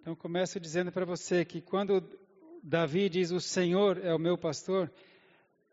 Então 0.00 0.16
começo 0.16 0.58
dizendo 0.58 0.90
para 0.90 1.04
você 1.04 1.44
que 1.44 1.60
quando 1.60 2.02
Davi 2.66 3.10
diz: 3.10 3.30
O 3.30 3.38
Senhor 3.38 4.02
é 4.02 4.14
o 4.14 4.18
meu 4.18 4.38
pastor. 4.38 4.90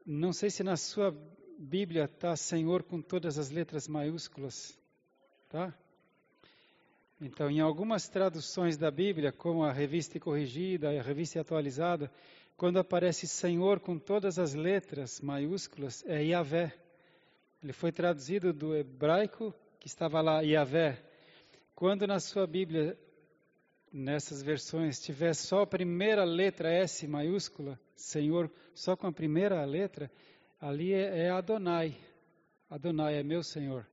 Não 0.05 0.33
sei 0.33 0.49
se 0.49 0.61
na 0.61 0.75
sua 0.75 1.15
Bíblia 1.57 2.03
está 2.03 2.35
Senhor 2.35 2.83
com 2.83 3.01
todas 3.01 3.39
as 3.39 3.49
letras 3.49 3.87
maiúsculas, 3.87 4.77
tá? 5.47 5.73
Então, 7.21 7.49
em 7.49 7.61
algumas 7.61 8.09
traduções 8.09 8.75
da 8.75 8.91
Bíblia, 8.91 9.31
como 9.31 9.63
a 9.63 9.71
revista 9.71 10.19
corrigida, 10.19 10.89
a 10.89 11.01
revista 11.01 11.39
atualizada, 11.39 12.11
quando 12.57 12.77
aparece 12.77 13.25
Senhor 13.25 13.79
com 13.79 13.97
todas 13.97 14.37
as 14.37 14.53
letras 14.53 15.21
maiúsculas, 15.21 16.03
é 16.05 16.21
Yahvé. 16.21 16.73
Ele 17.63 17.71
foi 17.71 17.93
traduzido 17.93 18.51
do 18.51 18.75
hebraico, 18.75 19.53
que 19.79 19.87
estava 19.87 20.19
lá, 20.19 20.41
Yahvé. 20.41 21.01
Quando 21.73 22.05
na 22.05 22.19
sua 22.19 22.45
Bíblia 22.45 22.99
nessas 23.91 24.41
versões 24.41 24.99
tiver 25.01 25.33
só 25.33 25.61
a 25.61 25.67
primeira 25.67 26.23
letra 26.23 26.71
S 26.71 27.05
maiúscula, 27.07 27.79
Senhor, 27.95 28.49
só 28.73 28.95
com 28.95 29.07
a 29.07 29.11
primeira 29.11 29.63
letra, 29.65 30.09
ali 30.59 30.93
é, 30.93 31.25
é 31.25 31.29
Adonai. 31.29 31.97
Adonai 32.69 33.15
é 33.15 33.23
meu 33.23 33.43
Senhor. 33.43 33.85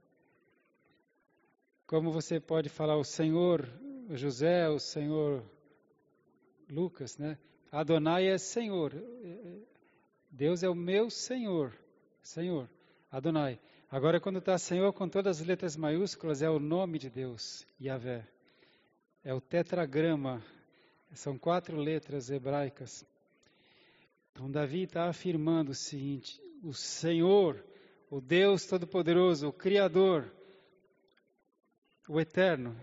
Como 1.87 2.13
você 2.13 2.39
pode 2.39 2.69
falar 2.69 2.97
o 2.97 3.05
Senhor 3.05 3.69
José, 4.11 4.69
o 4.69 4.79
Senhor 4.79 5.43
Lucas, 6.71 7.19
né? 7.19 7.37
Adonai 7.73 8.29
é 8.29 8.39
Senhor. 8.39 8.93
Deus 10.31 10.63
é 10.63 10.69
o 10.69 10.75
meu 10.75 11.11
Senhor. 11.11 11.77
Senhor. 12.23 12.71
Adonai. 13.11 13.59
Agora, 13.91 14.21
quando 14.21 14.39
está 14.39 14.57
Senhor 14.59 14.93
com 14.93 15.09
todas 15.09 15.41
as 15.41 15.47
letras 15.47 15.77
maiúsculas, 15.77 16.43
é 16.43 16.51
o 16.51 16.59
nome 16.59 16.99
de 16.99 17.09
Deus, 17.09 17.67
Yahvé 17.81 18.27
é 19.29 19.35
o 19.35 19.43
tetragrama, 19.43 20.43
são 21.13 21.37
quatro 21.37 21.77
letras 21.77 22.31
hebraicas. 22.31 23.05
Então, 24.33 24.51
Davi 24.51 24.85
está 24.85 25.07
afirmando 25.07 25.73
o 25.73 25.75
seguinte: 25.75 26.41
o 26.63 26.73
Senhor, 26.73 27.63
o 28.09 28.23
Deus 28.23 28.65
Todo-Poderoso, 28.65 29.49
o 29.49 29.53
Criador, 29.53 30.33
o 32.09 32.19
Eterno, 32.19 32.75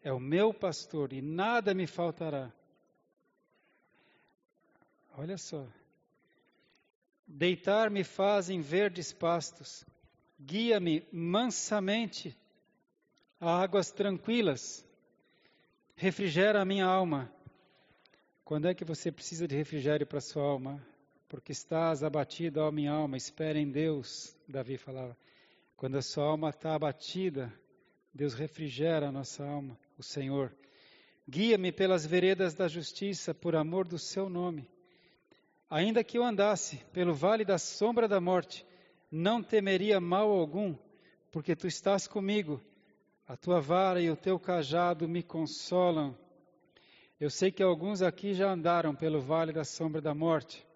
é 0.00 0.12
o 0.12 0.20
meu 0.20 0.54
pastor 0.54 1.12
e 1.12 1.20
nada 1.20 1.74
me 1.74 1.88
faltará. 1.88 2.52
Olha 5.18 5.36
só. 5.36 5.66
Deitar-me 7.26 8.04
faz 8.04 8.48
em 8.48 8.60
verdes 8.60 9.12
pastos, 9.12 9.84
guia-me 10.40 11.04
mansamente 11.10 12.38
a 13.40 13.60
águas 13.60 13.90
tranquilas 13.90 14.86
refrigera 15.96 16.60
a 16.60 16.64
minha 16.64 16.86
alma. 16.86 17.32
Quando 18.44 18.68
é 18.68 18.74
que 18.74 18.84
você 18.84 19.10
precisa 19.10 19.46
de 19.46 19.56
refrigério 19.56 20.06
para 20.06 20.20
sua 20.20 20.42
alma? 20.42 20.84
Porque 21.28 21.52
estás 21.52 22.02
abatido, 22.02 22.60
ó 22.60 22.70
minha 22.70 22.92
alma, 22.92 23.16
espera 23.16 23.58
em 23.58 23.70
Deus, 23.70 24.36
Davi 24.46 24.76
falava. 24.76 25.16
Quando 25.76 25.96
a 25.96 26.02
sua 26.02 26.24
alma 26.24 26.50
está 26.50 26.74
abatida, 26.74 27.52
Deus 28.12 28.34
refrigera 28.34 29.08
a 29.08 29.12
nossa 29.12 29.44
alma, 29.44 29.78
o 29.98 30.02
Senhor. 30.02 30.54
Guia-me 31.28 31.72
pelas 31.72 32.04
veredas 32.04 32.54
da 32.54 32.68
justiça, 32.68 33.32
por 33.32 33.56
amor 33.56 33.88
do 33.88 33.98
seu 33.98 34.28
nome. 34.28 34.70
Ainda 35.70 36.04
que 36.04 36.18
eu 36.18 36.22
andasse 36.22 36.76
pelo 36.92 37.14
vale 37.14 37.44
da 37.44 37.58
sombra 37.58 38.06
da 38.06 38.20
morte, 38.20 38.66
não 39.10 39.42
temeria 39.42 40.00
mal 40.00 40.30
algum, 40.30 40.76
porque 41.32 41.56
tu 41.56 41.66
estás 41.66 42.06
comigo 42.06 42.62
a 43.26 43.36
tua 43.36 43.60
vara 43.60 44.00
e 44.00 44.10
o 44.10 44.16
teu 44.16 44.38
cajado 44.38 45.08
me 45.08 45.22
consolam. 45.22 46.16
Eu 47.18 47.30
sei 47.30 47.50
que 47.50 47.62
alguns 47.62 48.02
aqui 48.02 48.34
já 48.34 48.50
andaram 48.50 48.94
pelo 48.94 49.20
vale 49.20 49.52
da 49.52 49.64
sombra 49.64 50.00
da 50.00 50.14
morte. 50.14 50.66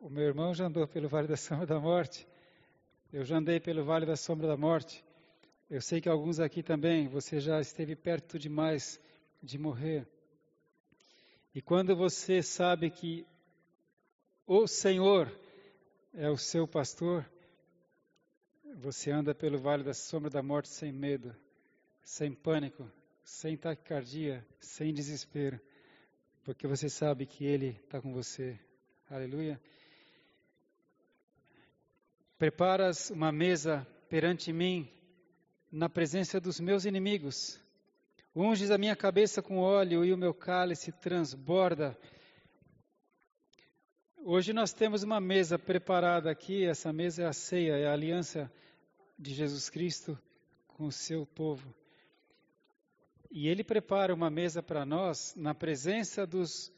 O 0.00 0.10
meu 0.10 0.24
irmão 0.24 0.52
já 0.52 0.66
andou 0.66 0.86
pelo 0.88 1.08
vale 1.08 1.28
da 1.28 1.36
sombra 1.36 1.66
da 1.66 1.78
morte. 1.78 2.26
Eu 3.12 3.24
já 3.24 3.36
andei 3.36 3.60
pelo 3.60 3.84
vale 3.84 4.04
da 4.04 4.16
sombra 4.16 4.48
da 4.48 4.56
morte. 4.56 5.04
Eu 5.70 5.80
sei 5.80 6.00
que 6.00 6.08
alguns 6.08 6.40
aqui 6.40 6.62
também, 6.62 7.08
você 7.08 7.40
já 7.40 7.60
esteve 7.60 7.94
perto 7.94 8.38
demais 8.38 9.00
de 9.42 9.58
morrer. 9.58 10.06
E 11.54 11.62
quando 11.62 11.94
você 11.96 12.42
sabe 12.42 12.90
que 12.90 13.26
o 14.46 14.66
Senhor 14.66 15.32
é 16.14 16.28
o 16.28 16.36
seu 16.36 16.66
pastor, 16.66 17.28
você 18.76 19.10
anda 19.10 19.34
pelo 19.34 19.58
vale 19.58 19.82
da 19.82 19.94
sombra 19.94 20.28
da 20.28 20.42
morte 20.42 20.68
sem 20.68 20.92
medo, 20.92 21.34
sem 22.04 22.32
pânico, 22.32 22.90
sem 23.24 23.56
taquicardia, 23.56 24.46
sem 24.60 24.92
desespero, 24.92 25.58
porque 26.44 26.66
você 26.66 26.88
sabe 26.88 27.24
que 27.26 27.44
Ele 27.44 27.68
está 27.84 28.00
com 28.00 28.12
você. 28.12 28.58
Aleluia. 29.10 29.58
Preparas 32.38 33.10
uma 33.10 33.32
mesa 33.32 33.86
perante 34.10 34.52
mim, 34.52 34.88
na 35.72 35.88
presença 35.88 36.38
dos 36.38 36.60
meus 36.60 36.84
inimigos. 36.84 37.58
Unges 38.34 38.70
a 38.70 38.76
minha 38.76 38.94
cabeça 38.94 39.40
com 39.40 39.58
óleo 39.58 40.04
e 40.04 40.12
o 40.12 40.18
meu 40.18 40.34
cálice 40.34 40.92
transborda. 40.92 41.98
Hoje 44.18 44.52
nós 44.52 44.72
temos 44.72 45.02
uma 45.02 45.20
mesa 45.20 45.58
preparada 45.58 46.30
aqui, 46.30 46.64
essa 46.64 46.92
mesa 46.92 47.22
é 47.22 47.26
a 47.26 47.32
ceia, 47.32 47.78
é 47.78 47.86
a 47.86 47.92
aliança 47.92 48.52
de 49.18 49.34
Jesus 49.34 49.70
Cristo 49.70 50.18
com 50.68 50.86
o 50.86 50.92
seu 50.92 51.26
povo. 51.26 51.74
E 53.30 53.48
ele 53.48 53.64
prepara 53.64 54.14
uma 54.14 54.30
mesa 54.30 54.62
para 54.62 54.84
nós 54.84 55.34
na 55.34 55.54
presença 55.54 56.26
dos, 56.26 56.72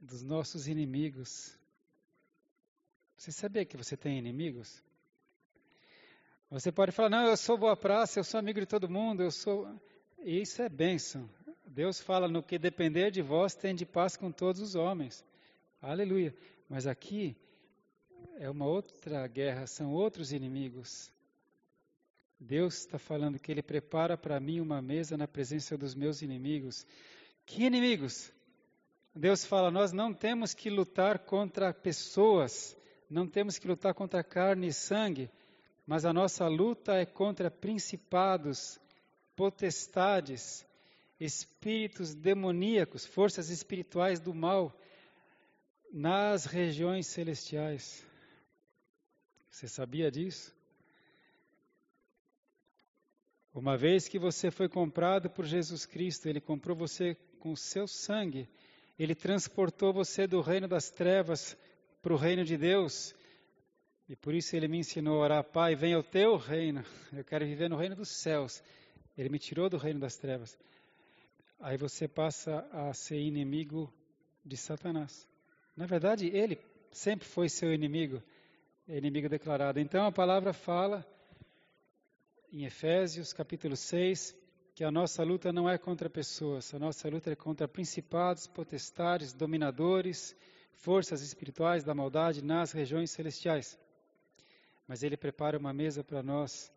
dos 0.00 0.22
nossos 0.22 0.68
inimigos. 0.68 1.58
Você 3.16 3.30
sabia 3.30 3.64
que 3.64 3.76
você 3.76 3.96
tem 3.96 4.18
inimigos? 4.18 4.82
Você 6.50 6.70
pode 6.70 6.92
falar, 6.92 7.10
não, 7.10 7.26
eu 7.26 7.36
sou 7.36 7.58
boa 7.58 7.76
praça, 7.76 8.18
eu 8.18 8.24
sou 8.24 8.38
amigo 8.38 8.60
de 8.60 8.66
todo 8.66 8.88
mundo, 8.88 9.22
eu 9.22 9.30
sou. 9.30 9.68
Isso 10.18 10.62
é 10.62 10.68
bênção. 10.68 11.28
Deus 11.66 12.00
fala, 12.00 12.28
no 12.28 12.42
que 12.42 12.58
depender 12.58 13.10
de 13.10 13.22
vós, 13.22 13.54
tem 13.54 13.74
de 13.74 13.84
paz 13.84 14.16
com 14.16 14.30
todos 14.30 14.60
os 14.60 14.74
homens. 14.74 15.24
Aleluia. 15.80 16.34
Mas 16.68 16.86
aqui 16.86 17.36
é 18.38 18.48
uma 18.48 18.66
outra 18.66 19.26
guerra, 19.26 19.66
são 19.66 19.92
outros 19.92 20.32
inimigos. 20.32 21.13
Deus 22.38 22.78
está 22.78 22.98
falando 22.98 23.38
que 23.38 23.50
Ele 23.50 23.62
prepara 23.62 24.16
para 24.16 24.38
mim 24.40 24.60
uma 24.60 24.82
mesa 24.82 25.16
na 25.16 25.26
presença 25.26 25.76
dos 25.76 25.94
meus 25.94 26.22
inimigos. 26.22 26.86
Que 27.46 27.64
inimigos? 27.64 28.32
Deus 29.14 29.44
fala: 29.44 29.70
nós 29.70 29.92
não 29.92 30.12
temos 30.12 30.54
que 30.54 30.68
lutar 30.68 31.20
contra 31.20 31.72
pessoas, 31.72 32.76
não 33.08 33.26
temos 33.26 33.58
que 33.58 33.68
lutar 33.68 33.94
contra 33.94 34.24
carne 34.24 34.68
e 34.68 34.72
sangue, 34.72 35.30
mas 35.86 36.04
a 36.04 36.12
nossa 36.12 36.48
luta 36.48 36.94
é 36.94 37.06
contra 37.06 37.50
principados, 37.50 38.80
potestades, 39.36 40.66
espíritos 41.20 42.14
demoníacos, 42.14 43.06
forças 43.06 43.50
espirituais 43.50 44.18
do 44.18 44.34
mal 44.34 44.76
nas 45.92 46.44
regiões 46.44 47.06
celestiais. 47.06 48.04
Você 49.48 49.68
sabia 49.68 50.10
disso? 50.10 50.52
Uma 53.54 53.76
vez 53.76 54.08
que 54.08 54.18
você 54.18 54.50
foi 54.50 54.68
comprado 54.68 55.30
por 55.30 55.44
Jesus 55.44 55.86
Cristo, 55.86 56.28
Ele 56.28 56.40
comprou 56.40 56.76
você 56.76 57.14
com 57.38 57.52
o 57.52 57.56
seu 57.56 57.86
sangue, 57.86 58.48
Ele 58.98 59.14
transportou 59.14 59.92
você 59.92 60.26
do 60.26 60.40
reino 60.40 60.66
das 60.66 60.90
trevas 60.90 61.56
para 62.02 62.12
o 62.12 62.16
reino 62.16 62.44
de 62.44 62.56
Deus. 62.56 63.14
E 64.08 64.16
por 64.16 64.34
isso 64.34 64.56
Ele 64.56 64.66
me 64.66 64.78
ensinou 64.78 65.18
a 65.18 65.24
orar, 65.24 65.44
Pai, 65.44 65.76
venha 65.76 65.96
o 65.96 66.02
teu 66.02 66.36
reino. 66.36 66.84
Eu 67.12 67.22
quero 67.22 67.46
viver 67.46 67.70
no 67.70 67.76
reino 67.76 67.94
dos 67.94 68.08
céus. 68.08 68.60
Ele 69.16 69.28
me 69.28 69.38
tirou 69.38 69.70
do 69.70 69.76
reino 69.76 70.00
das 70.00 70.16
trevas. 70.16 70.58
Aí 71.60 71.76
você 71.76 72.08
passa 72.08 72.66
a 72.72 72.92
ser 72.92 73.20
inimigo 73.20 73.88
de 74.44 74.56
Satanás. 74.56 75.28
Na 75.76 75.86
verdade, 75.86 76.26
ele 76.26 76.58
sempre 76.90 77.28
foi 77.28 77.48
seu 77.48 77.72
inimigo, 77.72 78.20
inimigo 78.88 79.28
declarado. 79.28 79.78
Então 79.78 80.04
a 80.04 80.10
palavra 80.10 80.52
fala 80.52 81.06
em 82.54 82.64
Efésios 82.64 83.32
capítulo 83.32 83.74
6 83.74 84.32
que 84.76 84.84
a 84.84 84.90
nossa 84.90 85.24
luta 85.24 85.52
não 85.52 85.68
é 85.68 85.76
contra 85.76 86.08
pessoas, 86.08 86.72
a 86.72 86.78
nossa 86.78 87.08
luta 87.08 87.32
é 87.32 87.34
contra 87.34 87.66
principados, 87.66 88.46
potestades, 88.46 89.32
dominadores, 89.32 90.36
forças 90.74 91.20
espirituais 91.20 91.82
da 91.82 91.92
maldade 91.94 92.44
nas 92.44 92.70
regiões 92.70 93.10
celestiais. 93.10 93.76
Mas 94.86 95.02
ele 95.02 95.16
prepara 95.16 95.58
uma 95.58 95.72
mesa 95.72 96.04
para 96.04 96.22
nós 96.22 96.72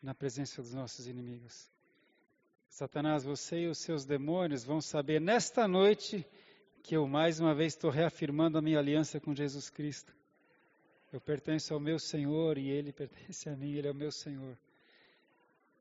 na 0.00 0.14
presença 0.14 0.62
dos 0.62 0.74
nossos 0.74 1.08
inimigos. 1.08 1.68
Satanás, 2.68 3.24
você 3.24 3.62
e 3.62 3.68
os 3.68 3.78
seus 3.78 4.04
demônios 4.04 4.64
vão 4.64 4.80
saber 4.80 5.20
nesta 5.20 5.66
noite 5.66 6.24
que 6.84 6.96
eu 6.96 7.06
mais 7.08 7.40
uma 7.40 7.54
vez 7.54 7.72
estou 7.72 7.90
reafirmando 7.90 8.58
a 8.58 8.62
minha 8.62 8.78
aliança 8.78 9.18
com 9.18 9.34
Jesus 9.34 9.70
Cristo. 9.70 10.14
Eu 11.12 11.20
pertenço 11.20 11.74
ao 11.74 11.80
meu 11.80 11.98
Senhor 11.98 12.58
e 12.58 12.70
Ele 12.70 12.92
pertence 12.94 13.48
a 13.48 13.56
mim, 13.56 13.72
Ele 13.72 13.88
é 13.88 13.90
o 13.90 13.94
meu 13.94 14.12
Senhor. 14.12 14.56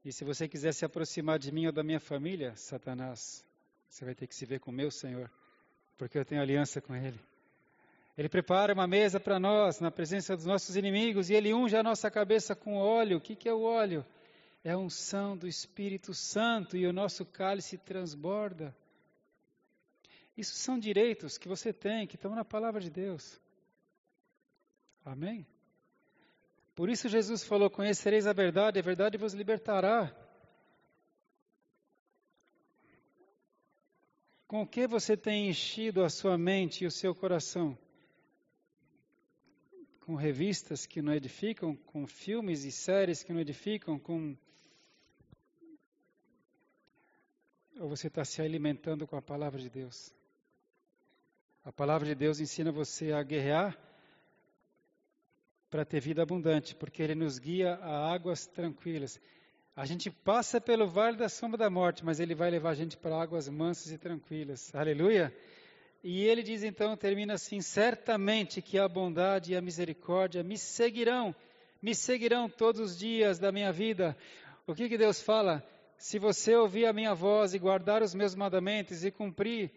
E 0.03 0.11
se 0.13 0.23
você 0.23 0.47
quiser 0.47 0.73
se 0.73 0.85
aproximar 0.85 1.37
de 1.37 1.51
mim 1.51 1.65
ou 1.65 1.71
da 1.71 1.83
minha 1.83 1.99
família, 1.99 2.55
Satanás, 2.55 3.45
você 3.89 4.05
vai 4.05 4.15
ter 4.15 4.27
que 4.27 4.35
se 4.35 4.45
ver 4.45 4.59
com 4.59 4.71
o 4.71 4.73
meu 4.73 4.89
Senhor, 4.89 5.29
porque 5.97 6.17
eu 6.17 6.23
tenho 6.23 6.41
aliança 6.41 6.79
com 6.79 6.95
Ele. 6.95 7.19
Ele 8.17 8.29
prepara 8.29 8.73
uma 8.73 8.87
mesa 8.87 9.19
para 9.19 9.39
nós, 9.39 9.79
na 9.79 9.91
presença 9.91 10.35
dos 10.35 10.45
nossos 10.45 10.75
inimigos, 10.75 11.29
e 11.29 11.33
Ele 11.33 11.53
unge 11.53 11.75
a 11.75 11.83
nossa 11.83 12.09
cabeça 12.11 12.55
com 12.55 12.75
óleo. 12.75 13.17
O 13.17 13.21
que, 13.21 13.35
que 13.35 13.47
é 13.47 13.53
o 13.53 13.61
óleo? 13.61 14.05
É 14.63 14.71
a 14.71 14.77
unção 14.77 15.37
do 15.37 15.47
Espírito 15.47 16.13
Santo 16.13 16.75
e 16.75 16.85
o 16.85 16.93
nosso 16.93 17.25
cálice 17.25 17.77
transborda. 17.77 18.75
Isso 20.35 20.55
são 20.55 20.77
direitos 20.77 21.37
que 21.37 21.47
você 21.47 21.71
tem, 21.73 22.07
que 22.07 22.15
estão 22.15 22.35
na 22.35 22.45
palavra 22.45 22.81
de 22.81 22.89
Deus. 22.89 23.39
Amém? 25.03 25.45
Por 26.79 26.89
isso 26.89 27.09
Jesus 27.09 27.43
falou: 27.43 27.69
Conhecereis 27.69 28.25
a 28.25 28.31
verdade, 28.31 28.79
a 28.79 28.81
verdade 28.81 29.17
vos 29.17 29.33
libertará. 29.33 30.15
Com 34.47 34.61
o 34.61 34.65
que 34.65 34.87
você 34.87 35.17
tem 35.17 35.49
enchido 35.49 36.05
a 36.05 36.09
sua 36.09 36.37
mente 36.37 36.85
e 36.85 36.87
o 36.87 36.91
seu 36.91 37.13
coração? 37.13 37.77
Com 40.05 40.15
revistas 40.15 40.85
que 40.85 41.01
não 41.01 41.13
edificam, 41.13 41.75
com 41.75 42.07
filmes 42.07 42.63
e 42.63 42.71
séries 42.71 43.23
que 43.23 43.33
não 43.33 43.41
edificam, 43.41 43.99
com. 43.99 44.37
Ou 47.77 47.89
você 47.89 48.07
está 48.07 48.23
se 48.23 48.41
alimentando 48.41 49.05
com 49.05 49.17
a 49.17 49.21
palavra 49.21 49.59
de 49.59 49.69
Deus? 49.69 50.15
A 51.61 51.73
palavra 51.73 52.07
de 52.07 52.15
Deus 52.15 52.39
ensina 52.39 52.71
você 52.71 53.11
a 53.11 53.21
guerrear 53.21 53.88
para 55.69 55.85
ter 55.85 55.99
vida 55.99 56.23
abundante, 56.23 56.75
porque 56.75 57.01
Ele 57.03 57.15
nos 57.15 57.37
guia 57.37 57.75
a 57.75 58.11
águas 58.13 58.47
tranquilas. 58.47 59.19
A 59.75 59.85
gente 59.85 60.09
passa 60.09 60.59
pelo 60.59 60.87
vale 60.87 61.17
da 61.17 61.29
sombra 61.29 61.57
da 61.57 61.69
morte, 61.69 62.03
mas 62.03 62.19
Ele 62.19 62.35
vai 62.35 62.49
levar 62.49 62.71
a 62.71 62.75
gente 62.75 62.97
para 62.97 63.21
águas 63.21 63.47
mansas 63.47 63.91
e 63.91 63.97
tranquilas. 63.97 64.73
Aleluia! 64.73 65.33
E 66.03 66.23
ele 66.23 66.41
diz 66.41 66.63
então, 66.63 66.95
termina 66.95 67.33
assim: 67.33 67.61
certamente 67.61 68.61
que 68.61 68.79
a 68.79 68.87
bondade 68.87 69.51
e 69.51 69.55
a 69.55 69.61
misericórdia 69.61 70.43
me 70.43 70.57
seguirão, 70.57 71.35
me 71.81 71.93
seguirão 71.93 72.49
todos 72.49 72.79
os 72.79 72.97
dias 72.97 73.37
da 73.37 73.51
minha 73.51 73.71
vida. 73.71 74.15
O 74.65 74.73
que, 74.73 74.87
que 74.87 74.97
Deus 74.97 75.21
fala? 75.21 75.65
Se 75.97 76.17
você 76.17 76.55
ouvir 76.55 76.85
a 76.85 76.93
minha 76.93 77.13
voz 77.13 77.53
e 77.53 77.59
guardar 77.59 78.01
os 78.01 78.13
meus 78.13 78.33
mandamentos 78.33 79.03
e 79.03 79.11
cumprir 79.11 79.71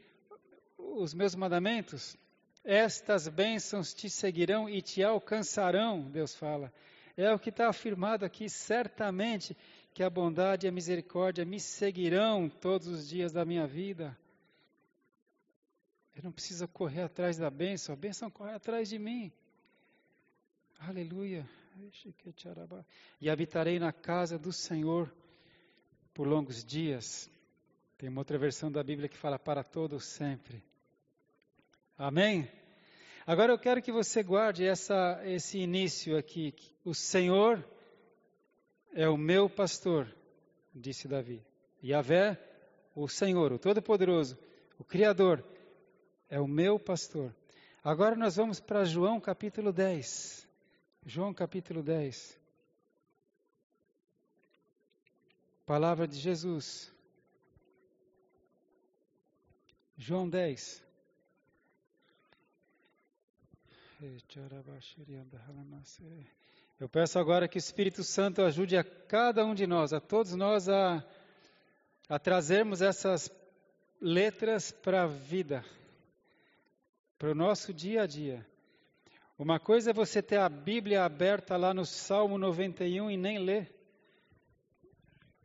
os 0.79 1.13
meus 1.13 1.35
mandamentos, 1.35 2.17
estas 2.65 3.29
bênçãos 3.29 3.93
te 3.93 4.09
seguirão 4.09 4.69
e 4.69 4.81
te 4.81 5.03
alcançarão, 5.03 6.03
Deus 6.11 6.35
fala. 6.35 6.73
É 7.17 7.33
o 7.33 7.39
que 7.39 7.51
está 7.51 7.69
afirmado 7.69 8.25
aqui, 8.25 8.49
certamente 8.49 9.57
que 9.93 10.03
a 10.03 10.09
bondade 10.09 10.67
e 10.67 10.69
a 10.69 10.73
misericórdia 10.73 11.45
me 11.45 11.61
seguirão 11.61 12.49
todos 12.49 12.87
os 12.87 13.09
dias 13.09 13.33
da 13.33 13.45
minha 13.45 13.67
vida. 13.67 14.17
Eu 16.15 16.23
não 16.23 16.33
preciso 16.33 16.67
correr 16.69 17.03
atrás 17.03 17.37
da 17.37 17.51
bênção, 17.51 17.95
a 17.95 17.97
bênção 17.97 18.31
corre 18.31 18.53
atrás 18.53 18.89
de 18.89 18.99
mim. 18.99 19.33
Aleluia. 20.79 21.49
E 23.21 23.31
habitarei 23.31 23.79
na 23.79 23.93
casa 23.93 24.39
do 24.39 24.53
Senhor 24.53 25.13
por 26.15 26.27
longos 26.27 26.65
dias. 26.65 27.31
Tem 27.97 28.09
uma 28.09 28.21
outra 28.21 28.39
versão 28.39 28.71
da 28.71 28.83
Bíblia 28.83 29.09
que 29.09 29.17
fala 29.17 29.39
para 29.39 29.63
todo 29.63 29.99
sempre. 30.01 30.63
Amém? 31.97 32.51
Agora 33.27 33.53
eu 33.53 33.59
quero 33.59 33.83
que 33.83 33.93
você 33.93 34.23
guarde 34.23 34.67
essa, 34.67 35.21
esse 35.25 35.59
início 35.59 36.17
aqui. 36.17 36.55
O 36.85 36.95
Senhor 36.95 37.65
é 38.95 39.09
o 39.09 39.17
meu 39.17 39.49
pastor, 39.49 40.13
disse 40.75 41.07
Davi. 41.07 41.45
Yahvé, 41.85 42.39
o 42.95 43.09
Senhor, 43.09 43.53
o 43.53 43.59
Todo-Poderoso, 43.59 44.39
o 44.79 44.85
Criador, 44.85 45.45
é 46.29 46.41
o 46.41 46.49
meu 46.49 46.79
pastor. 46.79 47.35
Agora 47.85 48.17
nós 48.17 48.37
vamos 48.37 48.59
para 48.59 48.85
João 48.85 49.21
capítulo 49.21 49.73
10. 49.73 50.49
João 51.05 51.35
capítulo 51.35 51.83
10. 51.83 52.41
Palavra 55.67 56.07
de 56.09 56.17
Jesus. 56.17 56.93
João 59.97 60.29
10. 60.29 60.83
Eu 66.81 66.89
peço 66.89 67.21
agora 67.21 67.47
que 67.47 67.57
o 67.57 67.61
Espírito 67.61 68.03
Santo 68.03 68.43
ajude 68.43 68.77
a 68.77 68.83
cada 68.83 69.45
um 69.45 69.55
de 69.55 69.65
nós, 69.65 69.93
a 69.93 70.01
todos 70.01 70.35
nós, 70.35 70.69
a, 70.69 71.05
a 72.09 72.19
trazermos 72.19 72.83
essas 72.83 73.31
letras 74.01 74.73
para 74.73 75.05
a 75.05 75.07
vida, 75.07 75.65
para 77.17 77.31
o 77.31 77.35
nosso 77.35 77.73
dia 77.73 78.03
a 78.03 78.07
dia. 78.07 78.45
Uma 79.39 79.61
coisa 79.61 79.91
é 79.91 79.95
você 79.95 80.21
ter 80.21 80.39
a 80.39 80.49
Bíblia 80.49 81.05
aberta 81.05 81.57
lá 81.57 81.73
no 81.73 81.87
Salmo 81.87 82.39
91 82.39 83.09
e 83.09 83.17
nem 83.17 83.39
ler. 83.39 83.73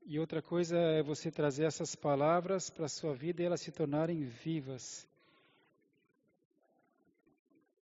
E 0.03 0.17
outra 0.17 0.41
coisa 0.41 0.75
é 0.77 1.03
você 1.03 1.29
trazer 1.29 1.65
essas 1.65 1.95
palavras 1.95 2.71
para 2.71 2.85
a 2.85 2.89
sua 2.89 3.13
vida 3.13 3.43
e 3.43 3.45
elas 3.45 3.61
se 3.61 3.71
tornarem 3.71 4.23
vivas. 4.23 5.07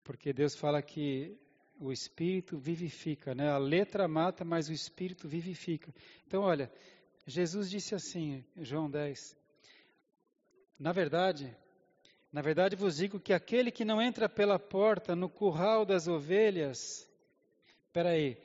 Porque 0.06 0.32
Deus 0.32 0.56
fala 0.56 0.84
que 0.84 1.36
o 1.80 1.92
Espírito 1.92 2.58
vivifica, 2.58 3.34
né? 3.34 3.50
A 3.50 3.58
letra 3.58 4.08
mata, 4.08 4.46
mas 4.46 4.70
o 4.70 4.72
Espírito 4.72 5.28
vivifica. 5.28 5.94
Então, 6.28 6.44
olha, 6.44 6.72
Jesus 7.26 7.70
disse 7.72 7.96
assim, 7.96 8.46
João 8.56 8.90
10. 8.90 9.36
Na 10.78 10.92
verdade, 10.92 11.54
na 12.32 12.42
verdade 12.42 12.76
vos 12.76 12.98
digo 12.98 13.20
que 13.20 13.34
aquele 13.34 13.72
que 13.72 13.84
não 13.84 14.00
entra 14.00 14.30
pela 14.30 14.60
porta 14.60 15.16
no 15.16 15.28
curral 15.28 15.86
das 15.86 16.08
ovelhas, 16.08 17.10
espera 17.88 18.10
aí, 18.10 18.38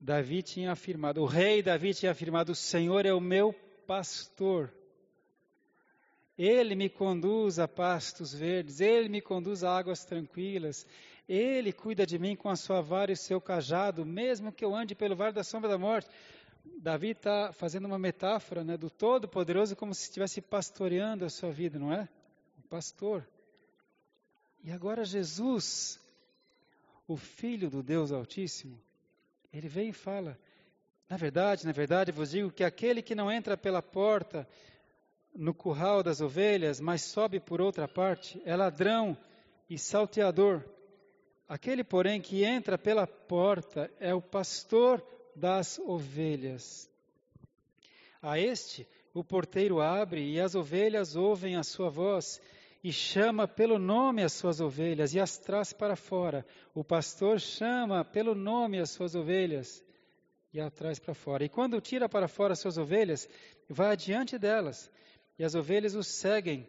Davi 0.00 0.42
tinha 0.42 0.72
afirmado, 0.72 1.20
o 1.20 1.26
rei 1.26 1.62
Davi 1.62 1.92
tinha 1.92 2.12
afirmado, 2.12 2.52
o 2.52 2.56
Senhor 2.56 3.04
é 3.04 3.12
o 3.12 3.20
meu 3.20 3.52
pastor. 3.86 4.72
Ele 6.38 6.74
me 6.74 6.88
conduz 6.88 7.58
a 7.58 7.66
pastos 7.66 8.34
verdes, 8.34 8.80
Ele 8.80 9.08
me 9.08 9.20
conduz 9.20 9.64
a 9.64 9.76
águas 9.76 10.04
tranquilas, 10.04 10.86
Ele 11.28 11.72
cuida 11.72 12.04
de 12.04 12.18
mim 12.18 12.36
com 12.36 12.50
a 12.50 12.56
sua 12.56 12.80
vara 12.80 13.10
e 13.10 13.14
o 13.14 13.16
seu 13.16 13.40
cajado, 13.40 14.04
mesmo 14.04 14.52
que 14.52 14.64
eu 14.64 14.74
ande 14.74 14.94
pelo 14.94 15.16
vale 15.16 15.32
da 15.32 15.42
sombra 15.42 15.70
da 15.70 15.78
morte. 15.78 16.08
Davi 16.78 17.10
está 17.10 17.52
fazendo 17.52 17.86
uma 17.86 17.98
metáfora 17.98 18.62
né, 18.62 18.76
do 18.76 18.90
Todo-Poderoso 18.90 19.76
como 19.76 19.94
se 19.94 20.02
estivesse 20.02 20.40
pastoreando 20.40 21.24
a 21.24 21.30
sua 21.30 21.50
vida, 21.50 21.78
não 21.78 21.92
é? 21.92 22.08
O 22.58 22.68
pastor. 22.68 23.26
E 24.62 24.70
agora 24.70 25.04
Jesus, 25.04 26.00
o 27.06 27.16
Filho 27.16 27.70
do 27.70 27.82
Deus 27.82 28.12
Altíssimo, 28.12 28.78
ele 29.52 29.68
vem 29.68 29.90
e 29.90 29.92
fala: 29.92 30.38
Na 31.08 31.16
verdade, 31.16 31.64
na 31.64 31.72
verdade, 31.72 32.12
vos 32.12 32.30
digo 32.30 32.50
que 32.50 32.64
aquele 32.64 33.00
que 33.00 33.14
não 33.14 33.30
entra 33.30 33.56
pela 33.56 33.80
porta 33.80 34.46
no 35.36 35.54
curral 35.54 36.02
das 36.02 36.20
ovelhas, 36.20 36.80
mas 36.80 37.02
sobe 37.02 37.38
por 37.38 37.60
outra 37.60 37.86
parte, 37.86 38.40
é 38.44 38.56
ladrão 38.56 39.16
e 39.68 39.78
salteador. 39.78 40.64
Aquele, 41.48 41.84
porém, 41.84 42.20
que 42.20 42.44
entra 42.44 42.76
pela 42.76 43.06
porta 43.06 43.90
é 44.00 44.14
o 44.14 44.20
pastor 44.20 45.04
das 45.34 45.78
ovelhas. 45.78 46.90
A 48.20 48.38
este, 48.38 48.88
o 49.14 49.22
porteiro 49.22 49.80
abre 49.80 50.28
e 50.28 50.40
as 50.40 50.54
ovelhas 50.54 51.14
ouvem 51.14 51.56
a 51.56 51.62
sua 51.62 51.88
voz 51.88 52.40
e 52.82 52.92
chama 52.92 53.46
pelo 53.46 53.78
nome 53.78 54.22
as 54.22 54.32
suas 54.32 54.60
ovelhas 54.60 55.14
e 55.14 55.20
as 55.20 55.38
traz 55.38 55.72
para 55.72 55.96
fora. 55.96 56.44
O 56.74 56.82
pastor 56.82 57.38
chama 57.40 58.04
pelo 58.04 58.34
nome 58.34 58.80
as 58.80 58.90
suas 58.90 59.14
ovelhas 59.14 59.84
e 60.52 60.60
as 60.60 60.72
traz 60.72 60.98
para 60.98 61.14
fora. 61.14 61.44
E 61.44 61.48
quando 61.48 61.80
tira 61.80 62.08
para 62.08 62.26
fora 62.26 62.54
as 62.54 62.58
suas 62.58 62.78
ovelhas, 62.78 63.28
vai 63.68 63.92
adiante 63.92 64.38
delas 64.38 64.90
e 65.38 65.44
as 65.44 65.54
ovelhas 65.54 65.94
o 65.94 66.02
seguem, 66.02 66.68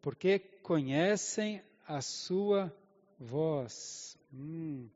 porque 0.00 0.38
conhecem 0.38 1.62
a 1.86 2.00
sua 2.00 2.74
voz. 3.18 4.16
Hum. 4.32 4.88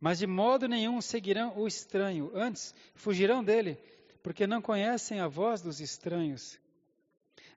Mas 0.00 0.18
de 0.18 0.26
modo 0.26 0.68
nenhum 0.68 1.00
seguirão 1.00 1.56
o 1.56 1.66
estranho, 1.66 2.30
antes 2.34 2.74
fugirão 2.94 3.42
dele, 3.42 3.78
porque 4.22 4.46
não 4.46 4.60
conhecem 4.60 5.20
a 5.20 5.28
voz 5.28 5.62
dos 5.62 5.80
estranhos. 5.80 6.58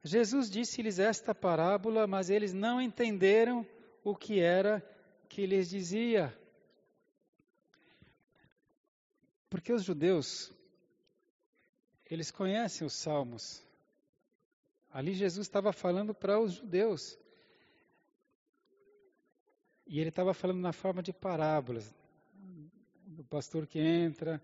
Jesus 0.04 0.50
disse-lhes 0.50 1.00
esta 1.00 1.36
parábola, 1.36 2.08
mas 2.08 2.30
eles 2.30 2.54
não 2.54 2.82
entenderam 2.82 3.66
o 4.04 4.16
que 4.16 4.40
era 4.40 4.82
que 5.28 5.46
lhes 5.46 5.70
dizia. 5.70 6.34
Porque 9.50 9.74
os 9.74 9.84
judeus, 9.84 10.52
eles 12.10 12.32
conhecem 12.32 12.86
os 12.88 12.94
salmos. 12.94 13.67
Ali 14.98 15.14
Jesus 15.14 15.46
estava 15.46 15.72
falando 15.72 16.12
para 16.12 16.40
os 16.40 16.54
judeus. 16.54 17.20
E 19.86 20.00
ele 20.00 20.10
estava 20.10 20.34
falando 20.34 20.60
na 20.60 20.74
forma 20.74 21.04
de 21.04 21.14
parábolas. 21.14 21.94
O 23.16 23.24
pastor 23.24 23.68
que 23.68 23.78
entra, 23.78 24.42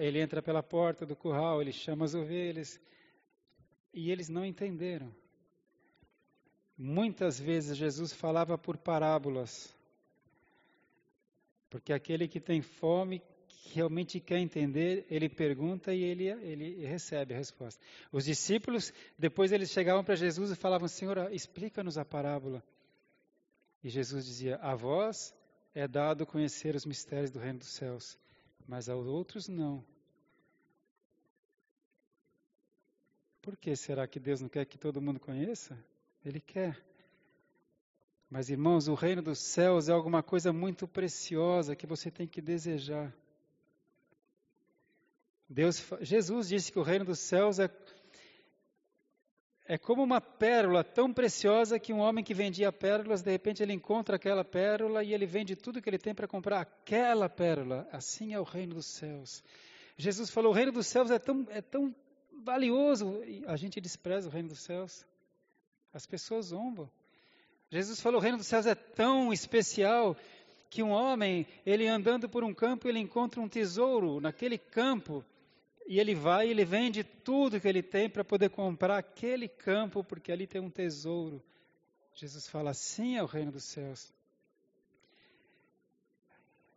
ele 0.00 0.20
entra 0.20 0.42
pela 0.42 0.64
porta 0.64 1.06
do 1.06 1.14
curral, 1.14 1.62
ele 1.62 1.70
chama 1.70 2.04
as 2.04 2.12
ovelhas. 2.12 2.80
E 3.94 4.10
eles 4.10 4.28
não 4.28 4.44
entenderam. 4.44 5.14
Muitas 6.76 7.38
vezes 7.38 7.76
Jesus 7.76 8.12
falava 8.12 8.58
por 8.58 8.76
parábolas. 8.76 9.72
Porque 11.70 11.92
aquele 11.92 12.26
que 12.26 12.40
tem 12.40 12.62
fome 12.62 13.22
realmente 13.72 14.20
quer 14.20 14.38
entender, 14.38 15.06
ele 15.10 15.28
pergunta 15.28 15.94
e 15.94 16.02
ele, 16.02 16.26
ele 16.26 16.86
recebe 16.86 17.34
a 17.34 17.36
resposta. 17.36 17.82
Os 18.10 18.24
discípulos, 18.24 18.92
depois 19.18 19.52
eles 19.52 19.70
chegavam 19.70 20.04
para 20.04 20.14
Jesus 20.14 20.50
e 20.50 20.56
falavam: 20.56 20.88
Senhor, 20.88 21.32
explica-nos 21.32 21.96
a 21.98 22.04
parábola. 22.04 22.62
E 23.82 23.88
Jesus 23.88 24.26
dizia: 24.26 24.56
A 24.56 24.74
vós 24.74 25.34
é 25.74 25.88
dado 25.88 26.26
conhecer 26.26 26.74
os 26.74 26.84
mistérios 26.84 27.30
do 27.30 27.38
reino 27.38 27.58
dos 27.58 27.70
céus, 27.70 28.18
mas 28.66 28.88
aos 28.88 29.06
outros 29.06 29.48
não. 29.48 29.84
Por 33.40 33.56
que 33.56 33.74
será 33.74 34.06
que 34.06 34.20
Deus 34.20 34.40
não 34.40 34.48
quer 34.48 34.64
que 34.64 34.78
todo 34.78 35.02
mundo 35.02 35.18
conheça? 35.18 35.76
Ele 36.24 36.40
quer. 36.40 36.80
Mas, 38.30 38.48
irmãos, 38.48 38.86
o 38.88 38.94
reino 38.94 39.20
dos 39.20 39.40
céus 39.40 39.88
é 39.88 39.92
alguma 39.92 40.22
coisa 40.22 40.52
muito 40.52 40.86
preciosa 40.86 41.74
que 41.74 41.86
você 41.86 42.10
tem 42.10 42.26
que 42.26 42.40
desejar. 42.40 43.12
Deus, 45.52 45.86
Jesus 46.00 46.48
disse 46.48 46.72
que 46.72 46.78
o 46.78 46.82
reino 46.82 47.04
dos 47.04 47.18
céus 47.18 47.58
é, 47.58 47.68
é 49.66 49.76
como 49.76 50.02
uma 50.02 50.18
pérola 50.18 50.82
tão 50.82 51.12
preciosa 51.12 51.78
que 51.78 51.92
um 51.92 51.98
homem 51.98 52.24
que 52.24 52.32
vendia 52.32 52.72
pérolas, 52.72 53.20
de 53.20 53.30
repente 53.30 53.62
ele 53.62 53.74
encontra 53.74 54.16
aquela 54.16 54.42
pérola 54.44 55.04
e 55.04 55.12
ele 55.12 55.26
vende 55.26 55.54
tudo 55.54 55.82
que 55.82 55.90
ele 55.90 55.98
tem 55.98 56.14
para 56.14 56.26
comprar 56.26 56.62
aquela 56.62 57.28
pérola. 57.28 57.86
Assim 57.92 58.32
é 58.32 58.40
o 58.40 58.44
reino 58.44 58.76
dos 58.76 58.86
céus. 58.86 59.44
Jesus 59.98 60.30
falou: 60.30 60.52
o 60.52 60.54
reino 60.54 60.72
dos 60.72 60.86
céus 60.86 61.10
é 61.10 61.18
tão, 61.18 61.46
é 61.50 61.60
tão 61.60 61.94
valioso. 62.42 63.22
E 63.22 63.44
a 63.46 63.56
gente 63.56 63.78
despreza 63.78 64.30
o 64.30 64.32
reino 64.32 64.48
dos 64.48 64.60
céus. 64.60 65.06
As 65.92 66.06
pessoas 66.06 66.46
zombam. 66.46 66.90
Jesus 67.70 68.00
falou: 68.00 68.20
o 68.20 68.22
reino 68.22 68.38
dos 68.38 68.46
céus 68.46 68.64
é 68.64 68.74
tão 68.74 69.30
especial 69.34 70.16
que 70.70 70.82
um 70.82 70.92
homem, 70.92 71.46
ele 71.66 71.86
andando 71.86 72.26
por 72.26 72.42
um 72.42 72.54
campo, 72.54 72.88
ele 72.88 72.98
encontra 72.98 73.38
um 73.38 73.48
tesouro 73.50 74.18
naquele 74.18 74.56
campo 74.56 75.22
e 75.86 75.98
ele 75.98 76.14
vai 76.14 76.48
e 76.48 76.50
ele 76.50 76.64
vende 76.64 77.02
tudo 77.04 77.60
que 77.60 77.68
ele 77.68 77.82
tem 77.82 78.08
para 78.08 78.24
poder 78.24 78.50
comprar 78.50 78.98
aquele 78.98 79.48
campo, 79.48 80.04
porque 80.04 80.32
ali 80.32 80.46
tem 80.46 80.60
um 80.60 80.70
tesouro. 80.70 81.42
Jesus 82.14 82.48
fala: 82.48 82.70
assim 82.70 83.16
é 83.16 83.22
o 83.22 83.26
reino 83.26 83.52
dos 83.52 83.64
céus. 83.64 84.12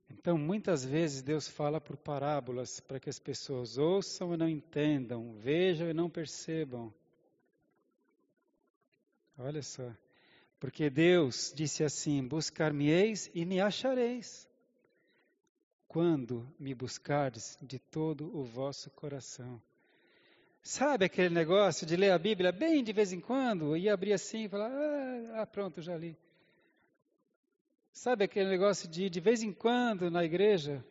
Então, 0.10 0.38
muitas 0.38 0.84
vezes 0.84 1.22
Deus 1.22 1.48
fala 1.48 1.82
por 1.82 1.98
parábolas 1.98 2.80
para 2.80 3.00
que 3.00 3.10
as 3.10 3.20
pessoas 3.20 3.78
ouçam 3.78 4.34
e 4.34 4.38
não 4.38 4.48
entendam, 4.48 5.34
vejam 5.34 5.90
e 5.90 5.94
não 5.94 6.10
percebam. 6.10 6.94
Olha 9.38 9.62
só. 9.62 9.92
Porque 10.60 10.90
Deus 10.90 11.54
disse 11.56 11.84
assim: 11.84 12.28
Buscar-me-eis 12.28 13.30
e 13.34 13.46
me 13.46 13.60
achareis 13.60 14.48
quando 15.96 16.46
me 16.60 16.76
buscardes 16.76 17.58
de 17.62 17.80
todo 17.80 18.30
o 18.38 18.44
vosso 18.44 18.90
coração. 18.90 19.62
Sabe 20.62 21.06
aquele 21.06 21.30
negócio 21.30 21.88
de 21.88 21.96
ler 21.96 22.12
a 22.12 22.18
Bíblia 22.20 22.52
bem 22.52 22.84
de 22.84 22.92
vez 22.92 23.14
em 23.14 23.22
quando 23.22 23.78
e 23.78 23.88
abrir 23.88 24.12
assim 24.12 24.44
e 24.44 24.50
falar: 24.50 24.70
ah, 24.70 25.42
ah, 25.42 25.48
pronto, 25.48 25.82
já 25.82 25.96
li. 25.96 26.18
Sabe 27.94 28.26
aquele 28.26 28.50
negócio 28.50 28.90
de 28.90 29.10
de 29.10 29.22
vez 29.22 29.42
em 29.42 29.54
quando 29.54 30.12
na 30.12 30.26
igreja? 30.26 30.84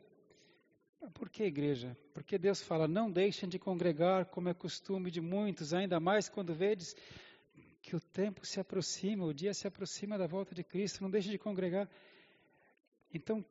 Por 1.13 1.29
que 1.29 1.45
igreja? 1.45 1.95
Porque 2.15 2.39
Deus 2.39 2.63
fala: 2.63 2.89
não 2.89 3.11
deixem 3.11 3.47
de 3.47 3.59
congregar 3.59 4.25
como 4.25 4.49
é 4.49 4.55
costume 4.55 5.11
de 5.11 5.21
muitos, 5.21 5.75
ainda 5.75 6.01
mais 6.01 6.31
quando 6.31 6.55
vedes 6.55 6.97
que 7.83 7.95
o 7.95 8.01
tempo 8.01 8.47
se 8.47 8.59
aproxima, 8.59 9.27
o 9.27 9.35
dia 9.35 9.53
se 9.53 9.67
aproxima 9.67 10.17
da 10.17 10.27
volta 10.27 10.55
de 10.55 10.65
Cristo, 10.65 11.03
não 11.03 11.11
deixe 11.11 11.29
de 11.29 11.37
congregar. 11.37 11.91
Então, 13.13 13.45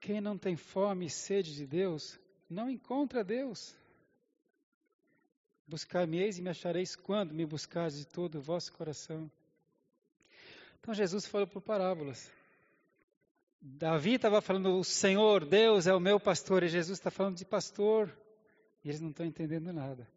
quem 0.00 0.20
não 0.20 0.38
tem 0.38 0.56
fome 0.56 1.06
e 1.06 1.10
sede 1.10 1.54
de 1.54 1.66
Deus, 1.66 2.18
não 2.48 2.70
encontra 2.70 3.24
Deus. 3.24 3.74
Buscar-me-eis 5.66 6.38
e 6.38 6.42
me 6.42 6.50
achareis 6.50 6.96
quando 6.96 7.34
me 7.34 7.44
buscares 7.44 7.98
de 7.98 8.06
todo 8.06 8.38
o 8.38 8.42
vosso 8.42 8.72
coração. 8.72 9.30
Então 10.80 10.94
Jesus 10.94 11.26
falou 11.26 11.46
por 11.46 11.60
parábolas. 11.60 12.30
Davi 13.60 14.14
estava 14.14 14.40
falando, 14.40 14.78
o 14.78 14.84
Senhor, 14.84 15.44
Deus 15.44 15.86
é 15.86 15.94
o 15.94 16.00
meu 16.00 16.20
pastor, 16.20 16.62
e 16.62 16.68
Jesus 16.68 16.98
está 16.98 17.10
falando 17.10 17.36
de 17.36 17.44
pastor, 17.44 18.16
e 18.84 18.88
eles 18.88 19.00
não 19.00 19.10
estão 19.10 19.26
entendendo 19.26 19.72
nada. 19.72 20.08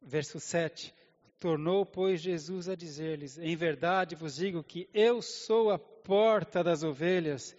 Verso 0.00 0.38
7: 0.38 0.94
Tornou, 1.40 1.84
pois, 1.86 2.20
Jesus 2.20 2.68
a 2.68 2.74
dizer-lhes: 2.74 3.38
Em 3.38 3.56
verdade 3.56 4.14
vos 4.14 4.36
digo 4.36 4.62
que 4.62 4.88
eu 4.92 5.22
sou 5.22 5.70
a 5.70 5.78
porta 5.78 6.62
das 6.62 6.82
ovelhas. 6.82 7.56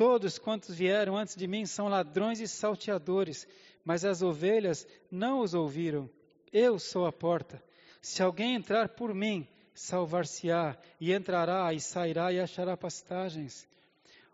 Todos 0.00 0.38
quantos 0.38 0.74
vieram 0.74 1.14
antes 1.14 1.36
de 1.36 1.46
mim 1.46 1.66
são 1.66 1.86
ladrões 1.86 2.40
e 2.40 2.48
salteadores, 2.48 3.46
mas 3.84 4.02
as 4.02 4.22
ovelhas 4.22 4.86
não 5.10 5.40
os 5.40 5.52
ouviram. 5.52 6.08
Eu 6.50 6.78
sou 6.78 7.04
a 7.04 7.12
porta. 7.12 7.62
Se 8.00 8.22
alguém 8.22 8.54
entrar 8.54 8.88
por 8.88 9.14
mim, 9.14 9.46
salvar-se-á, 9.74 10.78
e 10.98 11.12
entrará 11.12 11.74
e 11.74 11.80
sairá 11.82 12.32
e 12.32 12.40
achará 12.40 12.78
pastagens. 12.78 13.68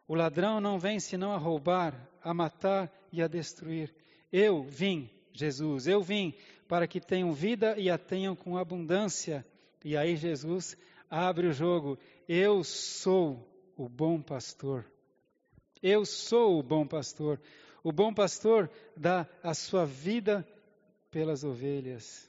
O 0.06 0.14
ladrão 0.14 0.60
não 0.60 0.78
vem 0.78 1.00
senão 1.00 1.32
a 1.32 1.36
roubar, 1.36 2.00
a 2.22 2.32
matar 2.32 2.88
e 3.10 3.20
a 3.20 3.26
destruir. 3.26 3.92
Eu 4.32 4.62
vim, 4.62 5.10
Jesus, 5.32 5.88
eu 5.88 6.00
vim 6.00 6.32
para 6.68 6.86
que 6.86 7.00
tenham 7.00 7.32
vida 7.32 7.76
e 7.76 7.90
a 7.90 7.98
tenham 7.98 8.36
com 8.36 8.56
abundância. 8.56 9.44
E 9.84 9.96
aí 9.96 10.14
Jesus 10.14 10.76
abre 11.10 11.48
o 11.48 11.52
jogo. 11.52 11.98
Eu 12.28 12.62
sou 12.62 13.44
o 13.76 13.88
bom 13.88 14.22
pastor. 14.22 14.86
Eu 15.88 16.04
sou 16.04 16.58
o 16.58 16.64
bom 16.64 16.84
pastor. 16.84 17.40
O 17.80 17.92
bom 17.92 18.12
pastor 18.12 18.68
dá 18.96 19.24
a 19.40 19.54
sua 19.54 19.86
vida 19.86 20.44
pelas 21.12 21.44
ovelhas. 21.44 22.28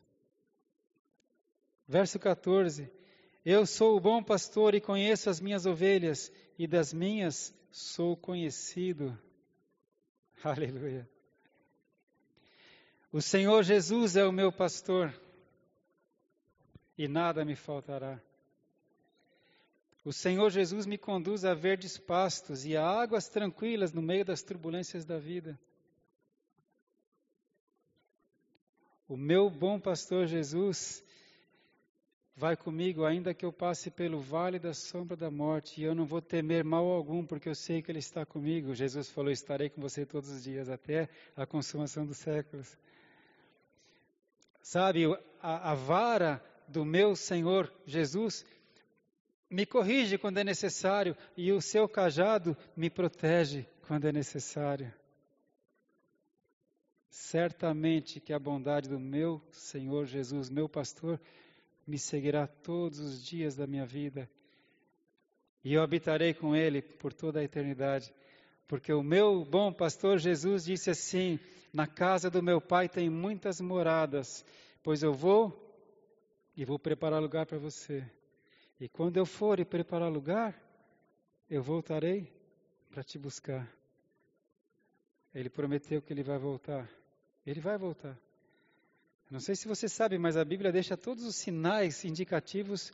Verso 1.88 2.20
14: 2.20 2.88
Eu 3.44 3.66
sou 3.66 3.98
o 3.98 4.00
bom 4.00 4.22
pastor 4.22 4.76
e 4.76 4.80
conheço 4.80 5.28
as 5.28 5.42
minhas 5.42 5.66
ovelhas, 5.66 6.32
e 6.56 6.68
das 6.68 6.94
minhas 6.94 7.52
sou 7.72 8.16
conhecido. 8.16 9.18
Aleluia. 10.44 11.10
O 13.12 13.24
Senhor 13.24 13.64
Jesus 13.64 14.16
é 14.16 14.24
o 14.24 14.32
meu 14.32 14.52
pastor, 14.52 15.12
e 16.96 17.08
nada 17.08 17.44
me 17.44 17.56
faltará. 17.56 18.22
O 20.08 20.14
Senhor 20.14 20.50
Jesus 20.50 20.86
me 20.86 20.98
conduz 20.98 21.44
a 21.44 21.54
verdes 21.54 21.98
pastos 21.98 22.66
e 22.66 22.78
a 22.78 22.82
águas 22.82 23.28
tranquilas 23.28 23.92
no 23.92 24.02
meio 24.02 24.24
das 24.24 24.42
turbulências 24.42 25.04
da 25.04 25.18
vida. 25.18 25.60
O 29.06 29.18
meu 29.18 29.50
bom 29.50 29.78
pastor 29.78 30.26
Jesus 30.26 31.04
vai 32.38 32.56
comigo, 32.56 33.04
ainda 33.04 33.34
que 33.34 33.46
eu 33.46 33.52
passe 33.52 33.92
pelo 33.92 34.22
vale 34.22 34.58
da 34.58 34.74
sombra 34.74 35.18
da 35.18 35.30
morte, 35.30 35.82
e 35.82 35.84
eu 35.84 35.94
não 35.94 36.06
vou 36.06 36.22
temer 36.22 36.64
mal 36.64 36.86
algum, 36.86 37.26
porque 37.26 37.50
eu 37.50 37.56
sei 37.56 37.82
que 37.82 37.92
Ele 37.92 38.00
está 38.00 38.26
comigo. 38.26 38.74
Jesus 38.74 39.10
falou: 39.10 39.30
Estarei 39.30 39.70
com 39.70 39.82
você 39.82 40.06
todos 40.06 40.30
os 40.30 40.42
dias, 40.42 40.70
até 40.70 41.10
a 41.36 41.46
consumação 41.46 42.06
dos 42.06 42.20
séculos. 42.20 42.78
Sabe, 44.62 45.04
a, 45.42 45.72
a 45.72 45.76
vara 45.76 46.42
do 46.66 46.86
meu 46.86 47.14
Senhor 47.14 47.70
Jesus 47.86 48.46
me 49.50 49.66
corrige 49.66 50.18
quando 50.18 50.40
é 50.40 50.44
necessário, 50.44 51.16
e 51.36 51.52
o 51.52 51.62
seu 51.62 51.88
cajado 51.88 52.56
me 52.76 52.90
protege 52.90 53.66
quando 53.88 54.06
é 54.06 54.12
necessário. 54.12 54.94
Certamente 57.10 58.20
que 58.20 58.34
a 58.34 58.40
bondade 58.40 58.90
do 58.90 59.00
meu 59.00 59.42
Senhor 59.52 60.06
Jesus, 60.06 60.50
meu 60.50 60.68
pastor, 60.68 61.20
me 61.86 61.98
seguirá 61.98 62.46
todos 62.46 63.00
os 63.00 63.24
dias 63.24 63.56
da 63.56 63.66
minha 63.66 63.86
vida. 63.86 64.30
E 65.64 65.74
eu 65.74 65.82
habitarei 65.82 66.34
com 66.34 66.56
ele 66.56 66.82
por 66.82 67.14
toda 67.14 67.40
a 67.40 67.44
eternidade. 67.44 68.14
Porque 68.68 68.92
o 68.92 69.02
meu 69.02 69.46
bom 69.46 69.72
pastor 69.72 70.20
Jesus 70.20 70.66
disse 70.66 70.90
assim: 70.90 71.40
Na 71.72 71.88
casa 71.88 72.30
do 72.30 72.44
meu 72.44 72.60
pai 72.60 72.90
tem 72.90 73.10
muitas 73.10 73.62
moradas, 73.62 74.46
pois 74.84 75.02
eu 75.02 75.14
vou 75.14 75.54
e 76.56 76.66
vou 76.66 76.78
preparar 76.78 77.22
lugar 77.22 77.46
para 77.46 77.58
você. 77.58 78.06
E 78.80 78.88
quando 78.88 79.18
eu 79.18 79.26
for 79.26 79.60
e 79.60 79.66
preparar 79.66 80.12
lugar, 80.12 80.56
eu 81.50 81.64
voltarei 81.64 82.32
para 82.90 83.04
te 83.04 83.18
buscar. 83.18 83.68
Ele 85.34 85.50
prometeu 85.50 86.02
que 86.02 86.14
ele 86.14 86.24
vai 86.24 86.38
voltar. 86.38 86.90
Ele 87.46 87.60
vai 87.60 87.78
voltar. 87.78 88.18
Não 89.30 89.40
sei 89.40 89.56
se 89.56 89.68
você 89.68 89.90
sabe, 89.90 90.18
mas 90.18 90.38
a 90.38 90.46
Bíblia 90.46 90.72
deixa 90.72 90.96
todos 90.96 91.24
os 91.26 91.36
sinais 91.36 92.06
indicativos 92.06 92.94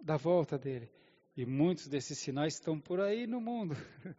da 0.00 0.16
volta 0.16 0.58
dele. 0.58 0.90
E 1.36 1.46
muitos 1.46 1.86
desses 1.86 2.18
sinais 2.18 2.54
estão 2.54 2.80
por 2.80 3.00
aí 3.00 3.26
no 3.26 3.40
mundo. 3.40 3.76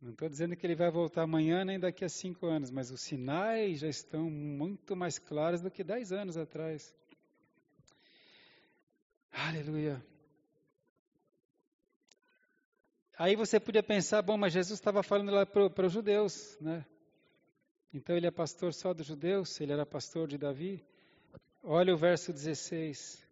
Não 0.00 0.10
estou 0.10 0.28
dizendo 0.28 0.54
que 0.54 0.64
ele 0.64 0.76
vai 0.76 0.90
voltar 0.90 1.22
amanhã 1.22 1.64
nem 1.64 1.80
daqui 1.80 2.04
a 2.04 2.08
cinco 2.08 2.46
anos, 2.46 2.70
mas 2.70 2.90
os 2.90 3.00
sinais 3.00 3.80
já 3.80 3.88
estão 3.88 4.30
muito 4.30 4.94
mais 4.94 5.18
claros 5.18 5.60
do 5.60 5.70
que 5.70 5.82
dez 5.82 6.12
anos 6.12 6.36
atrás. 6.36 6.94
Aleluia. 9.40 10.04
Aí 13.16 13.36
você 13.36 13.60
podia 13.60 13.84
pensar, 13.84 14.20
bom, 14.20 14.36
mas 14.36 14.52
Jesus 14.52 14.80
estava 14.80 15.00
falando 15.00 15.30
lá 15.30 15.46
para 15.46 15.86
os 15.86 15.92
judeus, 15.92 16.58
né? 16.60 16.84
Então 17.94 18.16
ele 18.16 18.26
é 18.26 18.32
pastor 18.32 18.74
só 18.74 18.92
dos 18.92 19.06
judeus, 19.06 19.60
ele 19.60 19.72
era 19.72 19.86
pastor 19.86 20.26
de 20.26 20.36
Davi. 20.36 20.84
Olha 21.62 21.94
o 21.94 21.96
verso 21.96 22.32
16. 22.32 23.24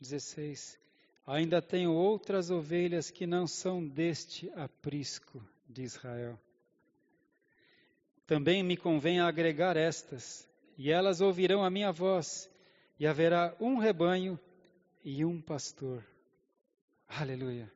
16. 0.00 0.80
Ainda 1.24 1.62
tenho 1.62 1.92
outras 1.92 2.50
ovelhas 2.50 3.08
que 3.08 3.24
não 3.24 3.46
são 3.46 3.86
deste 3.86 4.50
aprisco 4.56 5.40
de 5.68 5.82
Israel. 5.82 6.36
Também 8.26 8.64
me 8.64 8.76
convém 8.76 9.20
agregar 9.20 9.76
estas, 9.76 10.48
e 10.76 10.90
elas 10.90 11.20
ouvirão 11.20 11.62
a 11.62 11.70
minha 11.70 11.92
voz, 11.92 12.50
e 12.98 13.06
haverá 13.06 13.54
um 13.60 13.78
rebanho 13.78 14.36
e 15.04 15.24
um 15.24 15.40
pastor. 15.40 16.04
Aleluia. 17.08 17.70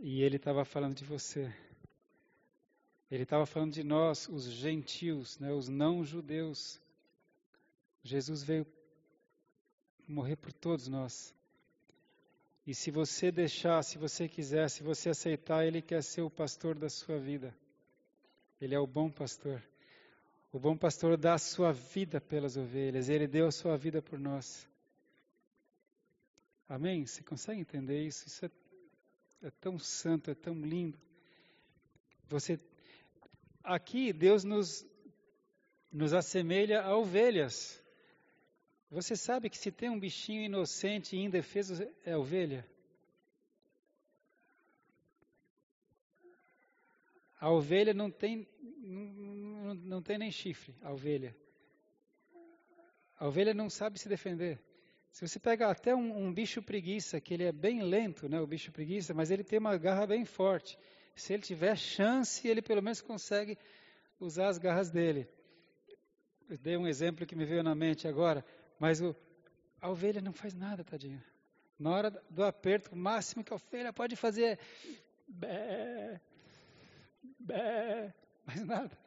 E 0.00 0.22
ele 0.22 0.36
estava 0.36 0.64
falando 0.64 0.96
de 0.96 1.04
você. 1.04 1.52
Ele 3.10 3.22
estava 3.22 3.46
falando 3.46 3.72
de 3.72 3.82
nós, 3.82 4.28
os 4.28 4.44
gentios, 4.44 5.38
né, 5.38 5.52
os 5.52 5.68
não-judeus. 5.68 6.80
Jesus 8.02 8.42
veio 8.42 8.66
morrer 10.06 10.36
por 10.36 10.52
todos 10.52 10.88
nós. 10.88 11.34
E 12.66 12.74
se 12.74 12.90
você 12.90 13.30
deixar, 13.30 13.82
se 13.82 13.98
você 13.98 14.28
quiser, 14.28 14.68
se 14.70 14.82
você 14.82 15.10
aceitar, 15.10 15.66
Ele 15.66 15.82
quer 15.82 16.02
ser 16.02 16.22
o 16.22 16.30
pastor 16.30 16.78
da 16.78 16.88
sua 16.88 17.18
vida. 17.18 17.54
Ele 18.60 18.74
é 18.74 18.78
o 18.78 18.86
bom 18.86 19.10
pastor. 19.10 19.62
O 20.52 20.58
bom 20.58 20.76
pastor 20.76 21.16
dá 21.16 21.34
a 21.34 21.38
sua 21.38 21.72
vida 21.72 22.20
pelas 22.20 22.56
ovelhas. 22.56 23.08
Ele 23.08 23.26
deu 23.26 23.46
a 23.46 23.52
sua 23.52 23.76
vida 23.76 24.00
por 24.00 24.18
nós. 24.18 24.66
Amém? 26.68 27.04
Você 27.06 27.22
consegue 27.22 27.60
entender 27.60 28.04
isso? 28.06 28.26
Isso 28.26 28.46
é, 28.46 28.50
é 29.42 29.50
tão 29.50 29.78
santo, 29.78 30.30
é 30.30 30.34
tão 30.34 30.54
lindo. 30.54 30.98
Você 32.28 32.58
aqui 33.62 34.12
Deus 34.12 34.44
nos, 34.44 34.86
nos 35.92 36.12
assemelha 36.12 36.82
a 36.82 36.96
ovelhas. 36.96 37.82
Você 38.90 39.16
sabe 39.16 39.50
que 39.50 39.58
se 39.58 39.70
tem 39.70 39.90
um 39.90 39.98
bichinho 39.98 40.42
inocente 40.42 41.16
e 41.16 41.20
indefeso, 41.20 41.74
é 42.04 42.16
ovelha? 42.16 42.66
A 47.40 47.50
ovelha 47.50 47.92
não 47.92 48.10
tem, 48.10 48.48
não, 48.80 49.74
não 49.74 50.02
tem 50.02 50.16
nem 50.16 50.30
chifre, 50.30 50.74
a 50.80 50.92
ovelha. 50.92 51.36
A 53.18 53.26
ovelha 53.26 53.52
não 53.52 53.68
sabe 53.68 53.98
se 53.98 54.08
defender. 54.08 54.58
Se 55.14 55.26
você 55.26 55.38
pega 55.38 55.70
até 55.70 55.94
um, 55.94 56.26
um, 56.26 56.34
bicho 56.34 56.60
preguiça, 56.60 57.20
que 57.20 57.32
ele 57.32 57.44
é 57.44 57.52
bem 57.52 57.82
lento, 57.82 58.28
né, 58.28 58.40
o 58.40 58.46
bicho 58.46 58.70
preguiça, 58.70 59.14
mas 59.14 59.30
ele 59.30 59.44
tem 59.44 59.58
uma 59.58 59.78
garra 59.78 60.06
bem 60.06 60.24
forte 60.26 60.76
se 61.14 61.32
ele 61.32 61.42
tiver 61.42 61.76
chance, 61.76 62.46
ele 62.46 62.60
pelo 62.60 62.82
menos 62.82 63.00
consegue 63.00 63.56
usar 64.18 64.48
as 64.48 64.58
garras 64.58 64.90
dele. 64.90 65.28
Eu 66.48 66.58
dei 66.58 66.76
um 66.76 66.86
exemplo 66.86 67.24
que 67.24 67.36
me 67.36 67.44
veio 67.44 67.62
na 67.62 67.76
mente 67.76 68.08
agora, 68.08 68.44
mas 68.76 69.00
o, 69.00 69.14
a 69.80 69.88
ovelha 69.88 70.20
não 70.20 70.32
faz 70.32 70.52
nada, 70.52 70.82
tadinha. 70.82 71.24
Na 71.78 71.90
hora 71.90 72.10
do 72.28 72.42
aperto, 72.42 72.92
o 72.92 72.96
máximo 72.96 73.44
que 73.44 73.52
a 73.52 73.56
ovelha 73.56 73.92
pode 73.92 74.16
fazer 74.16 74.44
é 74.44 74.58
bé, 75.28 76.20
bé, 77.38 78.14
mais 78.44 78.64
nada. 78.64 78.98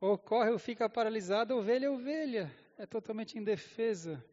Ou 0.00 0.16
corre 0.16 0.50
ou 0.50 0.58
fica 0.58 0.88
paralisada, 0.88 1.54
ovelha 1.54 1.84
é 1.84 1.90
ovelha, 1.90 2.50
é 2.78 2.86
totalmente 2.86 3.38
indefesa. 3.38 4.24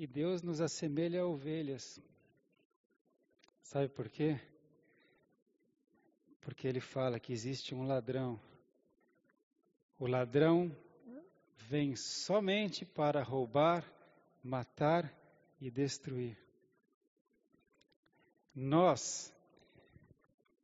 E 0.00 0.06
Deus 0.06 0.42
nos 0.42 0.60
assemelha 0.60 1.22
a 1.22 1.26
ovelhas. 1.26 2.00
Sabe 3.60 3.88
por 3.88 4.08
quê? 4.08 4.40
Porque 6.40 6.68
ele 6.68 6.78
fala 6.78 7.18
que 7.18 7.32
existe 7.32 7.74
um 7.74 7.84
ladrão. 7.84 8.40
O 9.98 10.06
ladrão 10.06 10.70
vem 11.66 11.96
somente 11.96 12.84
para 12.84 13.24
roubar, 13.24 13.84
matar 14.40 15.12
e 15.60 15.68
destruir. 15.68 16.38
Nós, 18.54 19.34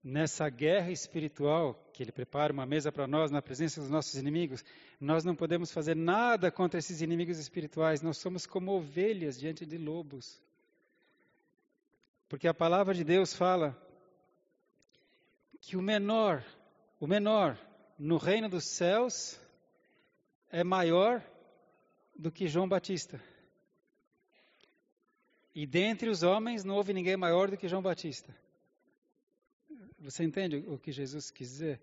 nessa 0.01 0.49
guerra 0.49 0.92
espiritual, 0.92 1.75
que 1.92 2.05
ele 2.05 2.12
prepara 2.12 2.53
uma 2.53 2.64
mesa 2.64 2.92
para 2.92 3.09
nós 3.09 3.33
na 3.33 3.42
presença 3.42 3.81
dos 3.81 3.90
nossos 3.90 4.14
inimigos, 4.14 4.64
nós 5.05 5.25
não 5.25 5.37
podemos 5.37 5.71
fazer 5.71 5.95
nada 5.95 6.51
contra 6.51 6.79
esses 6.79 7.03
inimigos 7.03 7.38
espirituais, 7.38 8.01
nós 8.01 8.19
somos 8.19 8.47
como 8.47 8.73
ovelhas 8.73 9.38
diante 9.38 9.67
de 9.67 9.77
lobos. 9.77 10.43
Porque 12.29 12.49
a 12.49 12.55
palavra 12.55 12.95
de 12.95 13.05
Deus 13.05 13.35
fala 13.35 13.77
que 15.61 15.77
o 15.77 15.83
menor, 15.83 16.45
o 16.99 17.07
menor 17.07 17.59
no 17.99 18.17
reino 18.17 18.49
dos 18.49 18.64
céus 18.64 19.38
é 20.51 20.64
maior 20.64 21.23
do 22.17 22.33
que 22.33 22.49
João 22.49 22.69
Batista. 22.69 23.23
E 25.55 25.67
dentre 25.67 26.09
os 26.09 26.23
homens 26.23 26.64
não 26.64 26.77
houve 26.77 26.93
ninguém 26.93 27.17
maior 27.17 27.51
do 27.51 27.57
que 27.57 27.69
João 27.69 27.83
Batista. 27.83 28.35
Você 29.99 30.25
entende 30.25 30.64
o 30.67 30.79
que 30.79 30.90
Jesus 30.90 31.31
quis 31.31 31.49
dizer? 31.49 31.81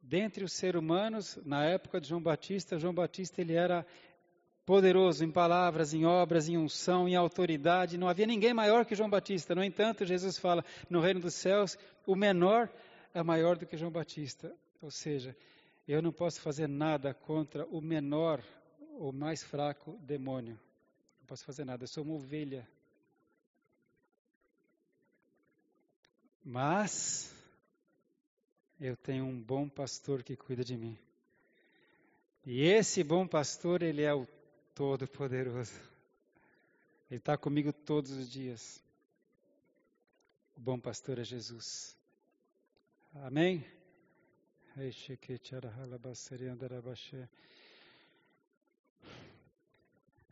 Dentre 0.00 0.44
os 0.44 0.52
seres 0.52 0.80
humanos, 0.80 1.38
na 1.44 1.64
época 1.64 2.00
de 2.00 2.08
João 2.08 2.22
Batista, 2.22 2.78
João 2.78 2.94
Batista 2.94 3.40
ele 3.40 3.54
era 3.54 3.86
poderoso 4.64 5.24
em 5.24 5.30
palavras, 5.30 5.94
em 5.94 6.04
obras, 6.04 6.48
em 6.48 6.58
unção, 6.58 7.08
em 7.08 7.16
autoridade. 7.16 7.96
Não 7.96 8.06
havia 8.06 8.26
ninguém 8.26 8.52
maior 8.52 8.84
que 8.84 8.94
João 8.94 9.08
Batista. 9.08 9.54
No 9.54 9.64
entanto, 9.64 10.04
Jesus 10.04 10.38
fala: 10.38 10.64
no 10.90 11.00
reino 11.00 11.20
dos 11.20 11.34
céus, 11.34 11.78
o 12.06 12.14
menor 12.14 12.70
é 13.14 13.22
maior 13.22 13.56
do 13.56 13.66
que 13.66 13.78
João 13.78 13.90
Batista. 13.90 14.54
Ou 14.82 14.90
seja, 14.90 15.34
eu 15.86 16.02
não 16.02 16.12
posso 16.12 16.40
fazer 16.42 16.68
nada 16.68 17.14
contra 17.14 17.66
o 17.66 17.80
menor, 17.80 18.42
o 18.98 19.10
mais 19.10 19.42
fraco 19.42 19.98
demônio. 20.02 20.60
Não 21.20 21.26
posso 21.26 21.44
fazer 21.46 21.64
nada, 21.64 21.84
eu 21.84 21.88
sou 21.88 22.04
uma 22.04 22.14
ovelha. 22.14 22.68
Mas 26.44 27.34
eu 28.80 28.96
tenho 28.96 29.24
um 29.24 29.40
bom 29.40 29.68
pastor 29.68 30.22
que 30.22 30.36
cuida 30.36 30.64
de 30.64 30.76
mim. 30.76 30.96
E 32.46 32.62
esse 32.62 33.02
bom 33.02 33.26
pastor, 33.26 33.82
ele 33.82 34.02
é 34.02 34.14
o 34.14 34.26
Todo-Poderoso. 34.74 35.72
Ele 37.10 37.18
está 37.18 37.36
comigo 37.36 37.72
todos 37.72 38.12
os 38.12 38.30
dias. 38.30 38.82
O 40.56 40.60
bom 40.60 40.78
pastor 40.78 41.18
é 41.18 41.24
Jesus. 41.24 41.96
Amém? 43.14 43.64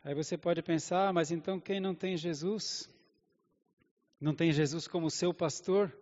Aí 0.03 0.15
você 0.15 0.37
pode 0.37 0.61
pensar, 0.61 1.09
ah, 1.09 1.13
mas 1.13 1.31
então 1.31 1.59
quem 1.59 1.81
não 1.81 1.93
tem 1.93 2.15
Jesus? 2.15 2.89
Não 4.21 4.33
tem 4.33 4.53
Jesus 4.53 4.87
como 4.87 5.11
seu 5.11 5.33
pastor? 5.33 5.93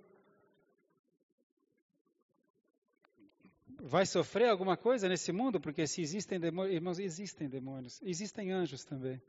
Vai 3.88 4.04
sofrer 4.04 4.50
alguma 4.50 4.76
coisa 4.76 5.08
nesse 5.08 5.32
mundo? 5.32 5.62
Porque 5.62 5.86
se 5.86 6.02
existem 6.02 6.40
demônios, 6.40 6.74
irmãos, 6.74 6.98
existem 6.98 7.48
demônios, 7.48 8.02
existem 8.02 8.52
anjos 8.52 8.84
também. 8.84 9.22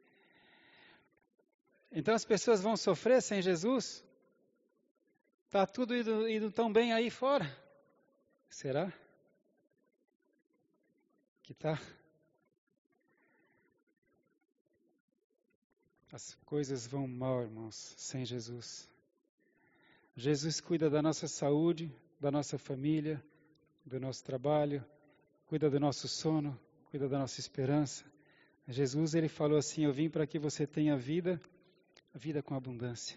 Então 1.92 2.14
as 2.14 2.24
pessoas 2.24 2.62
vão 2.62 2.74
sofrer 2.74 3.20
sem 3.20 3.42
Jesus? 3.42 4.02
Está 5.44 5.66
tudo 5.66 5.94
indo, 5.94 6.26
indo 6.26 6.50
tão 6.50 6.72
bem 6.72 6.94
aí 6.94 7.10
fora? 7.10 7.44
Será? 8.48 8.90
Que 11.42 11.52
tá? 11.52 11.78
As 16.10 16.34
coisas 16.46 16.86
vão 16.86 17.06
mal, 17.06 17.42
irmãos, 17.42 17.94
sem 17.98 18.24
Jesus. 18.24 18.88
Jesus 20.16 20.62
cuida 20.62 20.88
da 20.88 21.02
nossa 21.02 21.28
saúde, 21.28 21.94
da 22.18 22.30
nossa 22.30 22.56
família, 22.56 23.22
do 23.86 24.00
nosso 24.00 24.24
trabalho, 24.24 24.84
cuida 25.46 25.70
do 25.70 25.78
nosso 25.78 26.08
sono, 26.08 26.58
cuida 26.90 27.08
da 27.08 27.18
nossa 27.18 27.38
esperança. 27.38 28.04
Jesus, 28.68 29.14
ele 29.14 29.28
falou 29.28 29.56
assim: 29.56 29.84
Eu 29.84 29.92
vim 29.92 30.10
para 30.10 30.26
que 30.26 30.38
você 30.38 30.66
tenha 30.66 30.96
vida, 30.96 31.40
vida 32.12 32.42
com 32.42 32.54
abundância. 32.54 33.16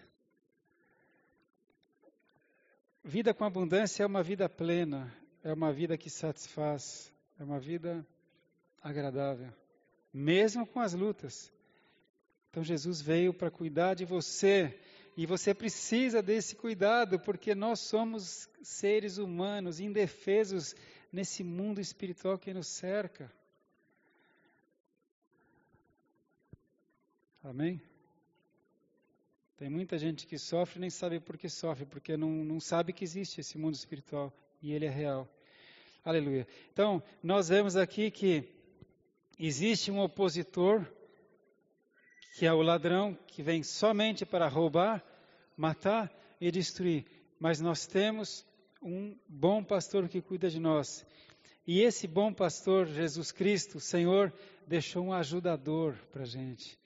Vida 3.02 3.34
com 3.34 3.44
abundância 3.44 4.04
é 4.04 4.06
uma 4.06 4.22
vida 4.22 4.48
plena, 4.48 5.12
é 5.42 5.52
uma 5.52 5.72
vida 5.72 5.98
que 5.98 6.08
satisfaz, 6.08 7.12
é 7.38 7.42
uma 7.42 7.58
vida 7.58 8.06
agradável, 8.80 9.52
mesmo 10.12 10.66
com 10.66 10.80
as 10.80 10.92
lutas. 10.92 11.52
Então 12.50 12.62
Jesus 12.62 13.00
veio 13.00 13.32
para 13.32 13.50
cuidar 13.50 13.94
de 13.94 14.04
você 14.04 14.78
e 15.20 15.26
você 15.26 15.52
precisa 15.52 16.22
desse 16.22 16.56
cuidado 16.56 17.20
porque 17.20 17.54
nós 17.54 17.80
somos 17.80 18.48
seres 18.62 19.18
humanos 19.18 19.78
indefesos 19.78 20.74
nesse 21.12 21.44
mundo 21.44 21.78
espiritual 21.78 22.38
que 22.38 22.54
nos 22.54 22.68
cerca. 22.68 23.30
Amém? 27.44 27.82
Tem 29.58 29.68
muita 29.68 29.98
gente 29.98 30.26
que 30.26 30.38
sofre 30.38 30.78
e 30.78 30.80
nem 30.80 30.88
sabe 30.88 31.20
por 31.20 31.36
que 31.36 31.50
sofre, 31.50 31.84
porque 31.84 32.16
não, 32.16 32.30
não 32.30 32.58
sabe 32.58 32.94
que 32.94 33.04
existe 33.04 33.42
esse 33.42 33.58
mundo 33.58 33.74
espiritual 33.74 34.32
e 34.62 34.72
ele 34.72 34.86
é 34.86 34.90
real. 34.90 35.28
Aleluia. 36.02 36.48
Então, 36.72 37.02
nós 37.22 37.50
vemos 37.50 37.76
aqui 37.76 38.10
que 38.10 38.48
existe 39.38 39.90
um 39.90 40.00
opositor, 40.00 40.82
que 42.38 42.46
é 42.46 42.52
o 42.54 42.62
ladrão, 42.62 43.14
que 43.26 43.42
vem 43.42 43.62
somente 43.62 44.24
para 44.24 44.48
roubar, 44.48 45.09
matar 45.60 46.10
e 46.40 46.50
destruir. 46.50 47.04
Mas 47.38 47.60
nós 47.60 47.86
temos 47.86 48.46
um 48.82 49.14
bom 49.28 49.62
pastor 49.62 50.08
que 50.08 50.22
cuida 50.22 50.48
de 50.48 50.58
nós. 50.58 51.06
E 51.66 51.82
esse 51.82 52.06
bom 52.06 52.32
pastor, 52.32 52.86
Jesus 52.86 53.30
Cristo, 53.30 53.78
Senhor, 53.78 54.32
deixou 54.66 55.04
um 55.04 55.12
ajudador 55.12 55.94
para 56.10 56.22
a 56.22 56.26
gente. 56.26 56.78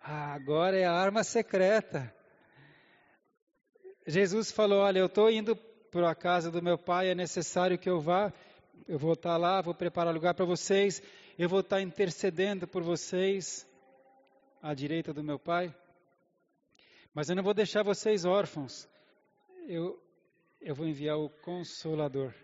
Ah, 0.00 0.32
agora 0.32 0.78
é 0.78 0.84
a 0.84 0.92
arma 0.92 1.24
secreta. 1.24 2.14
Jesus 4.06 4.52
falou: 4.52 4.78
Olha, 4.78 5.00
eu 5.00 5.06
estou 5.06 5.28
indo 5.28 5.56
para 5.90 6.10
a 6.10 6.14
casa 6.14 6.50
do 6.50 6.62
meu 6.62 6.78
pai, 6.78 7.10
é 7.10 7.14
necessário 7.14 7.78
que 7.78 7.90
eu 7.90 8.00
vá. 8.00 8.32
Eu 8.86 8.98
vou 8.98 9.14
estar 9.14 9.36
lá, 9.36 9.60
vou 9.60 9.74
preparar 9.74 10.14
lugar 10.14 10.34
para 10.34 10.44
vocês. 10.44 11.02
Eu 11.36 11.48
vou 11.48 11.60
estar 11.60 11.80
intercedendo 11.80 12.66
por 12.66 12.82
vocês 12.82 13.66
à 14.62 14.72
direita 14.72 15.12
do 15.12 15.22
meu 15.22 15.38
pai. 15.38 15.74
Mas 17.14 17.28
eu 17.28 17.36
não 17.36 17.42
vou 17.42 17.54
deixar 17.54 17.82
vocês 17.82 18.24
órfãos. 18.24 18.88
Eu, 19.66 20.00
eu 20.60 20.74
vou 20.74 20.86
enviar 20.86 21.18
o 21.18 21.28
Consolador, 21.28 22.34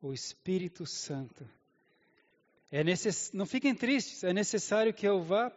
o 0.00 0.12
Espírito 0.12 0.86
Santo. 0.86 1.48
É 2.70 2.82
necess... 2.82 3.32
Não 3.32 3.44
fiquem 3.44 3.74
tristes, 3.74 4.24
é 4.24 4.32
necessário 4.32 4.94
que 4.94 5.06
eu 5.06 5.22
vá 5.22 5.50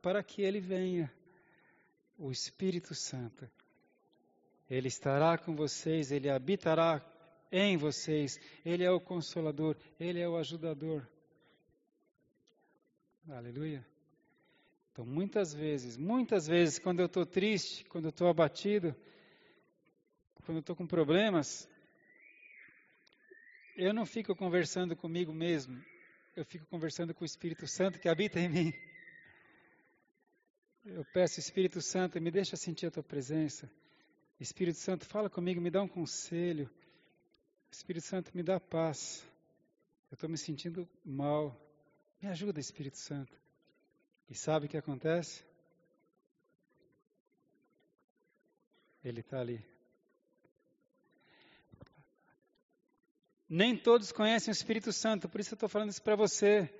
para 0.00 0.22
que 0.22 0.42
ele 0.42 0.60
venha. 0.60 1.12
O 2.16 2.30
Espírito 2.30 2.94
Santo. 2.94 3.50
Ele 4.68 4.86
estará 4.86 5.36
com 5.36 5.56
vocês, 5.56 6.12
ele 6.12 6.30
habitará 6.30 7.04
em 7.50 7.76
vocês. 7.76 8.38
Ele 8.64 8.84
é 8.84 8.90
o 8.90 9.00
consolador, 9.00 9.76
ele 9.98 10.20
é 10.20 10.28
o 10.28 10.36
ajudador. 10.36 11.06
Aleluia. 13.28 13.84
Então, 14.92 15.04
muitas 15.04 15.54
vezes, 15.54 15.96
muitas 15.96 16.46
vezes, 16.46 16.78
quando 16.78 17.00
eu 17.00 17.06
estou 17.06 17.24
triste, 17.24 17.84
quando 17.84 18.06
eu 18.06 18.10
estou 18.10 18.28
abatido, 18.28 18.94
quando 20.44 20.56
eu 20.56 20.60
estou 20.60 20.74
com 20.74 20.86
problemas, 20.86 21.68
eu 23.76 23.94
não 23.94 24.04
fico 24.04 24.34
conversando 24.34 24.96
comigo 24.96 25.32
mesmo, 25.32 25.80
eu 26.34 26.44
fico 26.44 26.66
conversando 26.66 27.14
com 27.14 27.22
o 27.22 27.26
Espírito 27.26 27.66
Santo 27.66 28.00
que 28.00 28.08
habita 28.08 28.40
em 28.40 28.48
mim. 28.48 28.72
Eu 30.84 31.04
peço, 31.12 31.38
Espírito 31.38 31.80
Santo, 31.80 32.20
me 32.20 32.30
deixa 32.30 32.56
sentir 32.56 32.86
a 32.86 32.90
tua 32.90 33.02
presença. 33.02 33.70
Espírito 34.40 34.78
Santo, 34.78 35.04
fala 35.04 35.30
comigo, 35.30 35.60
me 35.60 35.70
dá 35.70 35.82
um 35.82 35.88
conselho. 35.88 36.70
Espírito 37.70 38.06
Santo, 38.06 38.32
me 38.34 38.42
dá 38.42 38.58
paz. 38.58 39.24
Eu 40.10 40.14
estou 40.14 40.28
me 40.28 40.36
sentindo 40.36 40.88
mal. 41.04 41.56
Me 42.20 42.28
ajuda, 42.28 42.58
Espírito 42.58 42.98
Santo. 42.98 43.39
E 44.30 44.34
sabe 44.34 44.66
o 44.66 44.68
que 44.68 44.76
acontece? 44.76 45.42
Ele 49.04 49.20
está 49.20 49.40
ali. 49.40 49.60
Nem 53.48 53.76
todos 53.76 54.12
conhecem 54.12 54.52
o 54.52 54.54
Espírito 54.54 54.92
Santo, 54.92 55.28
por 55.28 55.40
isso 55.40 55.52
eu 55.52 55.56
estou 55.56 55.68
falando 55.68 55.90
isso 55.90 56.02
para 56.02 56.14
você. 56.14 56.72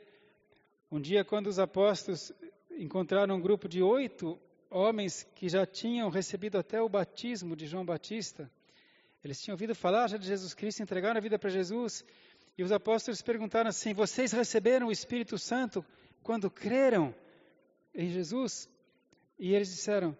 Um 0.88 1.00
dia, 1.00 1.24
quando 1.24 1.48
os 1.48 1.58
apóstolos 1.58 2.32
encontraram 2.70 3.34
um 3.34 3.40
grupo 3.40 3.68
de 3.68 3.82
oito 3.82 4.40
homens 4.70 5.24
que 5.34 5.48
já 5.48 5.66
tinham 5.66 6.08
recebido 6.08 6.56
até 6.56 6.80
o 6.80 6.88
batismo 6.88 7.56
de 7.56 7.66
João 7.66 7.84
Batista. 7.84 8.48
Eles 9.24 9.42
tinham 9.42 9.54
ouvido 9.54 9.74
falar 9.74 10.06
já 10.06 10.16
de 10.16 10.26
Jesus 10.26 10.54
Cristo, 10.54 10.82
entregaram 10.82 11.18
a 11.18 11.20
vida 11.20 11.38
para 11.38 11.50
Jesus. 11.50 12.04
E 12.56 12.62
os 12.62 12.70
apóstolos 12.70 13.20
perguntaram 13.20 13.68
assim: 13.68 13.92
Vocês 13.92 14.30
receberam 14.30 14.86
o 14.86 14.92
Espírito 14.92 15.36
Santo 15.36 15.84
quando 16.22 16.48
creram 16.48 17.12
em 17.94 18.08
Jesus? 18.08 18.68
E 19.38 19.54
eles 19.54 19.68
disseram: 19.68 20.16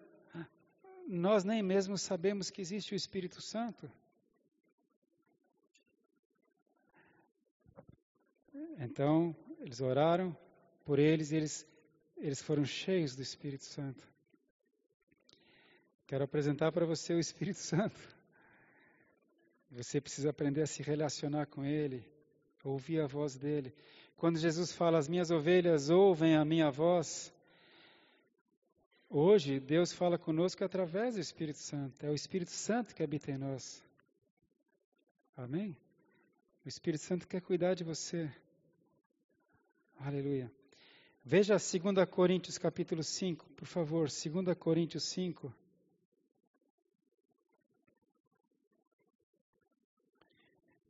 Nós 1.07 1.43
nem 1.43 1.61
mesmo 1.61 1.97
sabemos 1.97 2.49
que 2.49 2.61
existe 2.61 2.93
o 2.93 2.95
Espírito 2.95 3.41
Santo. 3.41 3.91
Então, 8.79 9.35
eles 9.59 9.79
oraram 9.79 10.35
por 10.83 10.97
eles 10.97 11.31
e 11.31 11.35
eles, 11.35 11.67
eles 12.17 12.41
foram 12.41 12.65
cheios 12.65 13.15
do 13.15 13.21
Espírito 13.21 13.63
Santo. 13.65 14.03
Quero 16.07 16.23
apresentar 16.23 16.71
para 16.71 16.85
você 16.85 17.13
o 17.13 17.19
Espírito 17.19 17.59
Santo. 17.61 17.99
Você 19.69 20.01
precisa 20.01 20.29
aprender 20.31 20.63
a 20.63 20.67
se 20.67 20.83
relacionar 20.83 21.45
com 21.45 21.63
Ele, 21.63 22.03
ouvir 22.63 22.99
a 22.99 23.07
voz 23.07 23.37
dele. 23.37 23.73
Quando 24.17 24.37
Jesus 24.37 24.73
fala, 24.73 24.97
as 24.97 25.07
minhas 25.07 25.31
ovelhas 25.31 25.89
ouvem 25.89 26.35
a 26.35 26.43
minha 26.43 26.69
voz, 26.69 27.33
hoje 29.11 29.59
Deus 29.59 29.91
fala 29.91 30.17
conosco 30.17 30.63
através 30.63 31.15
do 31.15 31.21
Espírito 31.21 31.59
Santo. 31.59 32.03
É 32.05 32.09
o 32.09 32.15
Espírito 32.15 32.51
Santo 32.51 32.95
que 32.95 33.03
habita 33.03 33.29
em 33.29 33.37
nós. 33.37 33.83
Amém? 35.35 35.77
O 36.65 36.69
Espírito 36.69 37.03
Santo 37.03 37.27
quer 37.27 37.41
cuidar 37.41 37.73
de 37.73 37.83
você. 37.83 38.31
Aleluia. 39.99 40.51
Veja 41.23 41.57
2 41.57 42.09
Coríntios 42.09 42.57
capítulo 42.57 43.03
5, 43.03 43.47
por 43.51 43.67
favor, 43.67 44.07
2 44.07 44.57
Coríntios 44.57 45.03
5. 45.09 45.53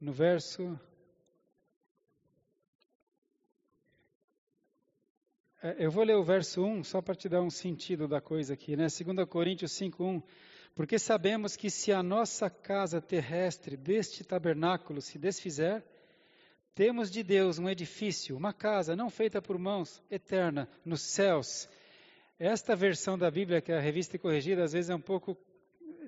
no 0.01 0.11
verso. 0.11 0.79
Eu 5.77 5.91
vou 5.91 6.03
ler 6.03 6.15
o 6.15 6.23
verso 6.23 6.63
1 6.63 6.83
só 6.83 7.01
para 7.01 7.13
te 7.13 7.29
dar 7.29 7.41
um 7.41 7.49
sentido 7.49 8.07
da 8.07 8.19
coisa 8.19 8.55
aqui, 8.55 8.75
né? 8.75 8.87
2 8.87 9.27
Coríntios 9.29 9.71
5:1. 9.73 10.23
Porque 10.73 10.97
sabemos 10.97 11.55
que 11.55 11.69
se 11.69 11.91
a 11.91 12.01
nossa 12.01 12.49
casa 12.49 12.99
terrestre 12.99 13.77
deste 13.77 14.23
tabernáculo 14.23 15.01
se 15.01 15.19
desfizer, 15.19 15.83
temos 16.73 17.11
de 17.11 17.21
Deus 17.21 17.59
um 17.59 17.69
edifício, 17.69 18.35
uma 18.35 18.53
casa 18.53 18.95
não 18.95 19.09
feita 19.09 19.41
por 19.41 19.59
mãos, 19.59 20.01
eterna, 20.09 20.67
nos 20.83 21.01
céus. 21.01 21.69
Esta 22.39 22.75
versão 22.75 23.17
da 23.17 23.29
Bíblia, 23.29 23.61
que 23.61 23.71
é 23.71 23.77
a 23.77 23.81
revista 23.81 24.17
corrigida, 24.17 24.63
às 24.63 24.73
vezes 24.73 24.89
é 24.89 24.95
um 24.95 25.01
pouco 25.01 25.37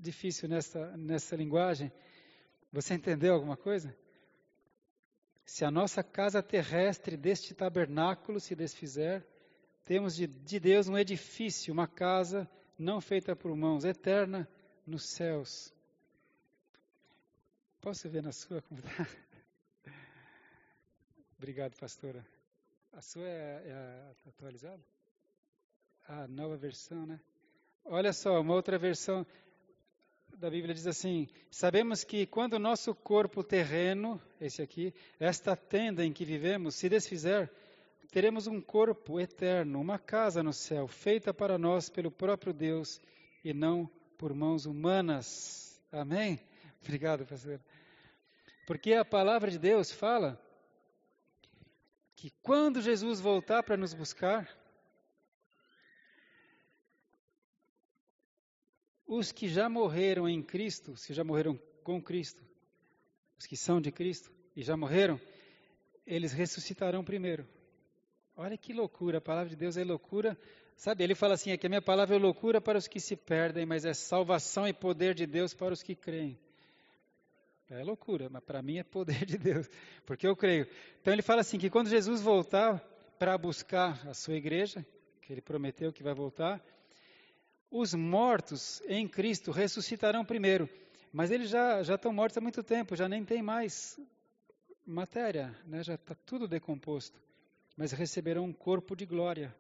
difícil 0.02 0.50
nessa, 0.50 0.98
nessa 0.98 1.36
linguagem. 1.36 1.92
Você 2.72 2.96
entendeu 2.96 3.36
alguma 3.36 3.56
coisa? 3.56 3.96
Se 5.46 5.64
a 5.64 5.70
nossa 5.70 6.02
casa 6.02 6.42
terrestre 6.42 7.16
deste 7.16 7.54
tabernáculo 7.54 8.40
se 8.40 8.56
desfizer, 8.56 9.24
temos 9.86 10.16
de, 10.16 10.28
de 10.28 10.60
Deus 10.60 10.88
um 10.88 10.98
edifício, 10.98 11.74
uma 11.74 11.88
casa 11.88 12.50
não 12.78 13.00
feita 13.02 13.36
por 13.36 13.56
mãos, 13.56 13.86
eterna 13.86 14.48
nos 14.86 15.10
céus. 15.10 15.74
Posso 17.82 18.10
ver 18.10 18.24
na 18.24 18.32
sua 18.32 18.60
está? 18.60 19.08
Obrigado, 21.38 21.76
pastora. 21.78 22.26
A 22.94 23.02
sua 23.02 23.28
é, 23.28 23.64
é 23.66 24.30
atualizada? 24.30 24.82
A 26.08 26.28
nova 26.28 26.56
versão, 26.56 27.06
né? 27.06 27.20
Olha 27.84 28.14
só, 28.14 28.40
uma 28.40 28.54
outra 28.54 28.78
versão 28.78 29.26
da 30.38 30.50
Bíblia 30.50 30.74
diz 30.74 30.88
assim: 30.88 31.28
Sabemos 31.52 32.04
que 32.04 32.26
quando 32.26 32.54
o 32.54 32.60
nosso 32.60 32.96
corpo 32.96 33.44
terreno, 33.44 34.22
esse 34.40 34.62
aqui, 34.62 34.94
esta 35.20 35.56
tenda 35.56 36.06
em 36.06 36.14
que 36.14 36.24
vivemos, 36.24 36.76
se 36.76 36.88
desfizer, 36.88 37.52
teremos 38.14 38.46
um 38.46 38.62
corpo 38.62 39.20
eterno, 39.20 39.82
uma 39.82 39.98
casa 39.98 40.44
no 40.44 40.54
céu, 40.54 40.88
feita 40.88 41.34
para 41.34 41.58
nós 41.58 41.90
pelo 41.90 42.12
próprio 42.12 42.54
Deus 42.54 43.02
e 43.44 43.56
não 43.56 43.90
por 44.20 44.36
mãos 44.36 44.68
humanas. 44.68 45.82
Amém? 45.92 46.40
Obrigado, 46.80 47.26
pastor. 47.26 47.60
Porque 48.68 48.94
a 48.94 49.04
palavra 49.04 49.50
de 49.50 49.58
Deus 49.58 49.92
fala 49.92 50.40
que 52.16 52.30
quando 52.44 52.84
Jesus 52.84 53.20
voltar 53.20 53.64
para 53.64 53.76
nos 53.76 53.96
buscar, 53.96 54.48
os 59.08 59.32
que 59.32 59.48
já 59.48 59.68
morreram 59.68 60.30
em 60.30 60.44
Cristo, 60.44 60.94
que 60.94 61.16
já 61.16 61.24
morreram 61.24 61.60
com 61.84 62.00
Cristo, 62.00 62.44
os 63.40 63.48
que 63.48 63.58
são 63.58 63.82
de 63.82 63.92
Cristo 63.92 64.32
e 64.56 64.62
já 64.62 64.78
morreram, 64.78 65.20
eles 66.06 66.32
ressuscitarão 66.32 67.04
primeiro. 67.04 67.48
Olha 68.36 68.58
que 68.58 68.74
loucura, 68.74 69.20
a 69.20 69.22
palavra 69.22 69.50
de 69.50 69.56
Deus 69.56 69.78
é 69.78 69.84
loucura. 69.84 70.38
Sabe, 70.76 71.04
ele 71.04 71.14
fala 71.14 71.36
assim: 71.36 71.52
é 71.52 71.58
que 71.58 71.68
a 71.68 71.70
minha 71.70 71.82
palavra 71.82 72.16
é 72.16 72.20
loucura 72.20 72.60
para 72.60 72.78
os 72.78 72.88
que 72.88 73.00
se 73.00 73.16
perdem, 73.16 73.66
mas 73.66 73.86
é 73.86 73.94
salvação 73.94 74.68
e 74.68 74.74
poder 74.74 75.14
de 75.14 75.28
Deus 75.28 75.54
para 75.54 75.74
os 75.74 75.84
que 75.84 75.96
creem. 75.96 76.38
É 77.70 77.84
loucura, 77.84 78.30
mas 78.30 78.44
para 78.44 78.62
mim 78.62 78.80
é 78.80 78.84
poder 78.84 79.24
de 79.26 79.38
Deus, 79.38 79.70
porque 80.06 80.28
eu 80.28 80.36
creio. 80.36 80.68
Então 81.00 81.14
ele 81.14 81.22
fala 81.22 81.42
assim: 81.42 81.60
que 81.60 81.70
quando 81.70 81.90
Jesus 81.90 82.22
voltar 82.22 82.80
para 83.20 83.38
buscar 83.38 84.08
a 84.08 84.16
sua 84.16 84.34
igreja, 84.34 84.84
que 85.22 85.32
ele 85.32 85.42
prometeu 85.42 85.94
que 85.94 86.02
vai 86.02 86.16
voltar, 86.16 86.60
os 87.70 87.94
mortos 87.94 88.82
em 88.88 89.08
Cristo 89.08 89.52
ressuscitarão 89.52 90.26
primeiro. 90.26 90.68
Mas 91.12 91.30
eles 91.30 91.50
já, 91.50 91.84
já 91.84 91.94
estão 91.94 92.12
mortos 92.12 92.36
há 92.36 92.42
muito 92.42 92.64
tempo, 92.64 92.96
já 92.96 93.08
nem 93.08 93.24
tem 93.24 93.44
mais 93.44 94.00
matéria, 94.84 95.56
né? 95.68 95.84
já 95.84 95.94
está 95.94 96.16
tudo 96.26 96.48
decomposto 96.48 97.22
mas 97.76 97.92
receberão 97.92 98.46
um 98.46 98.54
corpo 98.54 98.96
de 98.96 99.06
glória, 99.06 99.56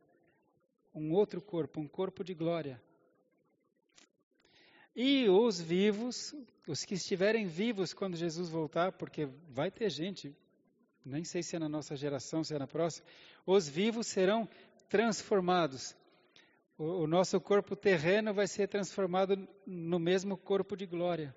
um 0.93 1.11
outro 1.13 1.41
corpo, 1.41 1.79
um 1.79 1.87
corpo 1.87 2.23
de 2.23 2.33
glória. 2.33 2.81
E 4.95 5.27
os 5.27 5.59
vivos, 5.59 6.35
os 6.67 6.85
que 6.85 6.93
estiverem 6.93 7.47
vivos 7.47 7.93
quando 7.93 8.15
Jesus 8.15 8.49
voltar, 8.49 8.91
porque 8.91 9.27
vai 9.49 9.71
ter 9.71 9.89
gente, 9.89 10.35
nem 11.03 11.23
sei 11.23 11.41
se 11.41 11.55
é 11.55 11.59
na 11.59 11.67
nossa 11.67 11.95
geração, 11.95 12.43
se 12.43 12.53
é 12.53 12.59
na 12.59 12.67
próxima, 12.67 13.07
os 13.45 13.67
vivos 13.67 14.05
serão 14.05 14.47
transformados. 14.87 15.95
O, 16.77 16.83
o 17.03 17.07
nosso 17.07 17.41
corpo 17.41 17.75
terreno 17.75 18.33
vai 18.33 18.47
ser 18.47 18.67
transformado 18.67 19.47
no 19.65 19.97
mesmo 19.97 20.37
corpo 20.37 20.77
de 20.77 20.85
glória. 20.85 21.35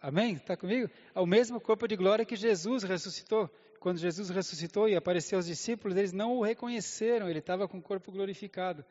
Amém? 0.00 0.34
Está 0.34 0.56
comigo? 0.56 0.90
Ao 1.14 1.24
mesmo 1.24 1.60
corpo 1.60 1.86
de 1.86 1.94
glória 1.94 2.24
que 2.24 2.34
Jesus 2.34 2.82
ressuscitou 2.82 3.48
quando 3.82 3.98
Jesus 3.98 4.30
ressuscitou 4.30 4.88
e 4.88 4.94
apareceu 4.94 5.38
aos 5.38 5.46
discípulos, 5.46 5.96
eles 5.96 6.12
não 6.12 6.36
o 6.36 6.42
reconheceram, 6.42 7.28
ele 7.28 7.40
estava 7.40 7.66
com 7.66 7.78
o 7.78 7.82
corpo 7.82 8.12
glorificado. 8.12 8.84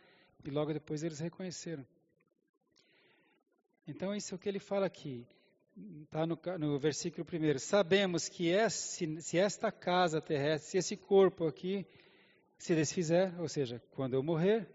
E 0.43 0.49
logo 0.49 0.73
depois 0.73 1.01
eles 1.01 1.17
reconheceram. 1.17 1.87
Então, 3.87 4.13
isso 4.13 4.33
é 4.33 4.35
o 4.35 4.37
que 4.37 4.49
ele 4.49 4.59
fala 4.59 4.85
aqui. 4.85 5.25
Está 6.03 6.25
no, 6.25 6.37
no, 6.59 6.77
versículo 6.77 7.23
primeiro. 7.23 7.57
Sabemos 7.57 8.27
que 8.27 8.49
esse, 8.49 9.21
se 9.21 9.37
esta 9.37 9.71
casa 9.71 10.19
terrestre, 10.19 10.71
se 10.71 10.77
esse 10.77 10.97
corpo 10.97 11.47
aqui 11.47 11.87
se 12.57 12.75
desfizer, 12.75 13.33
ou 13.39 13.47
seja, 13.47 13.81
quando 13.91 14.15
eu 14.15 14.21
morrer, 14.21 14.67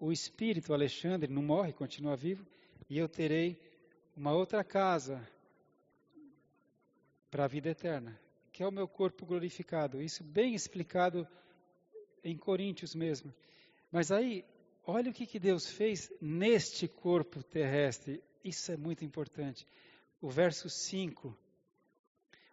o 0.00 0.10
espírito 0.10 0.74
Alexandre 0.74 1.32
não 1.32 1.44
morre, 1.44 1.72
continua 1.72 2.16
vivo, 2.16 2.44
e 2.90 2.98
eu 2.98 3.08
terei 3.08 3.56
uma 4.16 4.32
outra 4.32 4.64
casa 4.64 5.24
para 7.30 7.44
a 7.44 7.48
vida 7.48 7.68
eterna 7.68 8.23
que 8.54 8.62
é 8.62 8.68
o 8.68 8.72
meu 8.72 8.86
corpo 8.86 9.26
glorificado. 9.26 10.00
Isso 10.00 10.22
bem 10.22 10.54
explicado 10.54 11.26
em 12.22 12.36
Coríntios 12.36 12.94
mesmo. 12.94 13.34
Mas 13.90 14.12
aí, 14.12 14.44
olha 14.86 15.10
o 15.10 15.12
que, 15.12 15.26
que 15.26 15.40
Deus 15.40 15.66
fez 15.66 16.08
neste 16.20 16.86
corpo 16.86 17.42
terrestre. 17.42 18.22
Isso 18.44 18.70
é 18.70 18.76
muito 18.76 19.04
importante. 19.04 19.66
O 20.20 20.30
verso 20.30 20.70
5. 20.70 21.36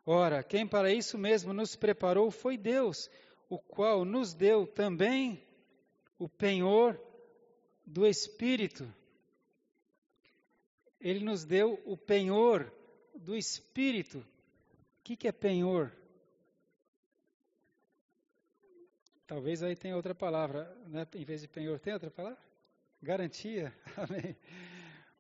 Ora, 0.04 0.44
quem 0.44 0.68
para 0.68 0.92
isso 0.92 1.20
mesmo 1.20 1.54
nos 1.54 1.76
preparou 1.76 2.32
foi 2.32 2.58
Deus, 2.58 3.08
o 3.48 3.60
qual 3.60 4.04
nos 4.04 4.34
deu 4.34 4.66
também 4.66 5.40
o 6.18 6.28
penhor 6.28 7.00
do 7.86 8.08
Espírito. 8.08 8.92
Ele 11.00 11.24
nos 11.24 11.46
deu 11.46 11.80
o 11.86 11.96
penhor 11.96 12.74
do 13.14 13.38
Espírito. 13.38 14.26
O 15.02 15.04
que, 15.04 15.16
que 15.16 15.28
é 15.28 15.32
penhor? 15.32 15.92
Talvez 19.26 19.64
aí 19.64 19.76
tenha 19.76 19.96
outra 19.96 20.14
palavra, 20.14 20.72
né? 20.86 21.08
em 21.16 21.26
vez 21.26 21.42
de 21.42 21.48
penhor, 21.48 21.80
tem 21.80 21.92
outra 21.92 22.12
palavra? 22.12 22.38
Garantia. 23.02 23.74
Amém. 23.98 24.38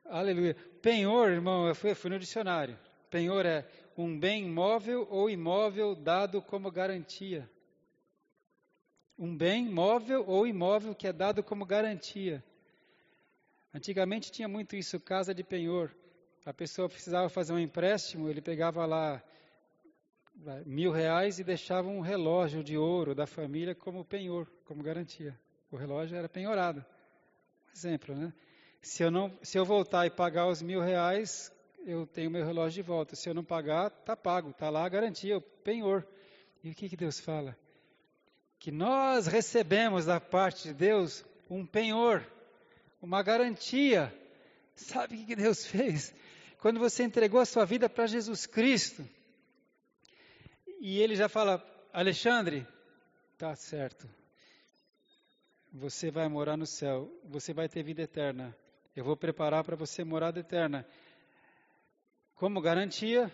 Aleluia. 0.05 0.55
Penhor, 0.83 1.31
irmão, 1.31 1.67
eu 1.67 1.73
fui, 1.73 1.95
fui 1.95 2.11
no 2.11 2.19
dicionário. 2.19 2.77
Penhor 3.09 3.43
é 3.43 3.67
um 3.97 4.19
bem 4.19 4.47
móvel 4.47 5.07
ou 5.09 5.31
imóvel 5.31 5.95
dado 5.95 6.43
como 6.43 6.69
garantia. 6.69 7.49
Um 9.17 9.35
bem 9.35 9.67
móvel 9.67 10.23
ou 10.27 10.45
imóvel 10.45 10.93
que 10.93 11.07
é 11.07 11.13
dado 11.13 11.41
como 11.41 11.65
garantia. 11.65 12.43
Antigamente 13.73 14.31
tinha 14.31 14.47
muito 14.47 14.75
isso, 14.75 14.99
casa 14.99 15.33
de 15.33 15.43
penhor. 15.43 15.91
A 16.45 16.53
pessoa 16.53 16.87
precisava 16.87 17.29
fazer 17.29 17.53
um 17.53 17.59
empréstimo, 17.59 18.29
ele 18.29 18.41
pegava 18.41 18.85
lá 18.85 19.23
mil 20.65 20.91
reais 20.91 21.39
e 21.39 21.43
deixava 21.43 21.87
um 21.87 22.01
relógio 22.01 22.63
de 22.63 22.77
ouro 22.77 23.13
da 23.13 23.27
família 23.27 23.75
como 23.75 24.03
penhor, 24.03 24.47
como 24.65 24.83
garantia. 24.83 25.37
O 25.71 25.75
relógio 25.75 26.17
era 26.17 26.27
penhorado. 26.27 26.83
Exemplo, 27.73 28.15
né? 28.15 28.33
Se 28.81 29.03
eu, 29.03 29.11
não, 29.11 29.31
se 29.41 29.57
eu 29.57 29.63
voltar 29.63 30.05
e 30.05 30.09
pagar 30.09 30.47
os 30.47 30.61
mil 30.61 30.81
reais, 30.81 31.51
eu 31.85 32.05
tenho 32.07 32.31
meu 32.31 32.45
relógio 32.45 32.83
de 32.83 32.87
volta. 32.87 33.15
Se 33.15 33.29
eu 33.29 33.33
não 33.33 33.43
pagar, 33.43 33.89
tá 33.89 34.15
pago, 34.15 34.51
tá 34.53 34.69
lá 34.69 34.85
a 34.85 34.89
garantia, 34.89 35.37
o 35.37 35.41
penhor. 35.41 36.05
E 36.63 36.71
o 36.71 36.75
que, 36.75 36.89
que 36.89 36.97
Deus 36.97 37.19
fala? 37.19 37.55
Que 38.59 38.71
nós 38.71 39.27
recebemos 39.27 40.05
da 40.05 40.19
parte 40.19 40.69
de 40.69 40.73
Deus 40.73 41.23
um 41.49 41.65
penhor, 41.65 42.25
uma 43.01 43.21
garantia. 43.21 44.13
Sabe 44.75 45.15
o 45.15 45.25
que, 45.25 45.35
Deus 45.35 45.65
fez? 45.65 46.13
Quando 46.59 46.79
você 46.79 47.03
entregou 47.03 47.39
a 47.39 47.45
sua 47.45 47.65
vida 47.65 47.89
para 47.89 48.07
Jesus 48.07 48.45
Cristo, 48.45 49.03
e 50.81 50.99
ele 50.99 51.15
já 51.15 51.29
fala: 51.29 51.63
Alexandre, 51.93 52.67
tá 53.37 53.55
certo. 53.55 54.09
Você 55.71 56.09
vai 56.09 56.27
morar 56.27 56.57
no 56.57 56.65
céu, 56.65 57.07
você 57.23 57.53
vai 57.53 57.69
ter 57.69 57.83
vida 57.83 58.01
eterna. 58.01 58.57
Eu 58.95 59.05
vou 59.05 59.15
preparar 59.15 59.63
para 59.63 59.75
você 59.75 60.03
morada 60.03 60.39
eterna. 60.39 60.85
Como 62.35 62.59
garantia, 62.59 63.31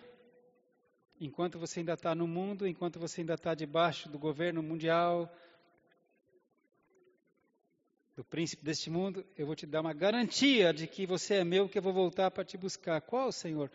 enquanto 1.22 1.58
você 1.58 1.80
ainda 1.80 1.94
está 1.94 2.14
no 2.14 2.28
mundo, 2.28 2.68
enquanto 2.68 3.00
você 3.00 3.22
ainda 3.22 3.36
está 3.36 3.56
debaixo 3.56 4.10
do 4.10 4.20
governo 4.20 4.62
mundial, 4.62 5.34
do 8.14 8.26
príncipe 8.26 8.64
deste 8.64 8.90
mundo, 8.90 9.26
eu 9.38 9.46
vou 9.46 9.56
te 9.56 9.66
dar 9.66 9.80
uma 9.80 9.94
garantia 9.94 10.74
de 10.74 10.86
que 10.86 11.06
você 11.08 11.36
é 11.36 11.44
meu, 11.46 11.70
que 11.70 11.78
eu 11.78 11.82
vou 11.82 11.94
voltar 11.94 12.30
para 12.30 12.44
te 12.44 12.58
buscar. 12.58 13.00
Qual, 13.00 13.32
Senhor? 13.32 13.72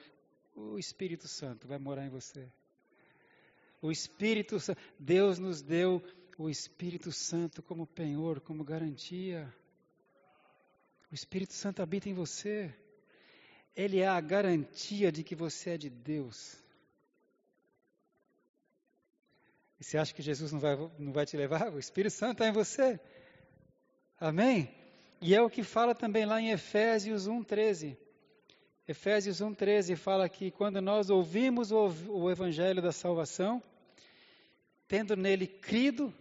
O 0.55 0.79
Espírito 0.79 1.27
Santo 1.27 1.67
vai 1.67 1.79
morar 1.79 2.05
em 2.05 2.11
você. 2.11 2.53
O 3.83 3.91
Espírito 3.91 4.59
Deus 4.97 5.41
nos 5.41 5.61
deu 5.61 6.01
o 6.39 6.49
Espírito 6.49 7.11
Santo 7.11 7.61
como 7.61 7.85
penhor, 7.85 8.41
como 8.41 8.63
garantia. 8.63 9.53
O 11.11 11.15
Espírito 11.15 11.53
Santo 11.53 11.83
habita 11.83 12.09
em 12.09 12.15
você. 12.15 12.73
Ele 13.75 13.99
é 13.99 14.07
a 14.07 14.21
garantia 14.21 15.11
de 15.11 15.25
que 15.25 15.35
você 15.35 15.71
é 15.71 15.77
de 15.77 15.91
Deus. 15.91 16.57
E 19.81 19.85
você 19.85 19.99
acha 19.99 20.15
que 20.15 20.23
Jesus 20.23 20.53
não 20.53 20.61
vai, 20.61 20.77
não 20.97 21.13
vai 21.13 21.27
te 21.27 21.37
levar? 21.37 21.73
O 21.73 21.79
Espírito 21.81 22.13
Santo 22.13 22.35
está 22.35 22.47
em 22.47 22.53
você. 22.53 23.01
Amém? 24.21 24.73
E 25.21 25.35
é 25.35 25.43
o 25.43 25.51
que 25.51 25.65
fala 25.65 25.93
também 25.93 26.25
lá 26.25 26.41
em 26.41 26.51
Efésios 26.51 27.27
1,13. 27.27 27.97
Efésios 28.87 29.41
1,13 29.41 29.97
fala 29.97 30.29
que 30.29 30.53
quando 30.53 30.81
nós 30.81 31.11
ouvimos 31.11 31.73
o, 31.73 31.89
o 32.09 32.31
Evangelho 32.31 32.81
da 32.81 32.93
salvação, 32.93 33.61
tendo 34.93 35.17
nele 35.17 35.47
crido, 35.47 36.13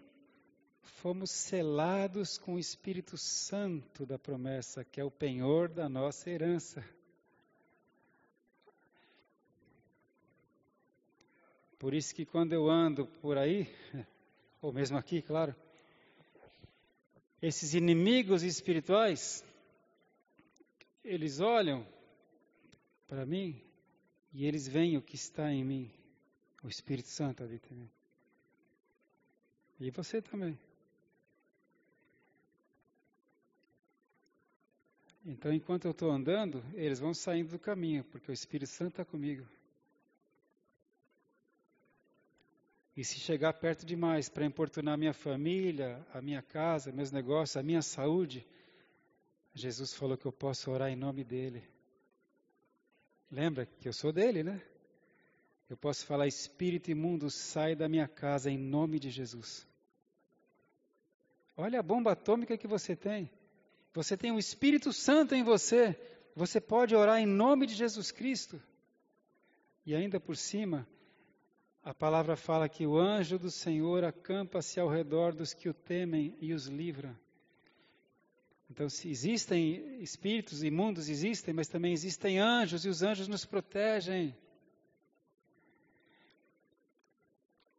fomos 0.82 1.30
selados 1.30 2.38
com 2.38 2.54
o 2.54 2.60
Espírito 2.60 3.18
Santo 3.18 4.06
da 4.06 4.18
promessa, 4.18 4.86
que 4.86 5.02
é 5.02 5.04
o 5.04 5.12
penhor 5.12 5.68
da 5.68 5.90
nossa 5.90 6.30
herança. 6.30 6.82
Por 11.78 11.94
isso 11.94 12.16
que 12.16 12.26
quando 12.26 12.54
eu 12.54 12.70
ando 12.70 13.06
por 13.06 13.38
aí, 13.38 13.68
ou 14.62 14.72
mesmo 14.72 14.98
aqui, 14.98 15.22
claro, 15.22 15.54
esses 17.42 17.74
inimigos 17.74 18.42
espirituais, 18.42 19.44
eles 21.04 21.42
olham 21.42 21.86
para 23.06 23.26
mim 23.26 23.62
e 24.32 24.46
eles 24.46 24.66
veem 24.66 24.96
o 24.96 25.02
que 25.02 25.18
está 25.18 25.52
em 25.52 25.66
mim. 25.66 25.92
O 26.64 26.70
Espírito 26.70 27.10
Santo 27.10 27.44
habita 27.44 27.68
em 27.74 27.76
mim. 27.76 27.92
E 29.82 29.90
você 29.90 30.22
também. 30.22 30.56
Então, 35.26 35.52
enquanto 35.52 35.86
eu 35.86 35.92
estou 35.92 36.12
andando, 36.12 36.64
eles 36.76 37.00
vão 37.00 37.16
saindo 37.16 37.50
do 37.50 37.60
caminho, 37.60 38.04
porque 38.04 38.30
o 38.30 38.34
Espírito 38.34 38.70
Santo 38.70 38.92
está 38.92 39.04
comigo. 39.04 39.44
E 42.96 43.04
se 43.04 43.20
chegar 43.20 43.54
perto 43.54 43.84
demais 43.84 44.30
para 44.30 44.46
importunar 44.46 45.00
minha 45.00 45.14
família, 45.14 46.06
a 46.14 46.22
minha 46.22 46.44
casa, 46.44 46.92
meus 46.92 47.12
negócios, 47.12 47.58
a 47.58 47.64
minha 47.64 47.82
saúde, 47.82 48.46
Jesus 49.56 49.96
falou 49.96 50.16
que 50.16 50.28
eu 50.28 50.32
posso 50.32 50.70
orar 50.70 50.92
em 50.92 50.96
nome 50.96 51.24
dele. 51.24 51.68
Lembra 53.32 53.66
que 53.66 53.88
eu 53.88 53.94
sou 53.94 54.14
dele, 54.14 54.44
né? 54.44 54.62
Eu 55.68 55.78
posso 55.78 56.06
falar: 56.06 56.28
Espírito 56.28 56.92
imundo, 56.92 57.32
sai 57.32 57.76
da 57.76 57.90
minha 57.90 58.08
casa 58.08 58.52
em 58.52 58.60
nome 58.60 59.00
de 59.00 59.10
Jesus. 59.10 59.71
Olha 61.56 61.80
a 61.80 61.84
bomba 61.84 62.14
atômica 62.14 62.58
que 62.58 62.68
você 62.68 62.96
tem. 62.96 63.30
Você 63.94 64.16
tem 64.16 64.32
o 64.32 64.40
Espírito 64.40 64.94
Santo 64.94 65.36
em 65.36 65.44
você. 65.44 66.00
Você 66.36 66.62
pode 66.62 66.96
orar 66.96 67.20
em 67.20 67.26
nome 67.26 67.66
de 67.66 67.74
Jesus 67.76 68.12
Cristo. 68.12 68.62
E 69.86 69.94
ainda 69.94 70.20
por 70.20 70.38
cima, 70.38 70.88
a 71.84 71.94
palavra 71.94 72.36
fala 72.36 72.70
que 72.70 72.86
o 72.86 72.98
anjo 72.98 73.38
do 73.38 73.50
Senhor 73.50 74.04
acampa-se 74.04 74.80
ao 74.80 74.88
redor 74.88 75.34
dos 75.34 75.54
que 75.54 75.68
o 75.68 75.74
temem 75.74 76.38
e 76.40 76.54
os 76.54 76.68
livra. 76.68 77.20
Então, 78.70 78.88
se 78.88 79.10
existem 79.10 80.02
espíritos 80.02 80.64
imundos, 80.64 81.10
existem, 81.10 81.54
mas 81.54 81.68
também 81.68 81.92
existem 81.92 82.40
anjos 82.40 82.86
e 82.86 82.90
os 82.90 83.04
anjos 83.04 83.28
nos 83.28 83.44
protegem. 83.44 84.34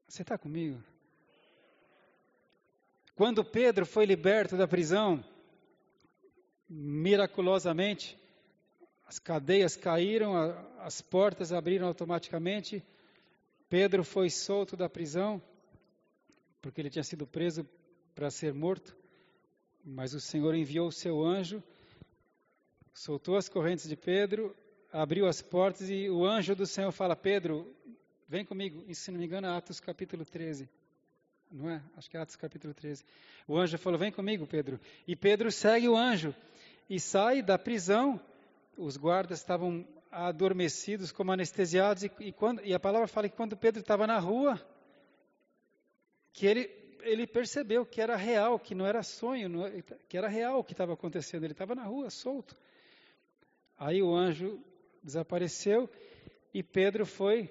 Você 0.06 0.20
está 0.20 0.36
comigo? 0.36 0.82
Quando 3.14 3.44
Pedro 3.44 3.84
foi 3.84 4.06
liberto 4.06 4.56
da 4.56 4.66
prisão, 4.66 5.22
miraculosamente, 6.68 8.18
as 9.06 9.18
cadeias 9.18 9.76
caíram, 9.76 10.34
as 10.78 11.02
portas 11.02 11.52
abriram 11.52 11.86
automaticamente, 11.86 12.82
Pedro 13.68 14.02
foi 14.02 14.30
solto 14.30 14.76
da 14.76 14.88
prisão, 14.88 15.42
porque 16.62 16.80
ele 16.80 16.88
tinha 16.88 17.04
sido 17.04 17.26
preso 17.26 17.68
para 18.14 18.30
ser 18.30 18.54
morto, 18.54 18.96
mas 19.84 20.14
o 20.14 20.20
Senhor 20.20 20.54
enviou 20.54 20.88
o 20.88 20.92
seu 20.92 21.22
anjo, 21.22 21.62
soltou 22.94 23.36
as 23.36 23.48
correntes 23.48 23.88
de 23.88 23.96
Pedro, 23.96 24.56
abriu 24.90 25.26
as 25.26 25.42
portas 25.42 25.90
e 25.90 26.08
o 26.08 26.24
anjo 26.24 26.54
do 26.54 26.66
Senhor 26.66 26.92
fala: 26.92 27.16
Pedro, 27.16 27.74
vem 28.28 28.44
comigo. 28.44 28.84
E 28.86 28.94
se 28.94 29.10
não 29.10 29.18
me 29.18 29.26
engano, 29.26 29.48
Atos 29.48 29.80
capítulo 29.80 30.24
13. 30.24 30.68
Não 31.52 31.68
é? 31.68 31.82
Acho 31.98 32.08
que 32.08 32.16
é 32.16 32.20
Atos 32.20 32.34
capítulo 32.34 32.72
13. 32.72 33.04
O 33.46 33.58
anjo 33.58 33.76
falou: 33.76 33.98
Vem 33.98 34.10
comigo, 34.10 34.46
Pedro. 34.46 34.80
E 35.06 35.14
Pedro 35.14 35.52
segue 35.52 35.86
o 35.86 35.94
anjo 35.94 36.34
e 36.88 36.98
sai 36.98 37.42
da 37.42 37.58
prisão. 37.58 38.18
Os 38.78 38.96
guardas 38.96 39.38
estavam 39.38 39.86
adormecidos, 40.10 41.12
como 41.12 41.30
anestesiados, 41.30 42.04
e, 42.04 42.10
e, 42.20 42.32
quando, 42.32 42.64
e 42.64 42.72
a 42.72 42.80
palavra 42.80 43.06
fala 43.06 43.28
que 43.28 43.36
quando 43.36 43.54
Pedro 43.54 43.80
estava 43.80 44.06
na 44.06 44.18
rua, 44.18 44.58
que 46.32 46.46
ele, 46.46 46.70
ele 47.00 47.26
percebeu 47.26 47.84
que 47.84 48.00
era 48.00 48.16
real, 48.16 48.58
que 48.58 48.74
não 48.74 48.86
era 48.86 49.02
sonho, 49.02 49.48
não, 49.48 49.64
que 50.08 50.16
era 50.16 50.28
real 50.28 50.60
o 50.60 50.64
que 50.64 50.72
estava 50.72 50.94
acontecendo, 50.94 51.44
ele 51.44 51.52
estava 51.52 51.74
na 51.74 51.84
rua, 51.84 52.08
solto. 52.08 52.56
Aí 53.78 54.02
o 54.02 54.14
anjo 54.14 54.58
desapareceu 55.02 55.90
e 56.54 56.62
Pedro 56.62 57.04
foi 57.04 57.50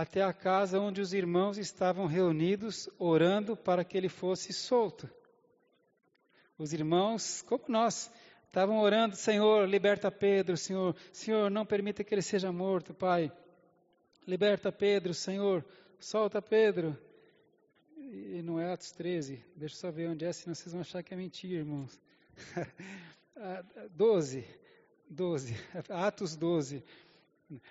até 0.00 0.22
a 0.22 0.32
casa 0.32 0.80
onde 0.80 1.00
os 1.00 1.12
irmãos 1.12 1.58
estavam 1.58 2.06
reunidos, 2.06 2.88
orando 2.98 3.56
para 3.56 3.84
que 3.84 3.96
ele 3.96 4.08
fosse 4.08 4.52
solto. 4.52 5.08
Os 6.58 6.72
irmãos, 6.72 7.42
como 7.42 7.64
nós, 7.68 8.10
Estavam 8.56 8.78
orando, 8.78 9.14
Senhor, 9.14 9.68
liberta 9.68 10.10
Pedro, 10.10 10.56
Senhor, 10.56 10.96
Senhor, 11.12 11.50
não 11.50 11.66
permita 11.66 12.02
que 12.02 12.14
ele 12.14 12.22
seja 12.22 12.50
morto, 12.50 12.94
Pai. 12.94 13.30
Liberta 14.26 14.72
Pedro, 14.72 15.12
Senhor, 15.12 15.62
solta 16.00 16.40
Pedro. 16.40 16.98
E 17.98 18.40
não 18.42 18.58
é 18.58 18.72
Atos 18.72 18.92
13, 18.92 19.44
deixa 19.54 19.74
eu 19.74 19.78
só 19.78 19.90
ver 19.90 20.08
onde 20.08 20.24
é, 20.24 20.32
senão 20.32 20.54
vocês 20.54 20.72
vão 20.72 20.80
achar 20.80 21.02
que 21.02 21.12
é 21.12 21.16
mentira, 21.18 21.58
irmãos. 21.58 22.00
12, 23.92 24.42
12, 25.10 25.54
Atos 25.90 26.34
12. 26.34 26.82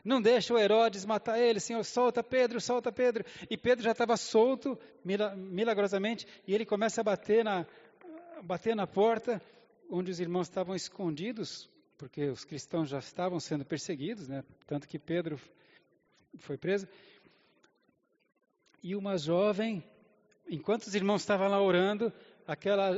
Não 0.04 0.22
deixa 0.22 0.54
o 0.54 0.58
Herodes 0.58 1.06
matar 1.06 1.40
ele, 1.40 1.60
Senhor, 1.60 1.84
solta 1.84 2.24
Pedro, 2.24 2.62
solta 2.62 2.92
Pedro. 2.92 3.26
E 3.50 3.58
Pedro 3.58 3.84
já 3.84 3.92
estava 3.92 4.16
solto, 4.16 4.80
milagrosamente, 5.04 6.26
e 6.48 6.54
ele 6.54 6.66
começa 6.66 7.02
a 7.02 7.04
bater 7.04 7.44
na, 7.44 7.66
bater 8.44 8.76
na 8.76 8.88
porta 8.88 9.42
onde 9.90 10.10
os 10.12 10.20
irmãos 10.20 10.48
estavam 10.48 10.76
escondidos, 10.76 11.70
porque 11.98 12.26
os 12.26 12.46
cristãos 12.46 12.90
já 12.90 13.00
estavam 13.00 13.40
sendo 13.40 13.66
perseguidos, 13.66 14.28
né? 14.28 14.44
tanto 14.66 14.88
que 14.88 14.98
Pedro 14.98 15.40
foi 16.38 16.58
preso. 16.58 16.88
E 18.82 18.96
uma 18.96 19.18
jovem, 19.18 19.84
enquanto 20.48 20.84
os 20.84 20.96
irmãos 20.96 21.22
estavam 21.22 21.48
lá 21.48 21.62
orando, 21.62 22.14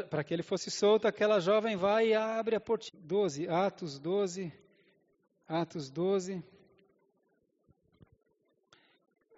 para 0.10 0.24
que 0.24 0.34
ele 0.34 0.44
fosse 0.44 0.70
solto, 0.70 1.08
aquela 1.08 1.40
jovem 1.40 1.76
vai 1.76 2.10
e 2.10 2.14
abre 2.14 2.56
a 2.56 2.60
porta. 2.60 2.90
12, 2.94 3.48
Atos 3.48 3.98
12, 3.98 4.54
Atos 5.48 5.90
12, 5.90 6.44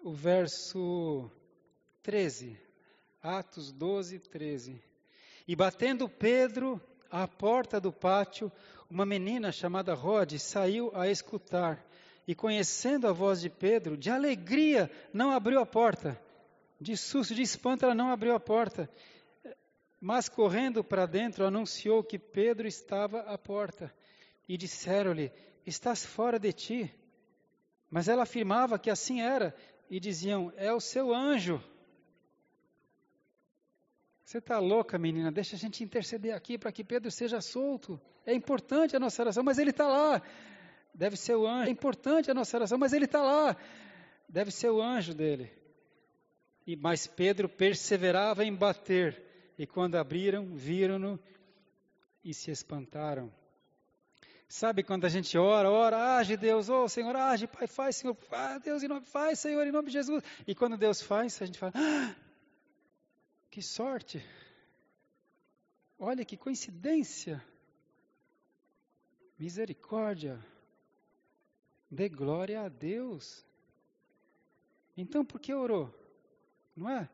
o 0.10 0.12
verso 0.12 1.30
13. 2.02 2.60
Atos 3.22 3.72
12, 3.72 4.18
13. 4.18 4.82
E 5.48 5.56
batendo 5.56 6.10
Pedro 6.10 6.82
à 7.12 7.28
porta 7.28 7.80
do 7.80 7.94
pátio, 7.94 8.52
uma 8.90 9.06
menina 9.06 9.52
chamada 9.52 9.94
Rod 9.94 10.34
saiu 10.40 10.92
a 10.96 11.08
escutar 11.08 11.86
e, 12.28 12.34
conhecendo 12.34 13.08
a 13.08 13.12
voz 13.12 13.40
de 13.40 13.52
Pedro, 13.52 13.96
de 13.96 14.10
alegria 14.10 14.90
não 15.14 15.30
abriu 15.30 15.60
a 15.60 15.66
porta. 15.66 16.20
De 16.82 16.98
susto, 16.98 17.36
de 17.36 17.44
espanto, 17.44 17.86
ela 17.86 17.94
não 17.94 18.10
abriu 18.10 18.34
a 18.34 18.40
porta. 18.40 18.90
Mas, 20.02 20.28
correndo 20.28 20.84
para 20.84 21.06
dentro, 21.06 21.46
anunciou 21.46 22.04
que 22.04 22.18
Pedro 22.18 22.68
estava 22.68 23.20
à 23.22 23.38
porta. 23.38 23.94
E 24.48 24.58
disseram-lhe: 24.58 25.32
Estás 25.68 26.04
fora 26.04 26.40
de 26.40 26.52
ti. 26.52 27.00
Mas 27.90 28.08
ela 28.08 28.24
afirmava 28.24 28.78
que 28.78 28.90
assim 28.90 29.22
era, 29.22 29.56
e 29.90 30.00
diziam: 30.00 30.54
É 30.56 30.72
o 30.72 30.80
seu 30.80 31.14
anjo. 31.14 31.62
Você 34.24 34.38
está 34.38 34.60
louca, 34.60 35.00
menina? 35.00 35.32
Deixa 35.32 35.56
a 35.56 35.60
gente 35.60 35.84
interceder 35.84 36.36
aqui 36.36 36.58
para 36.58 36.72
que 36.72 36.84
Pedro 36.84 37.10
seja 37.10 37.42
solto. 37.42 38.00
É 38.26 38.34
importante 38.34 38.96
a 38.96 39.00
nossa 39.00 39.24
oração, 39.24 39.44
mas 39.44 39.58
ele 39.58 39.72
está 39.72 39.88
lá. 39.88 40.22
Deve 40.94 41.18
ser 41.18 41.36
o 41.36 41.48
anjo. 41.48 41.68
É 41.68 41.72
importante 41.72 42.30
a 42.30 42.34
nossa 42.34 42.56
oração, 42.56 42.78
mas 42.78 42.94
ele 42.94 43.06
está 43.06 43.24
lá. 43.24 43.58
Deve 44.28 44.52
ser 44.52 44.70
o 44.70 44.82
anjo 44.82 45.16
dele. 45.16 45.52
E 46.68 46.76
mas 46.76 47.08
Pedro 47.08 47.50
perseverava 47.50 48.46
em 48.46 48.54
bater. 48.54 49.20
E 49.58 49.66
quando 49.66 49.96
abriram, 49.96 50.56
viram-no 50.56 51.20
e 52.24 52.34
se 52.34 52.52
espantaram. 52.52 53.34
Sabe 54.52 54.82
quando 54.82 55.06
a 55.06 55.10
gente 55.10 55.38
ora, 55.38 55.70
ora, 55.70 56.18
age 56.18 56.36
Deus, 56.36 56.70
oh 56.70 56.90
Senhor, 56.90 57.16
age, 57.16 57.46
Pai, 57.46 57.68
faz, 57.68 57.98
Senhor, 57.98 58.18
ah, 58.32 58.58
Deus, 58.58 58.82
em 58.82 58.88
nome, 58.88 59.06
faz, 59.06 59.38
Senhor, 59.38 59.66
em 59.66 59.72
nome 59.72 59.90
de 59.90 59.94
Jesus. 59.94 60.24
E 60.48 60.56
quando 60.56 60.76
Deus 60.76 61.04
faz, 61.04 61.40
a 61.40 61.46
gente 61.46 61.60
fala, 61.60 61.72
ah, 61.76 62.16
que 63.52 63.62
sorte! 63.62 64.26
Olha 66.00 66.26
que 66.26 66.36
coincidência! 66.36 67.46
Misericórdia! 69.38 70.44
Dê 71.90 72.10
glória 72.10 72.62
a 72.62 72.70
Deus! 72.70 73.46
Então, 74.98 75.24
por 75.24 75.40
que 75.40 75.54
orou? 75.54 75.94
Não 76.76 76.90
é? 76.90 77.08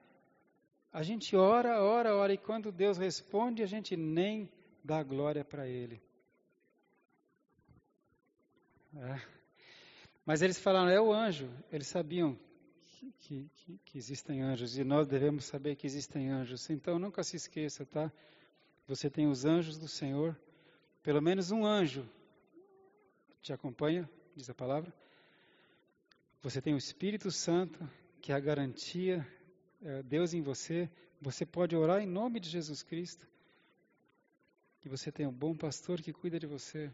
A 0.90 1.04
gente 1.04 1.36
ora, 1.36 1.84
ora, 1.84 2.16
ora, 2.16 2.32
e 2.32 2.38
quando 2.38 2.72
Deus 2.72 2.98
responde, 2.98 3.62
a 3.62 3.68
gente 3.68 3.98
nem 3.98 4.50
dar 4.82 5.04
glória 5.04 5.44
para 5.44 5.68
Ele. 5.68 6.02
É. 8.98 9.22
Mas 10.26 10.42
eles 10.42 10.60
falaram, 10.60 10.90
é 10.90 11.00
o 11.00 11.14
anjo. 11.14 11.50
Eles 11.72 11.88
sabiam 11.88 12.38
que, 13.20 13.50
que, 13.56 13.80
que, 13.86 13.98
existem 13.98 14.42
anjos 14.42 14.78
e 14.78 14.84
nós 14.84 15.08
devemos 15.08 15.46
saber 15.46 15.76
que 15.76 15.86
existem 15.86 16.30
anjos. 16.30 16.70
Então 16.70 16.98
nunca 16.98 17.24
se 17.24 17.36
esqueça, 17.36 17.86
tá? 17.86 18.12
Você 18.88 19.10
tem 19.10 19.28
os 19.28 19.46
anjos 19.46 19.78
do 19.78 19.88
Senhor, 19.88 20.40
pelo 21.04 21.22
menos 21.22 21.52
um 21.52 21.66
anjo 21.66 22.08
te 23.42 23.54
acompanha, 23.54 24.10
diz 24.36 24.50
a 24.50 24.56
palavra. 24.56 24.92
Você 26.42 26.62
tem 26.62 26.74
o 26.74 26.78
Espírito 26.78 27.32
Santo, 27.32 27.88
que 28.22 28.32
é 28.32 28.36
a 28.36 28.40
garantia, 28.40 29.28
é 29.84 30.02
Deus 30.04 30.34
em 30.34 30.42
você. 30.42 30.90
Você 31.22 31.46
pode 31.46 31.76
orar 31.76 32.02
em 32.02 32.08
nome 32.08 32.40
de 32.40 32.50
Jesus 32.50 32.82
Cristo. 32.82 33.28
E 34.84 34.90
você 34.90 35.12
tem 35.12 35.28
um 35.28 35.32
bom 35.32 35.56
pastor 35.56 36.02
que 36.02 36.14
cuida 36.14 36.40
de 36.40 36.48
você. 36.48 36.92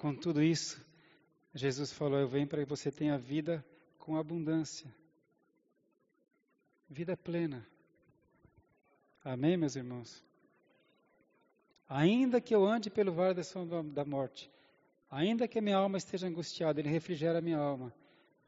Com 0.00 0.14
tudo 0.14 0.42
isso, 0.42 0.82
Jesus 1.54 1.92
falou: 1.92 2.18
Eu 2.18 2.26
venho 2.26 2.46
para 2.46 2.62
que 2.62 2.68
você 2.68 2.90
tenha 2.90 3.18
vida 3.18 3.62
com 3.98 4.16
abundância. 4.16 4.90
Vida 6.88 7.14
plena. 7.18 7.66
Amém, 9.22 9.58
meus 9.58 9.76
irmãos? 9.76 10.24
Ainda 11.86 12.40
que 12.40 12.54
eu 12.54 12.64
ande 12.64 12.88
pelo 12.88 13.12
vale 13.12 13.34
da 13.34 13.42
sombra 13.42 13.82
da 13.82 14.02
morte, 14.02 14.50
ainda 15.10 15.46
que 15.46 15.58
a 15.58 15.62
minha 15.62 15.76
alma 15.76 15.98
esteja 15.98 16.26
angustiada, 16.26 16.80
Ele 16.80 16.88
refrigera 16.88 17.40
a 17.40 17.42
minha 17.42 17.58
alma. 17.58 17.94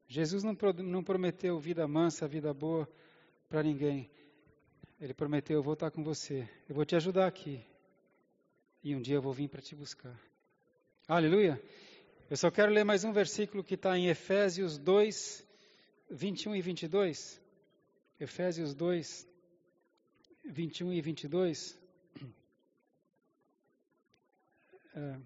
Jesus 0.08 0.42
não, 0.42 0.56
não 0.82 1.04
prometeu 1.04 1.58
vida 1.58 1.86
mansa, 1.86 2.26
vida 2.26 2.54
boa 2.54 2.88
para 3.50 3.62
ninguém. 3.62 4.10
Ele 4.98 5.12
prometeu: 5.12 5.58
Eu 5.58 5.62
vou 5.62 5.74
estar 5.74 5.90
com 5.90 6.02
você, 6.02 6.48
eu 6.66 6.74
vou 6.74 6.86
te 6.86 6.96
ajudar 6.96 7.26
aqui. 7.26 7.62
E 8.82 8.96
um 8.96 9.02
dia 9.02 9.16
eu 9.16 9.22
vou 9.22 9.34
vir 9.34 9.50
para 9.50 9.60
te 9.60 9.76
buscar. 9.76 10.18
Aleluia! 11.08 11.60
Eu 12.30 12.36
só 12.36 12.48
quero 12.48 12.70
ler 12.70 12.84
mais 12.84 13.02
um 13.02 13.12
versículo 13.12 13.64
que 13.64 13.74
está 13.74 13.98
em 13.98 14.06
Efésios 14.06 14.78
2, 14.78 15.44
21 16.08 16.54
e 16.54 16.62
22. 16.62 17.42
Efésios 18.20 18.72
2, 18.72 19.28
21 20.44 20.92
e 20.92 21.00
22. 21.00 21.78
É. 24.94 25.18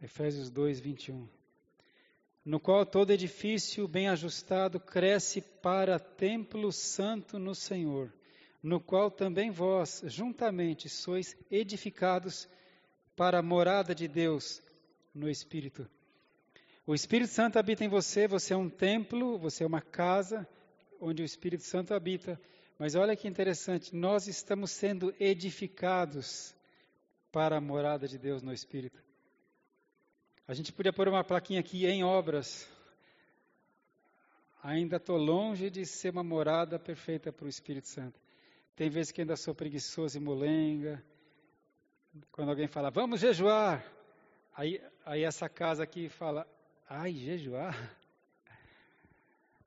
Efésios 0.00 0.50
2, 0.50 0.78
21. 0.78 1.28
No 2.44 2.60
qual 2.60 2.86
todo 2.86 3.12
edifício 3.12 3.88
bem 3.88 4.08
ajustado 4.08 4.78
cresce 4.78 5.40
para 5.40 5.98
templo 5.98 6.70
santo 6.70 7.40
no 7.40 7.56
Senhor 7.56 8.12
no 8.62 8.80
qual 8.80 9.10
também 9.10 9.50
vós, 9.50 10.02
juntamente, 10.06 10.88
sois 10.88 11.36
edificados 11.50 12.48
para 13.16 13.38
a 13.38 13.42
morada 13.42 13.94
de 13.94 14.06
Deus 14.06 14.62
no 15.14 15.28
Espírito. 15.28 15.88
O 16.86 16.94
Espírito 16.94 17.30
Santo 17.30 17.58
habita 17.58 17.84
em 17.84 17.88
você, 17.88 18.26
você 18.26 18.52
é 18.52 18.56
um 18.56 18.68
templo, 18.68 19.38
você 19.38 19.64
é 19.64 19.66
uma 19.66 19.80
casa 19.80 20.46
onde 21.00 21.22
o 21.22 21.24
Espírito 21.24 21.62
Santo 21.64 21.94
habita. 21.94 22.40
Mas 22.78 22.94
olha 22.94 23.16
que 23.16 23.28
interessante, 23.28 23.94
nós 23.94 24.26
estamos 24.26 24.70
sendo 24.70 25.14
edificados 25.18 26.54
para 27.30 27.56
a 27.56 27.60
morada 27.60 28.08
de 28.08 28.18
Deus 28.18 28.42
no 28.42 28.52
Espírito. 28.52 29.02
A 30.48 30.54
gente 30.54 30.72
podia 30.72 30.92
pôr 30.92 31.08
uma 31.08 31.22
plaquinha 31.22 31.60
aqui 31.60 31.86
em 31.86 32.02
obras. 32.02 32.68
Ainda 34.62 34.96
estou 34.96 35.16
longe 35.16 35.70
de 35.70 35.86
ser 35.86 36.10
uma 36.10 36.24
morada 36.24 36.78
perfeita 36.78 37.32
para 37.32 37.46
o 37.46 37.48
Espírito 37.48 37.88
Santo. 37.88 38.20
Tem 38.76 38.88
vezes 38.88 39.12
que 39.12 39.20
ainda 39.20 39.36
sou 39.36 39.54
preguiçoso 39.54 40.16
e 40.16 40.20
molenga. 40.20 41.02
Quando 42.32 42.50
alguém 42.50 42.66
fala, 42.66 42.90
vamos 42.90 43.20
jejuar. 43.20 43.84
Aí, 44.54 44.82
aí 45.04 45.22
essa 45.22 45.48
casa 45.48 45.84
aqui 45.84 46.08
fala, 46.08 46.46
ai, 46.88 47.12
jejuar? 47.12 47.74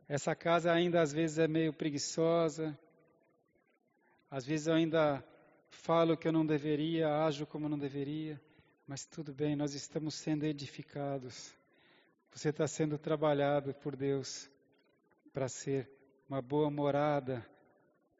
Essa 0.07 0.35
casa 0.35 0.71
ainda 0.71 1.01
às 1.01 1.13
vezes 1.13 1.39
é 1.39 1.47
meio 1.47 1.73
preguiçosa. 1.73 2.77
Às 4.29 4.45
vezes 4.45 4.67
eu 4.67 4.73
ainda 4.73 5.23
falo 5.69 6.17
que 6.17 6.27
eu 6.27 6.31
não 6.31 6.45
deveria, 6.45 7.23
ajo 7.23 7.45
como 7.45 7.69
não 7.69 7.77
deveria. 7.77 8.39
Mas 8.85 9.05
tudo 9.05 9.33
bem, 9.33 9.55
nós 9.55 9.73
estamos 9.73 10.15
sendo 10.15 10.45
edificados. 10.45 11.53
Você 12.33 12.49
está 12.49 12.67
sendo 12.67 12.97
trabalhado 12.97 13.73
por 13.75 13.95
Deus 13.95 14.49
para 15.31 15.47
ser 15.47 15.89
uma 16.27 16.41
boa 16.41 16.69
morada 16.69 17.45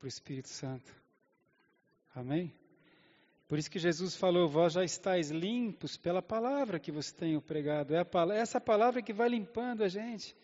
para 0.03 0.07
o 0.07 0.09
Espírito 0.09 0.49
Santo. 0.49 0.93
Amém? 2.13 2.53
Por 3.47 3.57
isso 3.57 3.71
que 3.71 3.79
Jesus 3.79 4.17
falou: 4.17 4.49
Vós 4.49 4.73
já 4.73 4.83
estáis 4.83 5.31
limpos 5.31 5.95
pela 5.95 6.21
palavra 6.21 6.77
que 6.77 6.91
vos 6.91 7.13
tenho 7.13 7.41
pregado. 7.41 7.95
É 7.95 7.99
a, 7.99 8.35
essa 8.35 8.59
palavra 8.59 9.01
que 9.01 9.13
vai 9.13 9.29
limpando 9.29 9.81
a 9.81 9.87
gente. 9.87 10.35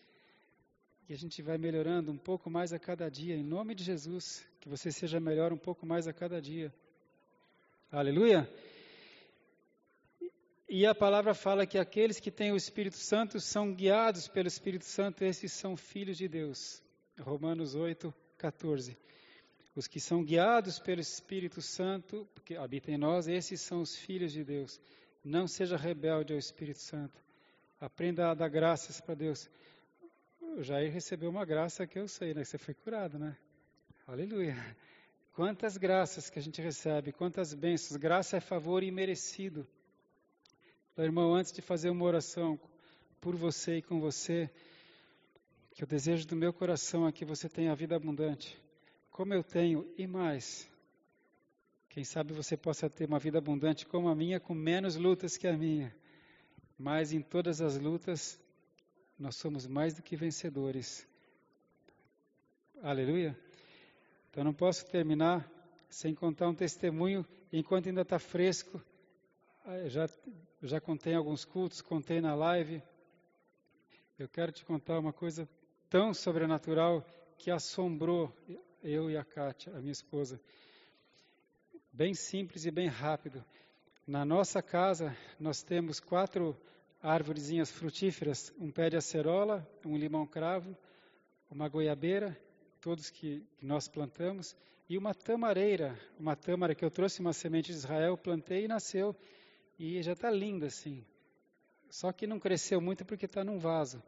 E 1.06 1.12
a 1.12 1.16
gente 1.16 1.42
vai 1.42 1.58
melhorando 1.58 2.10
um 2.10 2.16
pouco 2.16 2.48
mais 2.48 2.72
a 2.72 2.78
cada 2.78 3.10
dia, 3.10 3.36
em 3.36 3.44
nome 3.44 3.74
de 3.74 3.84
Jesus. 3.84 4.42
Que 4.60 4.68
você 4.68 4.90
seja 4.90 5.20
melhor 5.20 5.52
um 5.52 5.58
pouco 5.58 5.84
mais 5.84 6.08
a 6.08 6.12
cada 6.14 6.40
dia. 6.40 6.72
Aleluia! 7.92 8.48
E 10.70 10.86
a 10.86 10.94
palavra 10.94 11.34
fala 11.34 11.66
que 11.66 11.76
aqueles 11.76 12.18
que 12.18 12.30
têm 12.30 12.50
o 12.50 12.56
Espírito 12.56 12.96
Santo 12.96 13.38
são 13.38 13.74
guiados 13.74 14.26
pelo 14.26 14.48
Espírito 14.48 14.86
Santo, 14.86 15.22
esses 15.22 15.52
são 15.52 15.76
filhos 15.76 16.16
de 16.16 16.28
Deus. 16.28 16.82
Romanos 17.18 17.74
8, 17.74 18.14
14. 18.38 18.96
Os 19.74 19.86
que 19.86 20.00
são 20.00 20.24
guiados 20.24 20.78
pelo 20.80 21.00
Espírito 21.00 21.62
Santo, 21.62 22.26
que 22.44 22.56
habita 22.56 22.90
em 22.90 22.98
nós, 22.98 23.28
esses 23.28 23.60
são 23.60 23.80
os 23.82 23.94
filhos 23.94 24.32
de 24.32 24.42
Deus. 24.42 24.80
Não 25.24 25.46
seja 25.46 25.76
rebelde 25.76 26.32
ao 26.32 26.38
Espírito 26.38 26.80
Santo. 26.80 27.22
Aprenda 27.80 28.30
a 28.30 28.34
dar 28.34 28.48
graças 28.48 29.00
para 29.00 29.14
Deus. 29.14 29.48
O 30.40 30.62
Jair 30.62 30.92
recebeu 30.92 31.30
uma 31.30 31.44
graça 31.44 31.86
que 31.86 31.98
eu 31.98 32.08
sei, 32.08 32.34
né? 32.34 32.42
Você 32.42 32.58
foi 32.58 32.74
curado, 32.74 33.18
né? 33.18 33.36
Aleluia. 34.06 34.56
Quantas 35.34 35.76
graças 35.76 36.28
que 36.28 36.38
a 36.38 36.42
gente 36.42 36.60
recebe, 36.60 37.12
quantas 37.12 37.54
bênçãos. 37.54 37.96
Graça 37.96 38.38
é 38.38 38.40
favor 38.40 38.82
imerecido. 38.82 39.66
Então, 40.92 41.04
irmão, 41.04 41.32
antes 41.32 41.52
de 41.52 41.62
fazer 41.62 41.90
uma 41.90 42.04
oração 42.04 42.58
por 43.20 43.36
você 43.36 43.76
e 43.76 43.82
com 43.82 44.00
você, 44.00 44.50
que 45.70 45.84
o 45.84 45.86
desejo 45.86 46.26
do 46.26 46.34
meu 46.34 46.52
coração 46.52 47.06
é 47.06 47.12
que 47.12 47.24
você 47.24 47.48
tenha 47.48 47.70
a 47.70 47.76
vida 47.76 47.94
abundante 47.94 48.60
como 49.10 49.34
eu 49.34 49.42
tenho 49.42 49.86
e 49.96 50.06
mais. 50.06 50.68
Quem 51.88 52.04
sabe 52.04 52.32
você 52.32 52.56
possa 52.56 52.88
ter 52.88 53.06
uma 53.06 53.18
vida 53.18 53.38
abundante 53.38 53.84
como 53.84 54.08
a 54.08 54.14
minha, 54.14 54.38
com 54.38 54.54
menos 54.54 54.96
lutas 54.96 55.36
que 55.36 55.46
a 55.46 55.56
minha. 55.56 55.94
Mas 56.78 57.12
em 57.12 57.20
todas 57.20 57.60
as 57.60 57.76
lutas, 57.76 58.40
nós 59.18 59.36
somos 59.36 59.66
mais 59.66 59.94
do 59.94 60.02
que 60.02 60.16
vencedores. 60.16 61.06
Aleluia. 62.82 63.38
Então 64.30 64.44
não 64.44 64.54
posso 64.54 64.86
terminar 64.86 65.50
sem 65.88 66.14
contar 66.14 66.48
um 66.48 66.54
testemunho 66.54 67.26
enquanto 67.52 67.88
ainda 67.88 68.02
está 68.02 68.18
fresco. 68.18 68.80
Ah, 69.64 69.88
já, 69.88 70.08
já 70.62 70.80
contei 70.80 71.12
alguns 71.12 71.44
cultos, 71.44 71.82
contei 71.82 72.20
na 72.20 72.34
live. 72.34 72.82
Eu 74.18 74.28
quero 74.28 74.52
te 74.52 74.64
contar 74.64 74.98
uma 74.98 75.12
coisa 75.12 75.48
tão 75.88 76.14
sobrenatural 76.14 77.04
que 77.36 77.50
assombrou 77.50 78.32
eu 78.82 79.10
e 79.10 79.16
a 79.16 79.24
Kátia, 79.24 79.74
a 79.74 79.80
minha 79.80 79.92
esposa. 79.92 80.40
Bem 81.92 82.14
simples 82.14 82.64
e 82.64 82.70
bem 82.70 82.88
rápido. 82.88 83.44
Na 84.06 84.24
nossa 84.24 84.62
casa, 84.62 85.14
nós 85.38 85.62
temos 85.62 86.00
quatro 86.00 86.56
árvorezinhas 87.02 87.70
frutíferas: 87.70 88.52
um 88.58 88.70
pé 88.70 88.88
de 88.90 88.96
acerola, 88.96 89.66
um 89.84 89.96
limão-cravo, 89.96 90.76
uma 91.50 91.68
goiabeira, 91.68 92.36
todos 92.80 93.10
que, 93.10 93.46
nós 93.60 93.86
plantamos, 93.86 94.56
e 94.88 94.96
uma 94.96 95.14
tamareira, 95.14 95.98
uma 96.18 96.34
tâmara 96.34 96.74
que 96.74 96.84
eu 96.84 96.90
trouxe 96.90 97.20
uma 97.20 97.32
semente 97.32 97.70
de 97.70 97.78
Israel, 97.78 98.16
plantei 98.16 98.64
e 98.64 98.68
nasceu, 98.68 99.14
e 99.78 100.02
já 100.02 100.12
está 100.12 100.30
linda 100.30 100.66
assim. 100.66 101.04
Só 101.90 102.12
que 102.12 102.26
não 102.26 102.38
cresceu 102.38 102.80
muito 102.80 103.04
porque 103.04 103.26
está 103.26 103.44
num 103.44 103.58
vaso. 103.58 104.02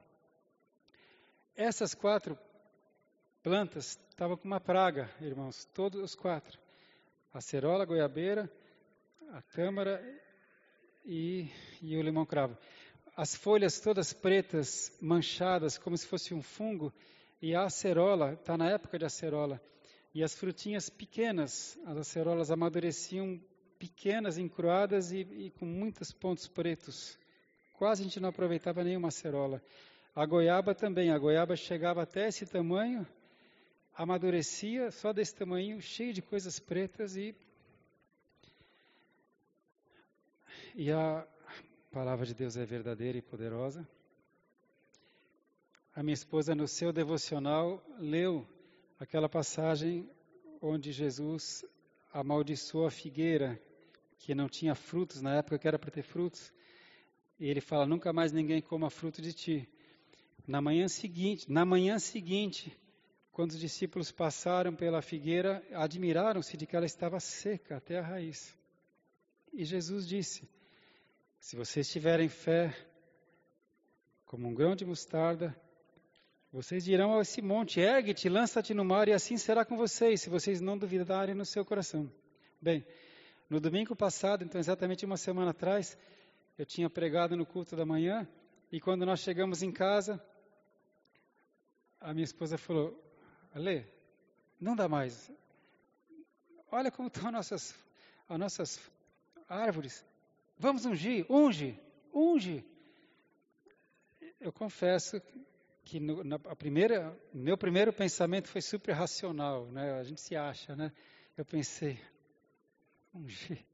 Essas 1.54 1.94
quatro 1.94 2.38
plantas 3.42 3.98
estavam 4.08 4.36
com 4.36 4.46
uma 4.46 4.60
praga, 4.60 5.10
irmãos, 5.20 5.64
todos 5.74 6.00
os 6.00 6.14
quatro. 6.14 6.58
A 7.34 7.40
cerola, 7.40 7.82
a 7.82 7.86
goiabeira, 7.86 8.48
a 9.32 9.42
câmara 9.42 10.00
e, 11.04 11.48
e 11.80 11.96
o 11.96 12.02
limão-cravo. 12.02 12.56
As 13.16 13.34
folhas 13.34 13.80
todas 13.80 14.12
pretas, 14.12 14.96
manchadas, 15.00 15.76
como 15.76 15.96
se 15.96 16.06
fosse 16.06 16.32
um 16.32 16.40
fungo, 16.40 16.92
e 17.40 17.54
a 17.54 17.64
acerola, 17.64 18.34
está 18.34 18.56
na 18.56 18.70
época 18.70 18.98
de 18.98 19.04
acerola, 19.04 19.60
e 20.14 20.22
as 20.22 20.34
frutinhas 20.34 20.88
pequenas, 20.88 21.76
as 21.84 21.96
acerolas 21.96 22.50
amadureciam 22.50 23.40
pequenas, 23.76 24.38
encruadas 24.38 25.10
e, 25.10 25.20
e 25.20 25.50
com 25.58 25.66
muitos 25.66 26.12
pontos 26.12 26.46
pretos. 26.46 27.18
Quase 27.74 28.02
a 28.02 28.04
gente 28.04 28.20
não 28.20 28.28
aproveitava 28.28 28.84
nenhuma 28.84 29.08
acerola. 29.08 29.60
A 30.14 30.24
goiaba 30.24 30.74
também, 30.74 31.10
a 31.10 31.18
goiaba 31.18 31.56
chegava 31.56 32.02
até 32.02 32.28
esse 32.28 32.46
tamanho, 32.46 33.04
amadurecia, 33.94 34.90
só 34.90 35.12
desse 35.12 35.34
tamanho, 35.34 35.80
cheio 35.80 36.12
de 36.12 36.22
coisas 36.22 36.58
pretas 36.58 37.16
e 37.16 37.34
e 40.74 40.90
a 40.90 41.26
palavra 41.90 42.24
de 42.24 42.32
Deus 42.32 42.56
é 42.56 42.64
verdadeira 42.64 43.18
e 43.18 43.22
poderosa. 43.22 43.86
A 45.94 46.02
minha 46.02 46.14
esposa 46.14 46.54
no 46.54 46.66
seu 46.66 46.90
devocional 46.90 47.84
leu 47.98 48.46
aquela 48.98 49.28
passagem 49.28 50.08
onde 50.62 50.92
Jesus 50.92 51.62
amaldiçoou 52.10 52.86
a 52.86 52.90
figueira 52.90 53.60
que 54.18 54.34
não 54.34 54.48
tinha 54.48 54.74
frutos 54.74 55.20
na 55.20 55.36
época 55.36 55.58
que 55.58 55.68
era 55.68 55.78
para 55.78 55.90
ter 55.90 56.02
frutos. 56.02 56.50
E 57.38 57.46
ele 57.46 57.60
fala: 57.60 57.84
"Nunca 57.84 58.10
mais 58.10 58.32
ninguém 58.32 58.62
coma 58.62 58.88
fruto 58.88 59.20
de 59.20 59.34
ti". 59.34 59.68
Na 60.46 60.62
manhã 60.62 60.88
seguinte, 60.88 61.52
na 61.52 61.66
manhã 61.66 61.98
seguinte, 61.98 62.74
quando 63.32 63.52
os 63.52 63.58
discípulos 63.58 64.12
passaram 64.12 64.74
pela 64.74 65.00
figueira, 65.00 65.64
admiraram-se 65.72 66.54
de 66.56 66.66
que 66.66 66.76
ela 66.76 66.84
estava 66.84 67.18
seca 67.18 67.78
até 67.78 67.98
a 67.98 68.02
raiz. 68.02 68.54
E 69.52 69.64
Jesus 69.64 70.06
disse: 70.06 70.46
Se 71.40 71.56
vocês 71.56 71.90
tiverem 71.90 72.28
fé, 72.28 72.76
como 74.26 74.46
um 74.46 74.54
grão 74.54 74.76
de 74.76 74.84
mostarda, 74.84 75.58
vocês 76.52 76.84
dirão 76.84 77.18
a 77.18 77.22
esse 77.22 77.40
monte: 77.40 77.80
ergue-te, 77.80 78.28
lança-te 78.28 78.74
no 78.74 78.84
mar, 78.84 79.08
e 79.08 79.12
assim 79.12 79.38
será 79.38 79.64
com 79.64 79.78
vocês, 79.78 80.20
se 80.20 80.28
vocês 80.28 80.60
não 80.60 80.76
duvidarem 80.76 81.34
no 81.34 81.46
seu 81.46 81.64
coração. 81.64 82.12
Bem, 82.60 82.84
no 83.48 83.58
domingo 83.58 83.96
passado, 83.96 84.44
então 84.44 84.60
exatamente 84.60 85.06
uma 85.06 85.16
semana 85.16 85.52
atrás, 85.52 85.96
eu 86.58 86.66
tinha 86.66 86.90
pregado 86.90 87.34
no 87.34 87.46
culto 87.46 87.74
da 87.74 87.86
manhã, 87.86 88.28
e 88.70 88.78
quando 88.78 89.06
nós 89.06 89.20
chegamos 89.20 89.62
em 89.62 89.72
casa, 89.72 90.22
a 91.98 92.12
minha 92.12 92.24
esposa 92.24 92.58
falou: 92.58 93.11
Ale, 93.54 93.86
não 94.60 94.74
dá 94.74 94.88
mais. 94.88 95.30
Olha 96.70 96.90
como 96.90 97.08
estão 97.08 97.26
as 97.26 97.32
nossas, 97.32 97.74
as 98.28 98.38
nossas 98.38 98.90
árvores. 99.48 100.04
Vamos 100.58 100.84
ungir, 100.84 101.26
unge, 101.30 101.78
unge. 102.14 102.64
Eu 104.40 104.52
confesso 104.52 105.20
que 105.84 106.00
no, 106.00 106.24
na, 106.24 106.36
a 106.36 106.56
primeira, 106.56 107.16
meu 107.32 107.58
primeiro 107.58 107.92
pensamento 107.92 108.48
foi 108.48 108.62
super 108.62 108.92
racional, 108.92 109.66
né? 109.66 109.98
A 109.98 110.02
gente 110.02 110.20
se 110.20 110.34
acha, 110.34 110.74
né? 110.74 110.92
Eu 111.36 111.44
pensei, 111.44 112.00
ungir. 113.14 113.64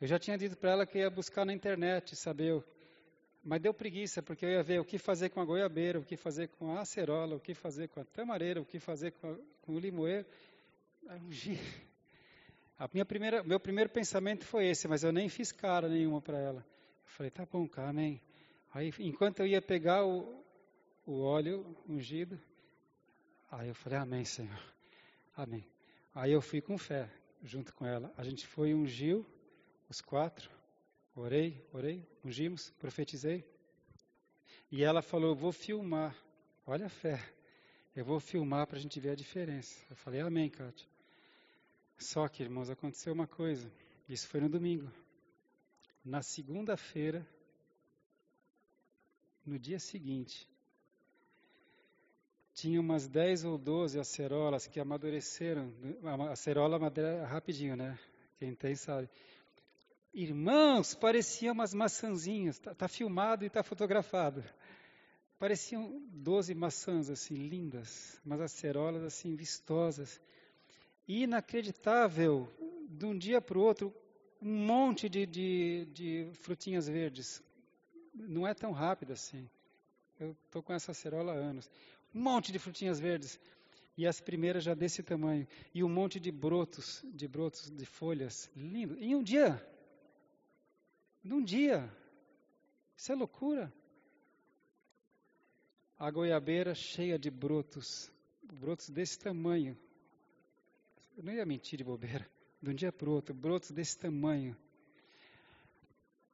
Eu 0.00 0.06
já 0.06 0.18
tinha 0.18 0.36
dito 0.36 0.56
para 0.56 0.70
ela 0.72 0.86
que 0.86 0.98
ia 0.98 1.10
buscar 1.10 1.44
na 1.44 1.52
internet, 1.52 2.14
saber 2.14 2.62
mas 3.46 3.60
deu 3.60 3.72
preguiça, 3.72 4.20
porque 4.20 4.44
eu 4.44 4.50
ia 4.50 4.62
ver 4.62 4.80
o 4.80 4.84
que 4.84 4.98
fazer 4.98 5.30
com 5.30 5.40
a 5.40 5.44
goiabeira, 5.44 6.00
o 6.00 6.04
que 6.04 6.16
fazer 6.16 6.48
com 6.48 6.76
a 6.76 6.80
acerola, 6.80 7.36
o 7.36 7.40
que 7.40 7.54
fazer 7.54 7.88
com 7.88 8.00
a 8.00 8.04
tamareira, 8.04 8.60
o 8.60 8.64
que 8.64 8.80
fazer 8.80 9.12
com, 9.12 9.30
a, 9.30 9.36
com 9.62 9.74
o 9.74 9.78
limoeiro. 9.78 10.26
A 12.76 12.88
minha 12.92 13.04
primeira, 13.04 13.44
meu 13.44 13.60
primeiro 13.60 13.88
pensamento 13.88 14.44
foi 14.44 14.66
esse, 14.66 14.88
mas 14.88 15.04
eu 15.04 15.12
nem 15.12 15.28
fiz 15.28 15.52
cara 15.52 15.88
nenhuma 15.88 16.20
para 16.20 16.36
ela. 16.36 16.58
Eu 16.58 17.10
falei, 17.10 17.30
tá 17.30 17.46
bom, 17.46 17.68
cara, 17.68 17.90
amém. 17.90 18.20
Aí, 18.74 18.92
enquanto 18.98 19.38
eu 19.38 19.46
ia 19.46 19.62
pegar 19.62 20.04
o, 20.04 20.44
o 21.06 21.20
óleo 21.20 21.64
ungido, 21.88 22.40
aí 23.48 23.68
eu 23.68 23.76
falei, 23.76 24.00
amém, 24.00 24.24
Senhor. 24.24 24.60
Amém. 25.36 25.64
Aí 26.12 26.32
eu 26.32 26.40
fui 26.40 26.60
com 26.60 26.76
fé, 26.76 27.08
junto 27.44 27.72
com 27.76 27.86
ela. 27.86 28.12
A 28.16 28.24
gente 28.24 28.44
foi 28.44 28.74
ungiu, 28.74 29.24
os 29.88 30.00
quatro. 30.00 30.50
Orei, 31.18 31.66
orei, 31.72 32.06
ungimos, 32.22 32.68
profetizei. 32.78 33.42
E 34.70 34.84
ela 34.84 35.00
falou: 35.00 35.30
Eu 35.30 35.34
vou 35.34 35.50
filmar. 35.50 36.14
Olha 36.66 36.86
a 36.86 36.90
fé. 36.90 37.18
Eu 37.94 38.04
vou 38.04 38.20
filmar 38.20 38.66
para 38.66 38.76
a 38.76 38.80
gente 38.80 39.00
ver 39.00 39.10
a 39.10 39.14
diferença. 39.14 39.82
Eu 39.88 39.96
falei: 39.96 40.20
Amém, 40.20 40.50
Kátia. 40.50 40.86
Só 41.96 42.28
que, 42.28 42.42
irmãos, 42.42 42.68
aconteceu 42.68 43.14
uma 43.14 43.26
coisa. 43.26 43.72
Isso 44.06 44.28
foi 44.28 44.40
no 44.40 44.48
domingo. 44.50 44.92
Na 46.04 46.20
segunda-feira, 46.20 47.26
no 49.44 49.58
dia 49.58 49.78
seguinte, 49.78 50.46
tinha 52.52 52.78
umas 52.78 53.08
10 53.08 53.46
ou 53.46 53.56
12 53.56 53.98
acerolas 53.98 54.66
que 54.66 54.78
amadureceram. 54.78 55.72
A 56.04 56.32
acerola 56.32 56.76
amadurece 56.76 57.24
rapidinho, 57.24 57.74
né? 57.74 57.98
Quem 58.38 58.54
tem 58.54 58.74
sabe. 58.74 59.08
Irmãos, 60.18 60.94
pareciam 60.94 61.52
umas 61.52 61.74
maçãzinhas, 61.74 62.56
está 62.56 62.74
tá 62.74 62.88
filmado 62.88 63.44
e 63.44 63.48
está 63.48 63.62
fotografado. 63.62 64.42
Pareciam 65.38 66.02
doze 66.10 66.54
maçãs 66.54 67.10
assim, 67.10 67.34
lindas, 67.34 68.18
umas 68.24 68.40
acerolas 68.40 69.04
assim, 69.04 69.36
vistosas. 69.36 70.18
Inacreditável, 71.06 72.48
de 72.88 73.04
um 73.04 73.14
dia 73.14 73.42
para 73.42 73.58
o 73.58 73.60
outro, 73.60 73.94
um 74.40 74.54
monte 74.64 75.06
de, 75.06 75.26
de, 75.26 75.84
de 75.92 76.30
frutinhas 76.32 76.88
verdes. 76.88 77.42
Não 78.14 78.48
é 78.48 78.54
tão 78.54 78.72
rápido 78.72 79.12
assim. 79.12 79.46
Eu 80.18 80.34
estou 80.46 80.62
com 80.62 80.72
essa 80.72 80.92
acerola 80.92 81.34
há 81.34 81.36
anos. 81.36 81.70
Um 82.14 82.22
monte 82.22 82.50
de 82.50 82.58
frutinhas 82.58 82.98
verdes. 82.98 83.38
E 83.98 84.06
as 84.06 84.18
primeiras 84.18 84.64
já 84.64 84.72
desse 84.72 85.02
tamanho. 85.02 85.46
E 85.74 85.84
um 85.84 85.90
monte 85.90 86.18
de 86.18 86.32
brotos, 86.32 87.04
de 87.04 87.28
brotos, 87.28 87.70
de 87.70 87.84
folhas. 87.84 88.50
Lindo. 88.56 88.98
Em 88.98 89.14
um 89.14 89.22
dia, 89.22 89.62
num 91.26 91.42
dia. 91.42 91.92
Isso 92.96 93.12
é 93.12 93.14
loucura. 93.14 93.72
A 95.98 96.10
goiabeira 96.10 96.74
cheia 96.74 97.18
de 97.18 97.30
brotos, 97.30 98.10
brotos 98.42 98.88
desse 98.90 99.18
tamanho. 99.18 99.76
Eu 101.16 101.24
não 101.24 101.32
ia 101.32 101.44
mentir 101.44 101.78
de 101.78 101.84
bobeira. 101.84 102.28
De 102.62 102.70
um 102.70 102.74
dia 102.74 102.92
para 102.92 103.08
o 103.08 103.12
outro, 103.12 103.34
brotos 103.34 103.70
desse 103.70 103.98
tamanho. 103.98 104.56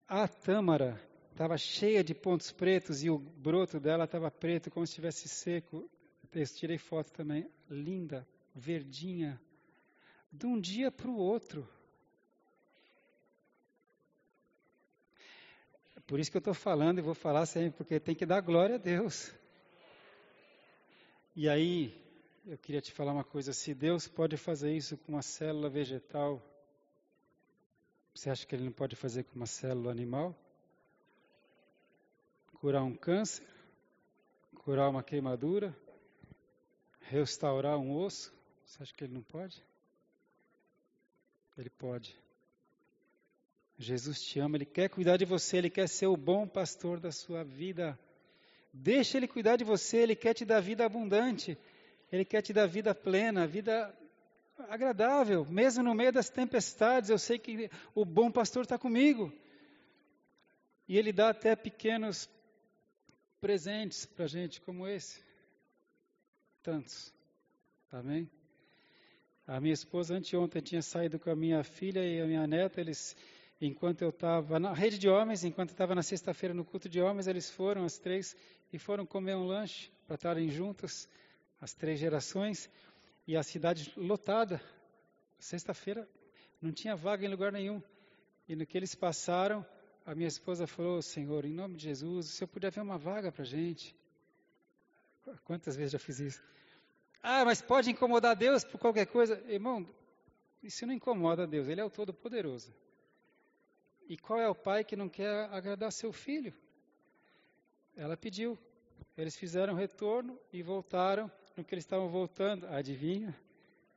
A 0.06 0.28
tâmara 0.28 1.00
estava 1.30 1.56
cheia 1.56 2.04
de 2.04 2.14
pontos 2.14 2.52
pretos 2.52 3.02
e 3.02 3.10
o 3.10 3.18
broto 3.18 3.80
dela 3.80 4.04
estava 4.04 4.30
preto, 4.30 4.70
como 4.70 4.86
se 4.86 4.92
estivesse 4.92 5.28
seco. 5.28 5.88
Eu 6.32 6.46
tirei 6.46 6.78
foto 6.78 7.12
também. 7.12 7.50
Linda, 7.68 8.26
verdinha. 8.54 9.40
De 10.30 10.46
um 10.46 10.60
dia 10.60 10.90
para 10.90 11.10
o 11.10 11.16
outro. 11.16 11.68
Por 16.06 16.18
isso 16.18 16.30
que 16.30 16.36
eu 16.36 16.40
estou 16.40 16.54
falando 16.54 16.98
e 16.98 17.02
vou 17.02 17.14
falar 17.14 17.46
sempre, 17.46 17.76
porque 17.76 18.00
tem 18.00 18.14
que 18.14 18.26
dar 18.26 18.40
glória 18.40 18.74
a 18.74 18.78
Deus. 18.78 19.32
E 21.34 21.48
aí, 21.48 21.98
eu 22.44 22.58
queria 22.58 22.80
te 22.80 22.92
falar 22.92 23.12
uma 23.12 23.24
coisa: 23.24 23.52
se 23.52 23.72
Deus 23.72 24.08
pode 24.08 24.36
fazer 24.36 24.74
isso 24.74 24.96
com 24.98 25.12
uma 25.12 25.22
célula 25.22 25.70
vegetal, 25.70 26.42
você 28.14 28.28
acha 28.28 28.46
que 28.46 28.54
Ele 28.54 28.64
não 28.64 28.72
pode 28.72 28.96
fazer 28.96 29.24
com 29.24 29.36
uma 29.36 29.46
célula 29.46 29.90
animal? 29.90 30.36
Curar 32.54 32.82
um 32.82 32.94
câncer, 32.94 33.46
curar 34.56 34.90
uma 34.90 35.02
queimadura, 35.02 35.74
restaurar 37.00 37.78
um 37.78 37.96
osso, 37.96 38.32
você 38.64 38.82
acha 38.82 38.92
que 38.94 39.04
Ele 39.04 39.14
não 39.14 39.22
pode? 39.22 39.64
Ele 41.56 41.70
pode. 41.70 42.21
Jesus 43.82 44.22
te 44.22 44.38
ama, 44.38 44.56
Ele 44.56 44.64
quer 44.64 44.88
cuidar 44.88 45.16
de 45.16 45.24
você, 45.24 45.56
Ele 45.56 45.70
quer 45.70 45.88
ser 45.88 46.06
o 46.06 46.16
bom 46.16 46.46
pastor 46.46 47.00
da 47.00 47.10
sua 47.10 47.42
vida. 47.42 47.98
Deixa 48.72 49.16
Ele 49.18 49.26
cuidar 49.26 49.56
de 49.56 49.64
você, 49.64 49.98
Ele 49.98 50.14
quer 50.14 50.34
te 50.34 50.44
dar 50.44 50.60
vida 50.60 50.84
abundante, 50.84 51.58
Ele 52.10 52.24
quer 52.24 52.42
te 52.42 52.52
dar 52.52 52.66
vida 52.66 52.94
plena, 52.94 53.46
vida 53.46 53.92
agradável, 54.68 55.44
mesmo 55.46 55.82
no 55.82 55.94
meio 55.94 56.12
das 56.12 56.30
tempestades. 56.30 57.10
Eu 57.10 57.18
sei 57.18 57.38
que 57.38 57.68
o 57.94 58.04
bom 58.04 58.30
pastor 58.30 58.62
está 58.62 58.78
comigo. 58.78 59.32
E 60.88 60.96
Ele 60.96 61.12
dá 61.12 61.30
até 61.30 61.56
pequenos 61.56 62.30
presentes 63.40 64.06
para 64.06 64.26
a 64.26 64.28
gente, 64.28 64.60
como 64.60 64.86
esse. 64.86 65.20
Tantos. 66.62 67.12
Amém? 67.90 68.30
A 69.44 69.60
minha 69.60 69.74
esposa 69.74 70.14
anteontem 70.14 70.62
tinha 70.62 70.82
saído 70.82 71.18
com 71.18 71.28
a 71.28 71.34
minha 71.34 71.64
filha 71.64 72.00
e 72.06 72.20
a 72.20 72.26
minha 72.26 72.46
neta, 72.46 72.80
eles 72.80 73.16
enquanto 73.66 74.02
eu 74.02 74.10
estava 74.10 74.58
na 74.58 74.72
rede 74.72 74.98
de 74.98 75.08
homens, 75.08 75.44
enquanto 75.44 75.70
eu 75.70 75.74
estava 75.74 75.94
na 75.94 76.02
sexta-feira 76.02 76.54
no 76.54 76.64
culto 76.64 76.88
de 76.88 77.00
homens, 77.00 77.26
eles 77.26 77.48
foram, 77.48 77.84
as 77.84 77.96
três, 77.96 78.36
e 78.72 78.78
foram 78.78 79.06
comer 79.06 79.36
um 79.36 79.46
lanche 79.46 79.90
para 80.06 80.16
estarem 80.16 80.48
juntas, 80.50 81.08
as 81.60 81.72
três 81.72 82.00
gerações, 82.00 82.68
e 83.26 83.36
a 83.36 83.42
cidade 83.42 83.92
lotada. 83.96 84.60
Sexta-feira 85.38 86.08
não 86.60 86.72
tinha 86.72 86.96
vaga 86.96 87.24
em 87.24 87.28
lugar 87.28 87.52
nenhum. 87.52 87.80
E 88.48 88.56
no 88.56 88.66
que 88.66 88.76
eles 88.76 88.94
passaram, 88.94 89.64
a 90.04 90.14
minha 90.14 90.28
esposa 90.28 90.66
falou: 90.66 91.00
Senhor, 91.00 91.44
em 91.44 91.52
nome 91.52 91.76
de 91.76 91.84
Jesus, 91.84 92.30
se 92.30 92.42
eu 92.42 92.48
puder 92.48 92.72
ver 92.72 92.80
uma 92.80 92.98
vaga 92.98 93.30
para 93.30 93.44
gente. 93.44 93.94
Quantas 95.44 95.76
vezes 95.76 95.92
já 95.92 95.98
fiz 96.00 96.18
isso? 96.18 96.42
Ah, 97.22 97.44
mas 97.44 97.62
pode 97.62 97.90
incomodar 97.90 98.34
Deus 98.34 98.64
por 98.64 98.78
qualquer 98.78 99.06
coisa? 99.06 99.40
Irmão, 99.48 99.88
isso 100.60 100.84
não 100.84 100.92
incomoda 100.92 101.46
Deus, 101.46 101.68
Ele 101.68 101.80
é 101.80 101.84
o 101.84 101.90
Todo-Poderoso. 101.90 102.74
E 104.08 104.16
qual 104.16 104.40
é 104.40 104.48
o 104.48 104.54
pai 104.54 104.84
que 104.84 104.96
não 104.96 105.08
quer 105.08 105.48
agradar 105.50 105.92
seu 105.92 106.12
filho? 106.12 106.52
Ela 107.96 108.16
pediu. 108.16 108.58
Eles 109.16 109.36
fizeram 109.36 109.74
retorno 109.74 110.38
e 110.52 110.62
voltaram. 110.62 111.30
No 111.56 111.64
que 111.64 111.74
eles 111.74 111.84
estavam 111.84 112.08
voltando, 112.08 112.66
adivinha? 112.68 113.36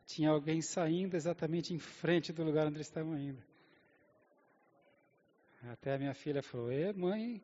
Tinha 0.05 0.29
alguém 0.29 0.61
saindo 0.61 1.15
exatamente 1.15 1.73
em 1.73 1.79
frente 1.79 2.33
do 2.33 2.43
lugar 2.43 2.67
onde 2.67 2.77
eles 2.77 2.87
estavam 2.87 3.17
indo. 3.17 3.41
Até 5.71 5.95
a 5.95 5.97
minha 5.97 6.13
filha 6.13 6.43
falou: 6.43 6.71
"É, 6.71 6.93
mãe, 6.93 7.41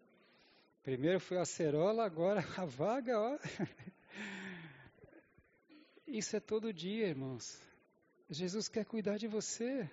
primeiro 0.83 1.19
foi 1.19 1.37
a 1.39 1.45
cerola, 1.45 2.05
agora 2.05 2.43
a 2.57 2.65
vaga, 2.65 3.19
ó". 3.19 3.39
Isso 6.05 6.35
é 6.35 6.39
todo 6.39 6.73
dia, 6.73 7.07
irmãos. 7.07 7.59
Jesus 8.29 8.67
quer 8.67 8.85
cuidar 8.85 9.17
de 9.17 9.27
você. 9.27 9.89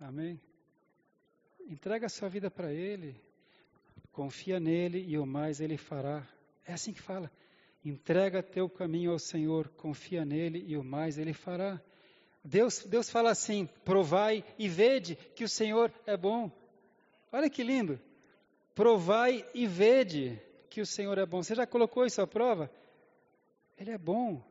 Amém? 0.00 0.40
Entrega 1.68 2.06
a 2.06 2.08
sua 2.08 2.28
vida 2.28 2.50
para 2.50 2.72
Ele. 2.72 3.20
Confia 4.12 4.60
nele 4.60 5.04
e 5.06 5.18
o 5.18 5.26
mais 5.26 5.60
Ele 5.60 5.76
fará. 5.76 6.26
É 6.64 6.72
assim 6.72 6.92
que 6.92 7.00
fala. 7.00 7.30
Entrega 7.84 8.42
teu 8.42 8.68
caminho 8.68 9.12
ao 9.12 9.18
Senhor, 9.18 9.68
confia 9.70 10.24
nele 10.24 10.64
e 10.66 10.76
o 10.76 10.84
mais 10.84 11.18
Ele 11.18 11.32
fará. 11.32 11.80
Deus, 12.44 12.84
Deus 12.84 13.10
fala 13.10 13.30
assim: 13.30 13.66
provai 13.84 14.44
e 14.58 14.68
vede 14.68 15.16
que 15.34 15.44
o 15.44 15.48
Senhor 15.48 15.92
é 16.06 16.16
bom. 16.16 16.50
Olha 17.32 17.50
que 17.50 17.62
lindo. 17.62 18.00
Provai 18.74 19.44
e 19.52 19.66
vede 19.66 20.40
que 20.70 20.80
o 20.80 20.86
Senhor 20.86 21.18
é 21.18 21.26
bom. 21.26 21.42
Você 21.42 21.54
já 21.54 21.66
colocou 21.66 22.06
isso 22.06 22.20
à 22.22 22.26
prova? 22.26 22.70
Ele 23.76 23.90
é 23.90 23.98
bom. 23.98 24.42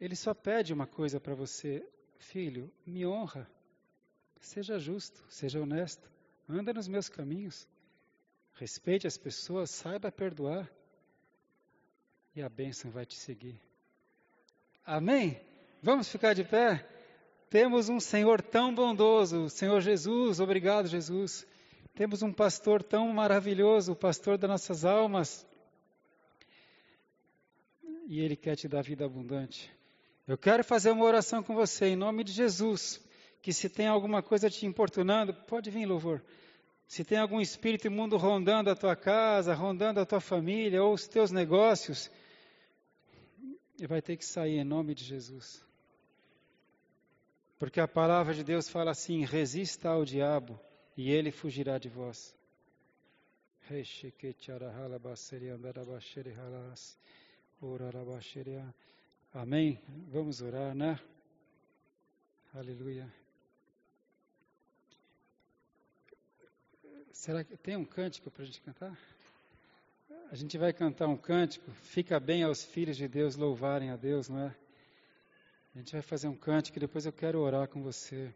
Ele 0.00 0.14
só 0.14 0.32
pede 0.32 0.72
uma 0.72 0.86
coisa 0.86 1.18
para 1.18 1.34
você: 1.34 1.84
filho, 2.18 2.70
me 2.86 3.04
honra. 3.04 3.50
Seja 4.40 4.78
justo, 4.78 5.22
seja 5.28 5.60
honesto, 5.60 6.10
anda 6.58 6.72
nos 6.72 6.88
meus 6.88 7.08
caminhos. 7.08 7.68
Respeite 8.54 9.06
as 9.06 9.16
pessoas, 9.16 9.70
saiba 9.70 10.10
perdoar. 10.10 10.70
E 12.34 12.42
a 12.42 12.48
bênção 12.48 12.90
vai 12.90 13.04
te 13.04 13.16
seguir. 13.16 13.60
Amém? 14.84 15.40
Vamos 15.82 16.08
ficar 16.08 16.34
de 16.34 16.44
pé? 16.44 16.86
Temos 17.48 17.88
um 17.88 17.98
Senhor 17.98 18.40
tão 18.40 18.72
bondoso, 18.72 19.48
Senhor 19.50 19.80
Jesus, 19.80 20.38
obrigado, 20.38 20.86
Jesus. 20.86 21.44
Temos 21.94 22.22
um 22.22 22.32
pastor 22.32 22.82
tão 22.82 23.08
maravilhoso, 23.12 23.92
o 23.92 23.96
pastor 23.96 24.38
das 24.38 24.48
nossas 24.48 24.84
almas. 24.84 25.44
E 28.06 28.20
ele 28.20 28.36
quer 28.36 28.56
te 28.56 28.68
dar 28.68 28.82
vida 28.82 29.04
abundante. 29.04 29.70
Eu 30.26 30.38
quero 30.38 30.62
fazer 30.62 30.92
uma 30.92 31.04
oração 31.04 31.42
com 31.42 31.54
você, 31.54 31.86
em 31.86 31.96
nome 31.96 32.22
de 32.22 32.32
Jesus. 32.32 33.00
Que 33.42 33.52
se 33.52 33.68
tem 33.68 33.86
alguma 33.86 34.22
coisa 34.22 34.50
te 34.50 34.66
importunando, 34.66 35.32
pode 35.32 35.70
vir, 35.70 35.86
louvor. 35.86 36.22
Se 36.86 37.04
tem 37.04 37.18
algum 37.18 37.40
espírito 37.40 37.86
imundo 37.86 38.16
rondando 38.16 38.68
a 38.68 38.74
tua 38.74 38.96
casa, 38.96 39.54
rondando 39.54 40.00
a 40.00 40.06
tua 40.06 40.20
família 40.20 40.82
ou 40.82 40.92
os 40.92 41.06
teus 41.06 41.30
negócios, 41.30 42.10
vai 43.86 44.02
ter 44.02 44.16
que 44.16 44.24
sair 44.24 44.58
em 44.58 44.64
nome 44.64 44.94
de 44.94 45.04
Jesus. 45.04 45.64
Porque 47.58 47.78
a 47.78 47.86
palavra 47.86 48.34
de 48.34 48.42
Deus 48.42 48.68
fala 48.68 48.90
assim: 48.90 49.24
resista 49.24 49.90
ao 49.90 50.04
diabo 50.04 50.58
e 50.96 51.10
ele 51.10 51.30
fugirá 51.30 51.78
de 51.78 51.88
vós. 51.88 52.34
Amém? 59.32 59.80
Vamos 60.08 60.40
orar, 60.40 60.74
né? 60.74 60.98
Aleluia. 62.52 63.19
Será 67.12 67.42
que 67.44 67.56
tem 67.56 67.76
um 67.76 67.84
cântico 67.84 68.30
para 68.30 68.42
a 68.42 68.46
gente 68.46 68.60
cantar? 68.60 68.96
A 70.30 70.36
gente 70.36 70.56
vai 70.56 70.72
cantar 70.72 71.08
um 71.08 71.16
cântico. 71.16 71.70
Fica 71.72 72.20
bem 72.20 72.42
aos 72.44 72.64
filhos 72.64 72.96
de 72.96 73.08
Deus 73.08 73.36
louvarem 73.36 73.90
a 73.90 73.96
Deus, 73.96 74.28
não 74.28 74.38
é? 74.38 74.54
A 75.74 75.78
gente 75.78 75.92
vai 75.92 76.02
fazer 76.02 76.28
um 76.28 76.36
cântico 76.36 76.78
e 76.78 76.80
depois 76.80 77.06
eu 77.06 77.12
quero 77.12 77.40
orar 77.40 77.68
com 77.68 77.82
você. 77.82 78.32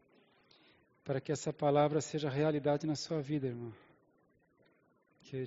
Para 1.05 1.21
que 1.21 1.31
essa 1.31 1.53
palavra 1.53 2.01
seja 2.01 2.29
realidade 2.29 2.87
na 2.87 2.97
sua 2.97 3.21
vida, 3.21 3.47
irmão. 3.47 3.73
Que 5.23 5.47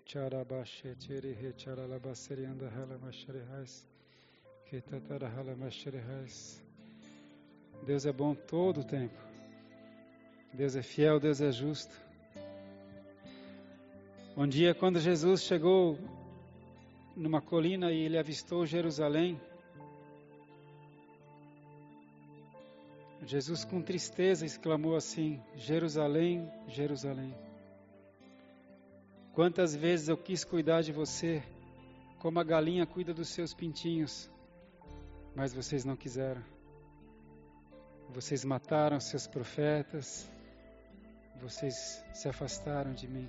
Deus 7.86 8.06
é 8.06 8.12
bom 8.12 8.34
todo 8.34 8.82
o 8.82 8.84
tempo. 8.84 9.18
Deus 10.54 10.76
é 10.76 10.82
fiel, 10.82 11.20
Deus 11.20 11.42
é 11.42 11.52
justo. 11.52 12.07
Um 14.40 14.48
dia, 14.48 14.76
quando 14.76 15.00
Jesus 15.00 15.42
chegou 15.42 15.98
numa 17.16 17.42
colina 17.42 17.92
e 17.92 18.02
ele 18.02 18.20
avistou 18.20 18.68
Jerusalém, 18.68 19.42
Jesus, 23.26 23.66
com 23.66 23.82
tristeza, 23.82 24.46
exclamou 24.46 24.96
assim: 24.96 25.42
Jerusalém, 25.56 26.48
Jerusalém. 26.68 27.36
Quantas 29.34 29.76
vezes 29.76 30.08
eu 30.08 30.16
quis 30.16 30.44
cuidar 30.44 30.84
de 30.84 30.92
você, 30.92 31.42
como 32.20 32.40
a 32.40 32.44
galinha 32.44 32.86
cuida 32.86 33.16
dos 33.16 33.30
seus 33.30 33.56
pintinhos, 33.56 34.30
mas 35.36 35.52
vocês 35.52 35.84
não 35.84 35.96
quiseram. 35.96 36.44
Vocês 38.10 38.46
mataram 38.46 39.00
seus 39.00 39.26
profetas, 39.26 40.32
vocês 41.42 42.06
se 42.14 42.30
afastaram 42.30 42.94
de 42.94 43.08
mim. 43.08 43.28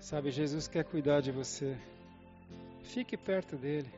Sabe, 0.00 0.30
Jesus 0.30 0.68
quer 0.68 0.84
cuidar 0.84 1.20
de 1.20 1.32
você. 1.32 1.76
Fique 2.82 3.16
perto 3.16 3.56
dele. 3.56 3.90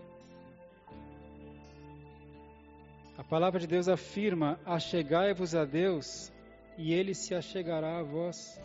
A 3.17 3.23
palavra 3.23 3.61
de 3.61 3.67
Deus 3.67 3.87
afirma: 3.87 4.59
Achegai-vos 4.65 5.55
a 5.55 5.65
Deus, 5.65 6.33
e 6.77 6.93
ele 6.93 7.15
se 7.15 7.35
achegará 7.35 7.99
a 7.99 8.03
vós. 8.03 8.61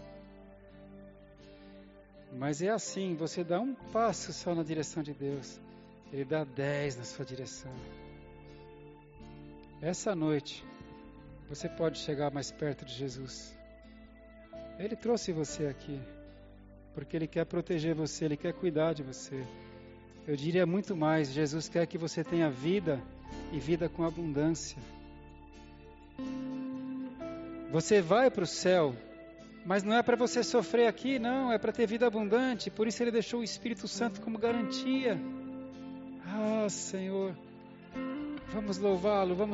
Mas 2.31 2.61
é 2.61 2.69
assim: 2.69 3.15
você 3.15 3.43
dá 3.43 3.59
um 3.59 3.75
passo 3.75 4.31
só 4.31 4.55
na 4.55 4.63
direção 4.63 5.03
de 5.03 5.13
Deus, 5.13 5.59
ele 6.11 6.25
dá 6.25 6.45
dez 6.45 6.95
na 6.95 7.03
sua 7.03 7.25
direção. 7.25 7.71
Essa 9.81 10.15
noite, 10.15 10.63
você 11.49 11.67
pode 11.67 11.99
chegar 11.99 12.31
mais 12.31 12.49
perto 12.49 12.85
de 12.85 12.93
Jesus. 12.93 13.55
Ele 14.79 14.95
trouxe 14.95 15.31
você 15.31 15.67
aqui 15.67 16.01
porque 16.95 17.17
Ele 17.17 17.27
quer 17.27 17.45
proteger 17.45 17.93
você, 17.93 18.25
Ele 18.25 18.37
quer 18.37 18.53
cuidar 18.53 18.93
de 18.93 19.03
você. 19.03 19.43
Eu 20.25 20.35
diria 20.35 20.65
muito 20.65 20.95
mais: 20.95 21.31
Jesus 21.31 21.67
quer 21.67 21.85
que 21.85 21.97
você 21.97 22.23
tenha 22.23 22.49
vida 22.49 22.99
e 23.51 23.59
vida 23.59 23.89
com 23.89 24.03
abundância. 24.03 24.77
Você 27.71 28.01
vai 28.01 28.31
para 28.31 28.45
o 28.45 28.47
céu, 28.47 28.95
mas 29.65 29.83
não 29.83 29.93
é 29.93 30.01
para 30.01 30.15
você 30.15 30.41
sofrer 30.41 30.87
aqui, 30.87 31.19
não, 31.19 31.51
é 31.51 31.57
para 31.57 31.73
ter 31.73 31.85
vida 31.85 32.07
abundante. 32.07 32.71
Por 32.71 32.87
isso 32.87 33.03
Ele 33.03 33.11
deixou 33.11 33.41
o 33.41 33.43
Espírito 33.43 33.87
Santo 33.87 34.21
como 34.21 34.39
garantia. 34.39 35.19
Ah, 36.25 36.67
Senhor, 36.69 37.35
vamos 38.53 38.77
louvá-lo, 38.77 39.35
vamos 39.35 39.53